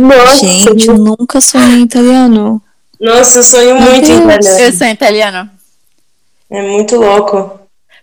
Nossa. 0.00 0.36
Gente, 0.36 0.88
eu 0.88 0.98
nunca 0.98 1.40
sonhei 1.40 1.80
em 1.80 1.82
italiano. 1.82 2.62
Nossa, 3.00 3.38
eu 3.38 3.44
sonho 3.44 3.80
Meu 3.80 3.90
muito 3.90 4.06
Deus. 4.06 4.20
em 4.20 4.24
italiano. 4.24 4.60
Eu 4.60 4.72
sou 4.72 4.86
italiano. 4.86 5.50
É 6.50 6.62
muito 6.62 6.96
louco. 6.96 7.60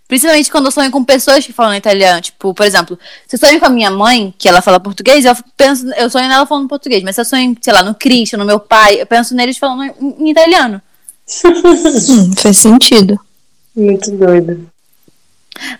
Principalmente 0.08 0.50
quando 0.50 0.66
eu 0.66 0.70
sonho 0.70 0.90
com 0.90 1.04
pessoas 1.04 1.44
que 1.44 1.52
falam 1.52 1.74
italiano. 1.74 2.20
Tipo, 2.20 2.54
por 2.54 2.64
exemplo, 2.64 2.98
se 3.26 3.34
eu 3.34 3.40
sonho 3.40 3.58
com 3.58 3.66
a 3.66 3.70
minha 3.70 3.90
mãe, 3.90 4.32
que 4.38 4.48
ela 4.48 4.62
fala 4.62 4.78
português, 4.78 5.24
eu 5.24 5.34
penso, 5.56 5.88
eu 5.94 6.08
sonho 6.08 6.28
nela 6.28 6.46
falando 6.46 6.68
português. 6.68 7.02
Mas 7.02 7.16
se 7.16 7.20
eu 7.20 7.24
sonho, 7.24 7.56
sei 7.60 7.72
lá, 7.72 7.82
no 7.82 7.94
Cristo, 7.94 8.36
no 8.36 8.44
meu 8.44 8.60
pai, 8.60 9.00
eu 9.00 9.06
penso 9.06 9.34
neles 9.34 9.58
falando 9.58 9.82
em, 9.82 10.16
em 10.20 10.30
italiano 10.30 10.80
hum, 11.44 12.32
faz 12.36 12.58
sentido. 12.58 13.18
Muito 13.74 14.10
doido. 14.12 14.68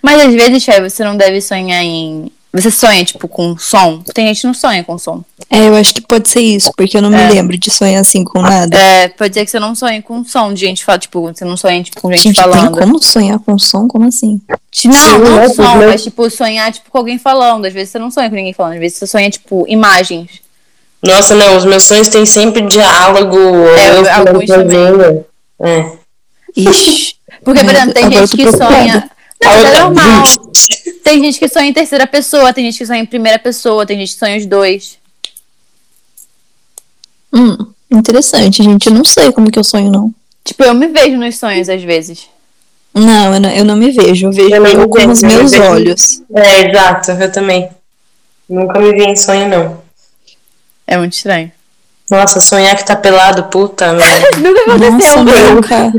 Mas 0.03 0.21
às 0.21 0.35
vezes, 0.35 0.63
Chay, 0.63 0.81
você 0.81 1.05
não 1.05 1.17
deve 1.17 1.41
sonhar 1.41 1.83
em. 1.83 2.31
Você 2.57 2.71
sonha, 2.71 3.05
tipo, 3.05 3.29
com 3.29 3.57
som? 3.59 4.03
Tem 4.15 4.27
gente 4.29 4.41
que 4.41 4.47
não 4.47 4.55
sonha 4.55 4.83
com 4.83 4.97
som. 4.99 5.23
É, 5.51 5.69
eu 5.69 5.75
acho 5.75 5.95
que 5.95 6.01
pode 6.01 6.29
ser 6.29 6.41
isso, 6.41 6.71
porque 6.77 6.97
eu 6.97 7.03
não 7.03 7.13
é. 7.15 7.27
me 7.27 7.35
lembro 7.35 7.57
de 7.59 7.71
sonhar 7.71 8.01
assim 8.01 8.25
com 8.25 8.41
nada. 8.41 8.77
É, 8.77 9.09
pode 9.09 9.35
ser 9.35 9.45
que 9.45 9.51
você 9.51 9.61
não 9.61 9.75
sonhe 9.75 10.01
com 10.01 10.25
som 10.25 10.53
de 10.53 10.61
gente 10.61 10.85
falando, 10.85 11.03
tipo, 11.03 11.21
você 11.21 11.45
não 11.45 11.57
sonha 11.57 11.83
tipo, 11.83 12.01
com 12.01 12.11
gente, 12.11 12.23
gente 12.23 12.41
falando. 12.41 12.75
Tem 12.75 12.87
como 12.87 13.03
sonhar 13.03 13.39
com 13.39 13.59
som? 13.59 13.87
Como 13.87 14.09
assim? 14.09 14.41
Não, 14.85 15.19
não 15.19 15.41
é, 15.41 15.49
som, 15.49 15.77
mas 15.77 16.03
tipo, 16.03 16.29
sonhar 16.31 16.73
tipo, 16.73 16.91
com 16.91 16.99
alguém 16.99 17.19
falando. 17.19 17.67
Às 17.67 17.73
vezes 17.75 17.91
você 17.91 17.99
não 17.99 18.11
sonha 18.11 18.29
com 18.31 18.37
ninguém 18.37 18.55
falando, 18.55 18.75
às 18.75 18.81
vezes 18.81 18.99
você 18.99 19.07
sonha, 19.07 19.31
tipo, 19.31 19.65
imagens. 19.69 20.41
Nossa, 21.03 21.35
não, 21.35 21.57
os 21.57 21.65
meus 21.65 21.85
sonhos 21.85 22.09
têm 22.09 22.25
sempre 22.25 22.63
diálogo. 22.63 23.37
É, 23.39 23.99
eu 23.99 24.13
alguns 24.13 24.47
também. 24.47 25.25
É. 25.61 25.93
Ixi. 26.57 27.17
Porque, 27.45 27.61
por 27.61 27.73
Merda, 27.73 27.73
exemplo, 27.73 27.95
tem 27.95 28.13
gente 28.13 28.37
que 28.37 28.51
sonha. 28.51 29.11
Não, 29.43 29.53
mas 29.53 29.65
é 29.65 29.81
normal. 29.81 30.25
Tem 31.05 31.23
gente 31.23 31.39
que 31.39 31.49
sonha 31.49 31.69
em 31.69 31.73
terceira 31.73 32.07
pessoa, 32.07 32.53
tem 32.53 32.65
gente 32.65 32.79
que 32.79 32.87
sonha 32.87 33.01
em 33.01 33.07
primeira 33.07 33.39
pessoa, 33.39 33.87
tem 33.87 33.99
gente 33.99 34.13
que 34.13 34.19
sonha 34.19 34.37
os 34.39 34.47
dois. 34.47 34.99
Hum, 37.33 37.57
interessante, 37.91 38.63
gente. 38.63 38.87
Eu 38.87 38.95
não 38.95 39.05
sei 39.05 39.31
como 39.33 39.51
que 39.51 39.59
eu 39.59 39.65
sonho, 39.65 39.91
não. 39.91 40.15
Tipo, 40.45 40.65
eu 40.65 40.75
me 40.75 40.87
vejo 40.89 41.17
nos 41.17 41.39
sonhos 41.39 41.69
às 41.69 41.83
vezes. 41.83 42.29
Não, 42.95 43.35
eu 43.35 43.41
não, 43.41 43.51
eu 43.51 43.65
não 43.65 43.77
me 43.77 43.91
vejo. 43.91 44.29
Eu 44.29 44.33
vejo 44.33 44.55
Eu 44.55 44.67
eu 44.67 44.89
com 44.89 45.07
os 45.07 45.23
eu 45.23 45.29
meus 45.29 45.53
olhos. 45.53 46.23
É, 46.35 46.71
exato, 46.71 47.11
eu 47.11 47.31
também. 47.31 47.69
Nunca 48.49 48.79
me 48.79 48.93
vi 48.93 49.03
em 49.03 49.17
sonho, 49.17 49.49
não. 49.49 49.83
É 50.87 50.97
muito 50.97 51.13
estranho. 51.13 51.53
Nossa, 52.11 52.41
sonhar 52.41 52.77
que 52.77 52.87
tá 52.87 52.95
pelado, 52.97 53.45
puta. 53.45 53.93
Nunca 54.39 54.79
Nossa, 54.79 55.21
aconteceu. 55.21 55.55
nunca. 55.55 55.93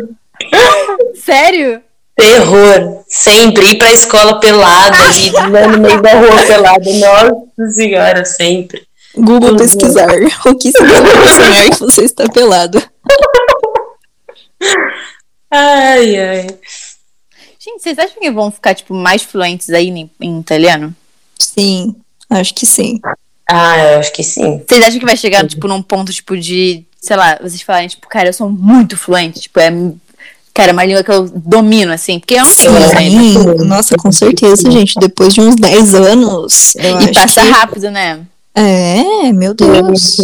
Sério? 1.16 1.82
Terror. 2.18 3.04
Sempre. 3.08 3.72
Ir 3.72 3.78
pra 3.78 3.92
escola 3.94 4.40
pelada 4.40 4.98
lá 5.52 5.68
no 5.70 5.80
meio 5.80 6.02
da 6.02 6.14
rua 6.14 6.44
pelada. 6.46 6.84
Nossa 6.94 7.72
senhora, 7.74 8.26
sempre. 8.26 8.86
Google 9.16 9.52
Uhum. 9.52 9.58
pesquisar. 9.58 10.08
O 10.46 10.56
que 10.56 10.72
significa 10.72 11.28
sonhar 11.30 11.70
que 11.70 11.80
você 11.80 12.04
está 12.04 12.28
pelado? 12.30 12.82
Ai, 15.52 16.18
ai. 16.18 16.48
Gente, 17.60 17.82
vocês 17.82 17.98
acham 18.00 18.20
que 18.20 18.32
vão 18.32 18.52
ficar, 18.52 18.74
tipo, 18.76 18.94
mais 18.94 19.24
fluentes 19.24 19.70
aí 19.70 19.88
em, 19.90 20.10
em 20.22 20.40
italiano? 20.40 20.96
Sim, 21.40 21.96
acho 22.30 22.54
que 22.54 22.66
sim. 22.66 23.00
Ah, 23.50 23.78
eu 23.94 24.00
acho 24.00 24.12
que 24.14 24.24
sim. 24.24 24.64
Vocês 24.68 24.84
acham 24.84 25.00
que 25.00 25.06
vai 25.06 25.18
chegar, 25.18 25.46
tipo, 25.48 25.68
num 25.68 25.82
ponto, 25.82 26.12
tipo, 26.14 26.38
de, 26.38 26.86
sei 27.02 27.16
lá, 27.16 27.38
vocês 27.42 27.62
falarem, 27.62 27.88
tipo, 27.88 28.08
cara, 28.08 28.30
eu 28.30 28.34
sou 28.34 28.50
muito 28.50 28.98
fluente, 28.98 29.40
tipo, 29.42 29.60
é, 29.60 29.70
cara, 30.58 30.74
uma 30.74 30.84
língua 30.84 31.04
que 31.04 31.12
eu 31.12 31.30
domino, 31.36 31.94
assim, 31.94 32.20
porque 32.20 32.34
eu 32.34 32.44
não. 32.44 32.90
Sim, 32.90 33.66
nossa, 33.66 33.96
com 33.96 34.12
certeza, 34.12 34.72
gente. 34.72 34.96
Depois 35.00 35.32
de 35.32 35.40
uns 35.40 35.56
10 35.56 35.94
anos, 35.94 36.76
eu 36.76 37.00
E 37.00 37.04
acho 37.04 37.14
passa 37.14 37.42
que... 37.42 37.50
rápido, 37.52 37.92
né? 37.92 38.22
É, 38.56 39.32
meu 39.32 39.54
Deus. 39.54 40.18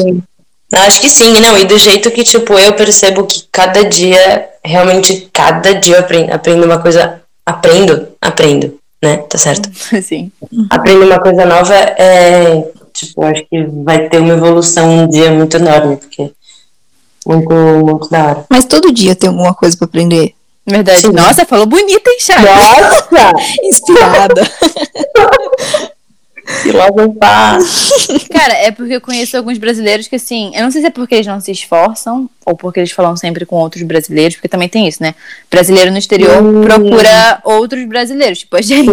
Acho 0.72 1.02
que 1.02 1.08
sim, 1.08 1.40
não. 1.40 1.56
E 1.56 1.66
do 1.66 1.78
jeito 1.78 2.10
que, 2.10 2.24
tipo, 2.24 2.54
eu 2.58 2.74
percebo 2.74 3.28
que 3.28 3.44
cada 3.52 3.88
dia, 3.88 4.48
realmente, 4.66 5.30
cada 5.32 5.76
dia 5.76 5.98
eu 5.98 6.00
aprendo, 6.00 6.34
aprendo 6.34 6.66
uma 6.66 6.80
coisa. 6.80 7.22
Aprendo, 7.46 8.08
aprendo, 8.20 8.80
né? 9.04 9.18
Tá 9.18 9.38
certo? 9.38 9.70
Assim. 9.96 10.32
Aprendo 10.68 11.06
uma 11.06 11.20
coisa 11.20 11.46
nova, 11.46 11.76
é. 11.76 12.66
Tipo, 12.92 13.24
acho 13.24 13.46
que 13.50 13.64
vai 13.84 14.10
ter 14.10 14.18
uma 14.20 14.34
evolução 14.34 15.04
um 15.04 15.08
dia 15.08 15.32
muito 15.32 15.58
enorme, 15.58 15.98
porque. 15.98 16.32
Muito, 17.26 17.54
muito 17.54 18.10
da 18.10 18.24
hora. 18.26 18.46
Mas 18.50 18.66
todo 18.66 18.92
dia 18.92 19.16
tem 19.16 19.30
alguma 19.30 19.54
coisa 19.54 19.78
pra 19.78 19.86
aprender. 19.86 20.34
Verdade. 20.66 21.02
Sim. 21.02 21.12
Nossa, 21.12 21.46
falou 21.46 21.66
bonita, 21.66 22.10
hein, 22.10 22.18
Thiago? 22.20 22.46
Nossa! 22.46 23.34
Inspirada. 23.64 24.42
Filosofar! 26.46 27.58
Cara, 28.32 28.54
é 28.56 28.72
porque 28.72 28.96
eu 28.96 29.02
conheço 29.02 29.38
alguns 29.38 29.58
brasileiros 29.58 30.08
que, 30.08 30.16
assim, 30.16 30.52
eu 30.56 30.64
não 30.64 30.72
sei 30.72 30.82
se 30.82 30.88
é 30.88 30.90
porque 30.90 31.16
eles 31.16 31.28
não 31.28 31.40
se 31.40 31.52
esforçam 31.52 32.30
ou 32.46 32.56
porque 32.58 32.80
eles 32.82 32.92
falam 32.92 33.16
sempre 33.16 33.46
com 33.46 33.56
outros 33.56 33.84
brasileiros, 33.84 34.36
porque 34.36 34.50
também 34.50 34.68
tem 34.68 34.86
isso, 34.88 35.02
né? 35.02 35.16
Brasileiro 35.50 35.92
no 35.92 35.98
exterior 35.98 36.44
Hum. 36.44 36.62
procura 36.62 37.40
outros 37.46 37.86
brasileiros, 37.86 38.40
tipo 38.40 38.58
a 38.58 38.62
gente. 38.62 38.84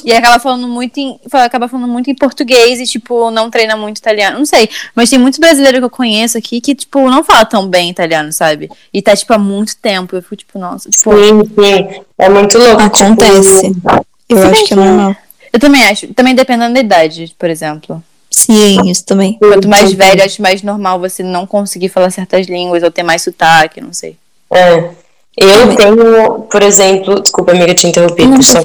E 0.04 0.12
acaba 0.12 0.40
falando 0.40 0.66
muito 0.66 0.98
em, 0.98 1.18
acaba 1.32 1.68
falando 1.68 1.88
muito 1.88 2.10
em 2.10 2.14
português 2.14 2.80
e, 2.80 2.84
tipo, 2.86 3.30
não 3.30 3.48
treina 3.50 3.76
muito 3.76 3.98
italiano. 3.98 4.38
Não 4.38 4.46
sei. 4.46 4.68
Mas 4.94 5.08
tem 5.10 5.18
muitos 5.18 5.38
brasileiros 5.38 5.78
que 5.78 5.84
eu 5.84 5.90
conheço 5.90 6.36
aqui 6.38 6.60
que, 6.60 6.74
tipo, 6.74 7.08
não 7.10 7.22
fala 7.22 7.44
tão 7.44 7.68
bem 7.68 7.90
italiano, 7.90 8.32
sabe? 8.32 8.68
E 8.92 9.00
tá, 9.00 9.14
tipo, 9.14 9.32
há 9.32 9.38
muito 9.38 9.76
tempo. 9.76 10.16
Eu 10.16 10.22
fico, 10.22 10.36
tipo, 10.36 10.58
nossa, 10.58 10.90
tipo. 10.90 11.12
Sim, 11.12 11.42
sim. 11.44 12.00
É 12.18 12.28
muito 12.28 12.58
louco. 12.58 12.82
Acontece. 12.82 13.68
Tipo, 13.72 14.06
Eu 14.28 14.36
Se 14.38 14.42
acho 14.46 14.54
que 14.54 14.64
é 14.64 14.66
que- 14.68 14.74
normal. 14.74 15.16
Eu 15.52 15.58
também 15.58 15.82
acho. 15.84 16.08
Também 16.14 16.34
dependendo 16.34 16.74
da 16.74 16.80
idade, 16.80 17.34
por 17.38 17.50
exemplo. 17.50 18.02
Sim, 18.30 18.88
isso 18.88 19.04
também. 19.04 19.36
Quanto 19.38 19.68
mais 19.68 19.92
velho, 19.92 20.22
acho 20.22 20.40
mais 20.40 20.62
normal 20.62 21.00
você 21.00 21.22
não 21.22 21.46
conseguir 21.46 21.88
falar 21.88 22.10
certas 22.10 22.46
línguas 22.46 22.82
ou 22.82 22.90
ter 22.90 23.02
mais 23.02 23.22
sotaque, 23.22 23.80
não 23.80 23.92
sei. 23.92 24.16
É. 24.52 24.90
Eu 25.36 25.74
tenho, 25.76 26.40
por 26.42 26.62
exemplo, 26.62 27.20
desculpa, 27.20 27.52
amiga, 27.52 27.74
te 27.74 27.86
interrompi. 27.86 28.26
Não, 28.26 28.42
só. 28.42 28.60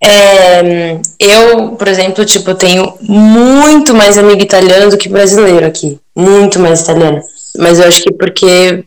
É, 0.00 0.98
eu, 1.18 1.72
por 1.72 1.88
exemplo, 1.88 2.24
tipo, 2.24 2.54
tenho 2.54 2.94
muito 3.00 3.94
mais 3.94 4.16
amigo 4.16 4.40
italiano 4.40 4.90
do 4.90 4.98
que 4.98 5.08
brasileiro 5.08 5.66
aqui. 5.66 5.98
Muito 6.14 6.58
mais 6.58 6.80
italiano. 6.80 7.20
Mas 7.58 7.78
eu 7.78 7.86
acho 7.86 8.02
que 8.02 8.12
porque, 8.12 8.84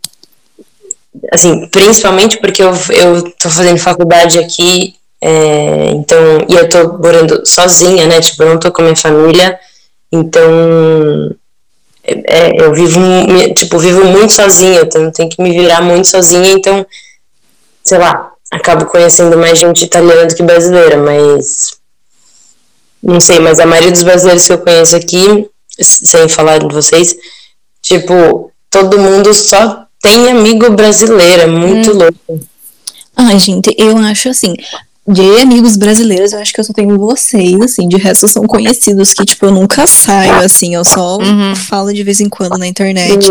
assim, 1.34 1.67
principalmente 1.67 2.38
porque 2.39 2.63
eu, 2.63 2.72
eu 2.91 3.32
tô 3.32 3.50
fazendo 3.50 3.78
faculdade 3.78 4.39
aqui, 4.39 4.95
é, 5.21 5.91
então, 5.91 6.17
e 6.47 6.55
eu 6.55 6.69
tô 6.69 6.97
morando 6.97 7.45
sozinha, 7.45 8.08
né? 8.08 8.21
Tipo, 8.21 8.43
eu 8.43 8.49
não 8.49 8.60
tô 8.60 8.71
com 8.71 8.82
a 8.82 8.86
minha 8.86 8.95
família, 8.95 9.60
então 10.12 11.36
é, 12.03 12.62
eu 12.62 12.73
vivo, 12.73 12.99
tipo, 13.53 13.77
vivo 13.77 14.05
muito 14.05 14.32
sozinha, 14.32 14.82
então 14.82 15.12
tenho 15.12 15.29
que 15.29 15.41
me 15.41 15.51
virar 15.51 15.82
muito 15.82 16.08
sozinha, 16.08 16.51
então, 16.51 16.86
sei 17.84 17.97
lá, 17.97 18.32
acabo 18.51 18.86
conhecendo 18.86 19.38
mais 19.38 19.60
gente 19.60 19.84
italiana 19.84 20.25
do 20.25 20.36
que 20.36 20.43
brasileira, 20.43 20.97
mas 20.97 21.77
não 23.03 23.19
sei, 23.19 23.39
mas 23.39 23.60
a 23.60 23.65
maioria 23.65 23.91
dos 23.91 24.03
brasileiros 24.03 24.45
que 24.45 24.53
eu 24.53 24.60
conheço 24.60 24.95
aqui, 24.95 25.49
sem 25.82 26.27
falar 26.29 26.60
de 26.60 26.73
vocês, 26.73 27.15
tipo, 27.82 28.51
todo 28.69 28.99
mundo 28.99 29.34
só 29.34 29.86
tem 30.01 30.29
amigo 30.29 30.69
brasileiro, 30.71 31.43
é 31.43 31.47
muito 31.47 31.91
louco. 31.93 32.39
Ai, 33.15 33.38
gente, 33.38 33.75
eu 33.77 33.97
acho 33.97 34.29
assim. 34.29 34.53
De 35.12 35.41
amigos 35.41 35.76
brasileiros, 35.76 36.34
eu 36.34 36.39
acho 36.39 36.54
que 36.54 36.60
eu 36.60 36.63
só 36.63 36.72
tenho 36.72 36.98
vocês, 37.00 37.60
assim, 37.62 37.88
de 37.88 37.98
resto 37.98 38.28
são 38.28 38.43
conhecidos 38.45 39.12
que, 39.13 39.26
tipo, 39.26 39.45
eu 39.48 39.52
nunca 39.52 39.88
saio, 39.88 40.36
assim, 40.36 40.76
eu 40.76 40.86
só 40.86 41.17
Uhum. 41.17 41.56
falo 41.56 41.91
de 41.91 42.04
vez 42.04 42.19
em 42.22 42.30
quando 42.30 42.58
na 42.60 42.67
internet. 42.67 43.28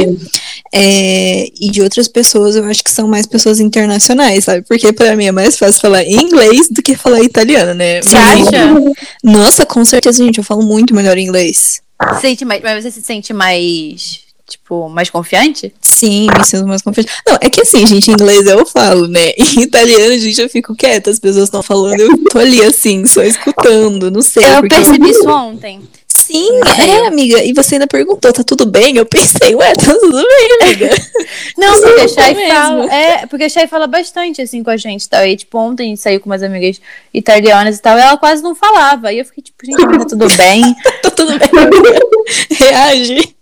É, 0.73 1.49
e 1.61 1.71
de 1.71 1.81
outras 1.81 2.09
pessoas, 2.09 2.57
eu 2.57 2.65
acho 2.65 2.83
que 2.83 2.91
são 2.91 3.07
mais 3.07 3.27
pessoas 3.27 3.61
internacionais, 3.61 4.45
sabe? 4.45 4.63
Porque 4.67 4.93
pra 4.93 5.15
mim 5.17 5.27
é 5.27 5.33
mais 5.33 5.57
fácil 5.57 5.81
falar 5.81 6.05
inglês 6.05 6.69
do 6.69 6.83
que 6.83 6.97
falar 6.97 7.21
italiano, 7.23 7.75
né? 7.75 8.03
Você 8.03 8.17
acha? 8.17 8.75
Nossa, 9.23 9.65
com 9.65 9.85
certeza, 9.85 10.23
gente, 10.25 10.39
eu 10.39 10.45
falo 10.45 10.63
muito 10.63 10.95
melhor 10.95 11.17
inglês. 11.17 11.81
Sente 12.21 12.45
mais, 12.45 12.63
mas 12.63 12.83
você 12.85 12.91
se 12.91 13.03
sente 13.03 13.33
mais, 13.33 14.21
tipo, 14.49 14.89
mais 14.89 15.11
confiante? 15.11 15.73
Sim, 15.99 16.29
me 16.37 16.45
sinto 16.45 16.67
mais 16.67 16.83
confiante. 16.83 17.11
Não, 17.27 17.37
é 17.41 17.51
que 17.51 17.61
assim, 17.61 17.87
gente, 17.87 18.11
em 18.11 18.15
inglês 18.15 18.47
eu 18.47 18.65
falo, 18.65 19.09
né? 19.09 19.31
Em 19.39 19.63
italiano, 19.63 20.19
gente, 20.19 20.41
eu 20.41 20.49
fico 20.49 20.75
quieta, 20.77 21.11
as 21.11 21.19
pessoas 21.19 21.45
estão 21.45 21.63
falando, 21.63 21.99
eu 21.99 22.25
tô 22.25 22.39
ali 22.39 22.63
assim, 22.63 23.05
só 23.05 23.23
escutando, 23.23 24.11
não 24.11 24.23
sei. 24.23 24.45
Eu 24.45 24.61
porque 24.61 24.77
percebi 24.77 25.11
isso 25.11 25.29
ontem. 25.29 25.81
Sim, 26.07 26.49
é, 26.61 27.07
amiga. 27.07 27.43
E 27.43 27.53
você 27.53 27.77
ainda 27.77 27.87
perguntou, 27.87 28.33
tá 28.33 28.45
tudo 28.45 28.67
bem? 28.67 28.97
Eu 28.97 29.07
pensei, 29.07 29.55
ué, 29.55 29.73
tá 29.75 29.95
tudo 29.95 30.13
bem, 30.13 30.49
amiga. 30.61 30.91
Não, 31.57 31.73
Isso 31.73 31.83
porque 31.83 32.01
a 32.01 32.05
é 32.05 32.09
Chay 32.09 32.35
mesmo. 32.35 32.55
fala. 32.55 32.95
É, 32.95 33.27
porque 33.27 33.45
a 33.45 33.49
Chay 33.49 33.67
fala 33.67 33.87
bastante 33.87 34.43
assim 34.43 34.63
com 34.63 34.71
a 34.71 34.77
gente 34.77 35.09
tal. 35.09 35.25
E 35.25 35.37
tipo, 35.37 35.59
ontem 35.59 35.85
a 35.85 35.87
gente 35.87 36.01
saiu 36.01 36.21
com 36.21 36.29
umas 36.29 36.43
amigas 36.43 36.81
italianas 37.15 37.79
e 37.79 37.83
tal, 37.83 37.97
e 37.97 38.01
ela 38.01 38.17
quase 38.19 38.43
não 38.43 38.55
falava. 38.55 39.13
E 39.13 39.19
eu 39.21 39.25
fiquei, 39.25 39.43
tipo, 39.43 39.65
gente, 39.65 39.79
tá 39.79 40.05
tudo 40.05 40.27
bem. 40.37 40.77
tá 41.03 41.11
tudo 41.11 41.33
bem. 41.39 42.59
Reage. 42.59 43.35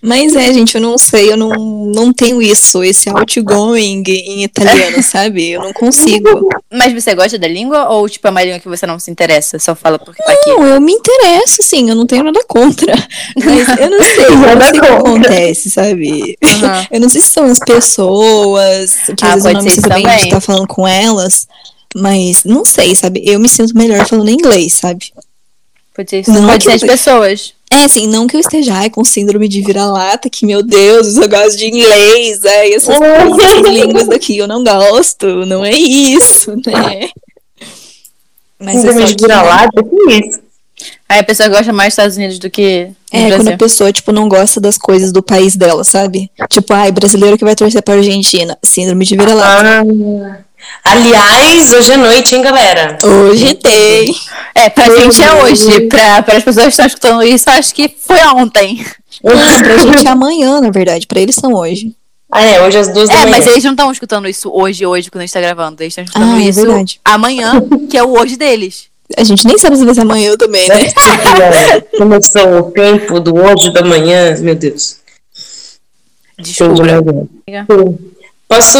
Mas 0.00 0.34
é, 0.34 0.52
gente, 0.52 0.74
eu 0.74 0.80
não 0.80 0.98
sei, 0.98 1.32
eu 1.32 1.36
não, 1.36 1.50
não 1.94 2.12
tenho 2.12 2.42
isso, 2.42 2.82
esse 2.82 3.08
outgoing 3.08 4.02
em 4.06 4.44
italiano, 4.44 5.02
sabe? 5.02 5.50
Eu 5.50 5.62
não 5.62 5.72
consigo. 5.72 6.48
Mas 6.72 6.92
você 6.92 7.14
gosta 7.14 7.38
da 7.38 7.48
língua 7.48 7.88
ou, 7.88 8.08
tipo, 8.08 8.26
é 8.26 8.30
uma 8.30 8.42
língua 8.42 8.58
que 8.58 8.68
você 8.68 8.86
não 8.86 8.98
se 8.98 9.10
interessa? 9.10 9.58
Só 9.58 9.74
fala 9.74 9.98
porque 9.98 10.22
tá 10.22 10.32
aqui? 10.32 10.50
Não, 10.50 10.66
eu 10.66 10.80
me 10.80 10.92
interesso, 10.92 11.62
sim, 11.62 11.88
eu 11.88 11.94
não 11.94 12.06
tenho 12.06 12.24
nada 12.24 12.40
contra. 12.46 12.92
Mas 13.36 13.68
eu 13.78 13.90
não 13.90 14.02
sei, 14.02 14.24
eu 14.26 14.56
não 14.56 14.62
sei 14.62 14.78
o 14.78 14.82
que 14.82 14.86
acontece, 14.86 15.70
sabe? 15.70 16.38
Aham. 16.44 16.86
Eu 16.90 17.00
não 17.00 17.08
sei 17.08 17.20
se 17.20 17.28
são 17.28 17.44
as 17.44 17.58
pessoas, 17.58 18.96
que 19.16 19.24
Ah, 19.24 19.34
às 19.34 19.42
vezes 19.42 19.46
eu 19.46 19.52
não 19.52 19.62
me 19.62 19.70
sinto 19.70 19.80
isso 19.80 19.88
bem 19.88 20.16
de 20.16 20.24
estar 20.24 20.40
falando 20.40 20.66
com 20.66 20.86
elas. 20.86 21.46
Mas 21.94 22.44
não 22.44 22.64
sei, 22.64 22.94
sabe? 22.94 23.22
Eu 23.24 23.38
me 23.38 23.48
sinto 23.48 23.76
melhor 23.76 24.06
falando 24.06 24.30
inglês, 24.30 24.74
sabe? 24.74 25.12
Pode 25.94 26.08
ser, 26.08 26.24
Não, 26.28 26.46
pode 26.46 26.64
ser 26.64 26.72
as 26.72 26.82
pessoas. 26.82 27.54
É, 27.72 27.84
assim, 27.84 28.06
não 28.06 28.26
que 28.26 28.36
eu 28.36 28.40
esteja 28.40 28.74
ai, 28.74 28.90
com 28.90 29.02
síndrome 29.02 29.48
de 29.48 29.62
vira-lata, 29.62 30.28
que, 30.28 30.44
meu 30.44 30.62
Deus, 30.62 31.16
eu 31.16 31.28
gosto 31.28 31.56
de 31.56 31.66
inglês, 31.68 32.44
ai, 32.44 32.74
essas 32.74 32.96
coisas, 32.98 33.38
essas 33.38 33.62
línguas 33.72 34.06
daqui 34.08 34.36
eu 34.38 34.46
não 34.46 34.62
gosto, 34.62 35.46
não 35.46 35.64
é 35.64 35.72
isso, 35.72 36.54
né? 36.66 37.08
Mas 38.58 38.76
é 38.76 38.80
Síndrome 38.80 39.00
só 39.00 39.06
de 39.14 39.22
vira-lata, 39.22 39.82
que 39.82 40.12
isso? 40.12 40.40
Aí 41.08 41.18
a 41.20 41.24
pessoa 41.24 41.48
gosta 41.48 41.72
mais 41.72 41.88
dos 41.88 41.92
Estados 41.94 42.16
Unidos 42.16 42.38
do 42.38 42.50
que 42.50 42.86
do 42.86 42.94
É, 43.16 43.20
quando 43.22 43.28
Brasil. 43.28 43.52
a 43.54 43.56
pessoa, 43.58 43.92
tipo, 43.92 44.12
não 44.12 44.28
gosta 44.28 44.60
das 44.60 44.76
coisas 44.76 45.12
do 45.12 45.22
país 45.22 45.54
dela, 45.56 45.84
sabe? 45.84 46.30
Tipo, 46.50 46.72
ai, 46.74 46.90
brasileiro 46.90 47.38
que 47.38 47.44
vai 47.44 47.54
torcer 47.54 47.82
pra 47.82 47.94
Argentina, 47.94 48.58
síndrome 48.62 49.04
de 49.04 49.16
vira-lata. 49.16 49.82
Ah, 49.82 50.41
aliás, 50.84 51.72
hoje 51.72 51.92
é 51.92 51.96
noite, 51.96 52.34
hein, 52.34 52.42
galera? 52.42 52.98
Hoje 53.02 53.54
tem. 53.54 54.14
É, 54.54 54.68
pra 54.68 54.88
Meu 54.88 55.00
gente 55.10 55.22
é 55.22 55.32
hoje. 55.42 55.80
Pra, 55.88 56.22
para 56.22 56.36
as 56.38 56.44
pessoas 56.44 56.64
que 56.66 56.70
estão 56.72 56.86
escutando 56.86 57.22
isso, 57.22 57.48
acho 57.50 57.74
que 57.74 57.88
foi 58.06 58.20
ontem. 58.34 58.84
Não, 59.22 59.32
pra 59.62 59.76
gente 59.78 60.06
é 60.06 60.10
amanhã, 60.10 60.60
na 60.60 60.70
verdade, 60.70 61.06
pra 61.06 61.20
eles 61.20 61.34
são 61.36 61.52
hoje. 61.54 61.94
Ah, 62.30 62.42
é, 62.42 62.62
hoje 62.62 62.78
às 62.78 62.88
duas 62.88 63.08
da 63.08 63.14
É, 63.14 63.18
manhã. 63.26 63.30
mas 63.30 63.46
eles 63.46 63.62
não 63.64 63.72
estão 63.72 63.92
escutando 63.92 64.26
isso 64.26 64.50
hoje, 64.50 64.86
hoje, 64.86 65.10
quando 65.10 65.20
a 65.22 65.26
gente 65.26 65.34
tá 65.34 65.40
gravando. 65.40 65.82
Eles 65.82 65.92
estão 65.92 66.04
escutando 66.04 66.32
Ah, 66.34 66.40
é 66.42 66.48
isso 66.48 66.64
verdade. 66.64 67.00
amanhã, 67.04 67.62
que 67.90 67.96
é 67.96 68.02
o 68.02 68.18
hoje 68.18 68.36
deles. 68.36 68.86
A 69.18 69.22
gente 69.24 69.46
nem 69.46 69.58
sabe 69.58 69.76
se 69.76 69.84
vai 69.84 69.94
ser 69.94 70.00
amanhã 70.00 70.34
também, 70.38 70.66
né? 70.66 70.76
É, 71.74 71.80
Começou 71.98 72.58
o 72.60 72.62
tempo 72.72 73.20
do 73.20 73.34
hoje 73.36 73.70
da 73.72 73.82
manhã, 73.82 74.34
meu 74.40 74.54
Deus. 74.54 74.96
Desculpa. 76.38 76.84
Sim. 76.86 77.98
Posso. 78.52 78.78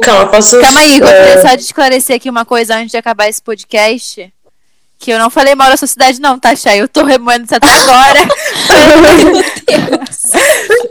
Calma, 0.00 0.26
posso. 0.26 0.60
Calma 0.60 0.80
aí, 0.80 0.96
é, 0.96 0.98
gostaria 0.98 1.42
só 1.42 1.54
de 1.54 1.62
esclarecer 1.62 2.16
aqui 2.16 2.28
uma 2.28 2.44
coisa 2.44 2.74
antes 2.74 2.90
de 2.90 2.96
acabar 2.96 3.28
esse 3.28 3.40
podcast. 3.40 4.34
Que 4.98 5.12
eu 5.12 5.18
não 5.18 5.30
falei 5.30 5.54
mal 5.54 5.70
da 5.70 5.76
sua 5.76 5.86
cidade, 5.86 6.20
não, 6.20 6.36
tá, 6.38 6.56
Chay? 6.56 6.80
Eu 6.80 6.88
tô 6.88 7.04
remoendo 7.04 7.44
isso 7.44 7.54
até 7.54 7.68
agora. 7.68 8.18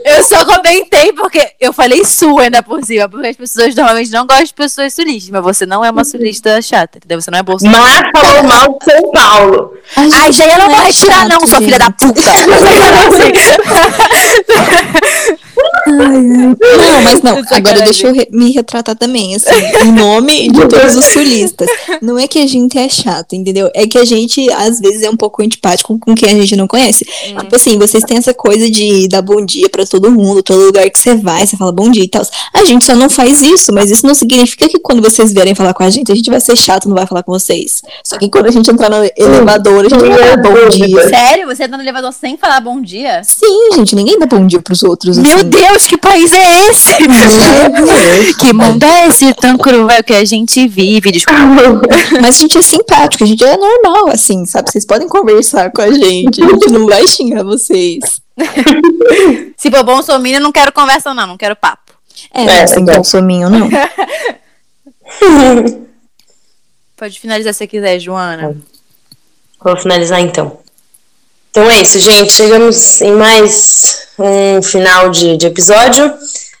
eu 0.04 0.22
só 0.24 0.44
comentei 0.46 1.12
porque 1.12 1.52
eu 1.60 1.74
falei 1.74 2.04
sul 2.04 2.38
ainda 2.38 2.62
por 2.62 2.82
cima, 2.84 3.08
porque 3.08 3.28
as 3.28 3.36
pessoas 3.36 3.74
normalmente 3.74 4.10
não 4.10 4.26
gostam 4.26 4.46
de 4.46 4.54
pessoas 4.54 4.94
sulistas, 4.94 5.30
mas 5.30 5.42
você 5.42 5.66
não 5.66 5.84
é 5.84 5.90
uma 5.90 6.04
sulista 6.04 6.60
chata, 6.62 6.98
entendeu? 6.98 7.20
Você 7.20 7.30
não 7.30 7.38
é 7.38 7.42
bolsa. 7.42 7.68
Mas 7.68 8.02
falou 8.14 8.42
mal 8.44 8.78
de 8.78 8.84
São 8.84 9.10
Paulo. 9.12 9.74
Ai, 9.96 10.32
Jay, 10.32 10.52
eu 10.52 10.58
não 10.58 10.70
vou 10.70 10.80
é 10.80 10.84
retirar, 10.84 11.28
não, 11.28 11.46
sua 11.46 11.58
filha 11.58 11.78
da 11.78 11.90
puta. 11.90 12.22
Não, 15.86 17.02
mas 17.02 17.22
não. 17.22 17.38
Agora 17.50 17.82
deixa 17.82 18.06
eu 18.08 18.14
re- 18.14 18.28
me 18.30 18.50
retratar 18.52 18.96
também, 18.96 19.34
assim, 19.34 19.50
em 19.84 19.92
nome 19.92 20.48
de 20.50 20.60
todos 20.68 20.94
os 20.96 21.04
sulistas. 21.06 21.68
Não 22.00 22.18
é 22.18 22.26
que 22.26 22.38
a 22.38 22.46
gente 22.46 22.78
é 22.78 22.88
chato, 22.88 23.34
entendeu? 23.34 23.70
É 23.74 23.86
que 23.86 23.98
a 23.98 24.04
gente, 24.04 24.50
às 24.52 24.80
vezes, 24.80 25.02
é 25.02 25.10
um 25.10 25.16
pouco 25.16 25.42
antipático 25.42 25.98
com 25.98 26.14
quem 26.14 26.28
a 26.30 26.34
gente 26.34 26.56
não 26.56 26.66
conhece. 26.66 27.04
Tipo 27.04 27.56
assim, 27.56 27.78
vocês 27.78 28.04
têm 28.04 28.16
essa 28.18 28.34
coisa 28.34 28.70
de 28.70 29.08
dar 29.08 29.22
bom 29.22 29.44
dia 29.44 29.68
pra 29.68 29.84
todo 29.86 30.10
mundo, 30.10 30.42
todo 30.42 30.64
lugar 30.64 30.88
que 30.90 30.98
você 30.98 31.14
vai, 31.16 31.46
você 31.46 31.56
fala 31.56 31.72
bom 31.72 31.90
dia 31.90 32.04
e 32.04 32.08
tal. 32.08 32.22
A 32.54 32.64
gente 32.64 32.84
só 32.84 32.94
não 32.94 33.08
faz 33.10 33.42
isso, 33.42 33.72
mas 33.72 33.90
isso 33.90 34.06
não 34.06 34.14
significa 34.14 34.68
que 34.68 34.78
quando 34.78 35.02
vocês 35.02 35.32
vierem 35.32 35.54
falar 35.54 35.74
com 35.74 35.82
a 35.82 35.90
gente, 35.90 36.12
a 36.12 36.14
gente 36.14 36.30
vai 36.30 36.40
ser 36.40 36.56
chato, 36.56 36.88
não 36.88 36.94
vai 36.94 37.06
falar 37.06 37.22
com 37.22 37.32
vocês. 37.32 37.82
Só 38.04 38.18
que 38.18 38.28
quando 38.28 38.46
a 38.46 38.50
gente 38.50 38.70
entrar 38.70 38.90
no 38.90 39.08
elevador, 39.16 39.84
a 39.86 39.88
gente 39.88 39.98
vai 40.00 40.18
falar 40.18 40.36
bom 40.38 40.68
dia. 40.68 41.08
Sério? 41.08 41.46
Você 41.46 41.68
tá 41.68 41.76
no 41.76 41.82
elevador 41.82 42.12
sem 42.12 42.36
falar 42.36 42.60
bom 42.60 42.80
dia? 42.80 43.22
Sim, 43.24 43.70
gente, 43.74 43.94
ninguém 43.94 44.18
dá 44.18 44.26
bom 44.26 44.46
dia 44.46 44.60
pros 44.60 44.82
outros. 44.82 45.18
Meu 45.18 45.36
assim. 45.36 45.48
Deus, 45.48 45.71
que 45.78 45.96
país 45.96 46.32
é 46.32 46.68
esse? 46.68 46.94
que 48.38 48.52
mundo 48.52 48.82
é 48.84 49.06
esse 49.08 49.32
tão 49.34 49.56
cruel 49.56 50.04
que 50.04 50.12
a 50.12 50.24
gente 50.24 50.66
vive? 50.68 51.10
Desculpa. 51.10 51.40
Mas 52.20 52.36
a 52.36 52.40
gente 52.40 52.58
é 52.58 52.62
simpático, 52.62 53.24
a 53.24 53.26
gente 53.26 53.42
é 53.44 53.56
normal, 53.56 54.08
assim, 54.08 54.44
sabe? 54.46 54.70
Vocês 54.70 54.84
podem 54.86 55.08
conversar 55.08 55.70
com 55.72 55.82
a 55.82 55.90
gente, 55.92 56.42
a 56.42 56.48
gente 56.48 56.70
não 56.70 56.86
vai 56.86 57.06
xingar 57.06 57.42
vocês. 57.42 58.20
Se 59.56 59.70
for 59.70 59.82
bom 59.84 60.02
sominho, 60.02 60.36
eu 60.36 60.40
não 60.40 60.52
quero 60.52 60.72
conversa, 60.72 61.12
não, 61.14 61.26
não 61.26 61.36
quero 61.36 61.56
papo. 61.56 61.92
É, 62.32 62.44
É, 62.44 62.66
sem 62.66 62.80
legal. 62.84 62.96
consuminho, 62.98 63.48
não. 63.50 63.68
Pode 66.96 67.18
finalizar 67.18 67.54
se 67.54 67.66
quiser, 67.66 67.98
Joana. 67.98 68.56
Vou 69.62 69.76
finalizar 69.76 70.20
então. 70.20 70.58
Então 71.52 71.70
é 71.70 71.82
isso, 71.82 72.00
gente. 72.00 72.32
Chegamos 72.32 73.02
em 73.02 73.12
mais 73.12 74.06
um 74.18 74.62
final 74.62 75.10
de, 75.10 75.36
de 75.36 75.46
episódio. 75.48 76.10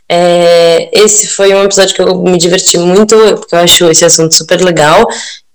É, 0.06 0.90
esse 0.92 1.28
foi 1.28 1.54
um 1.54 1.64
episódio 1.64 1.94
que 1.94 2.02
eu 2.02 2.14
me 2.22 2.36
diverti 2.36 2.76
muito, 2.76 3.16
porque 3.38 3.54
eu 3.54 3.60
acho 3.60 3.90
esse 3.90 4.04
assunto 4.04 4.34
super 4.34 4.60
legal. 4.60 5.08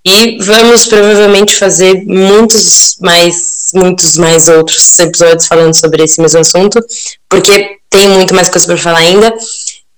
E 0.03 0.39
vamos 0.39 0.87
provavelmente 0.87 1.55
fazer 1.55 2.03
muitos 2.07 2.97
mais, 2.99 3.67
muitos 3.75 4.17
mais 4.17 4.47
outros 4.47 4.97
episódios 4.97 5.45
falando 5.45 5.75
sobre 5.75 6.03
esse 6.03 6.19
mesmo 6.19 6.39
assunto, 6.39 6.83
porque 7.29 7.77
tem 7.91 8.09
muito 8.09 8.33
mais 8.33 8.49
coisa 8.49 8.65
para 8.65 8.77
falar 8.77 8.99
ainda. 8.99 9.31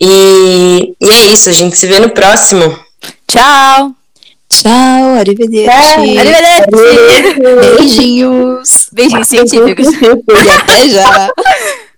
E, 0.01 0.95
e 0.99 1.09
é 1.09 1.27
isso, 1.27 1.47
a 1.47 1.53
gente 1.53 1.77
se 1.77 1.87
vê 1.87 1.97
no 1.97 2.09
próximo. 2.09 2.77
Tchau! 3.25 3.98
Tchau, 4.49 5.15
arrivederci. 5.19 6.17
Arrivederci! 6.17 7.39
Beijinhos. 7.77 8.89
Beijinhos 8.91 9.27
científicos. 9.27 9.87
E 9.87 10.49
até 10.49 10.89
já. 10.89 11.29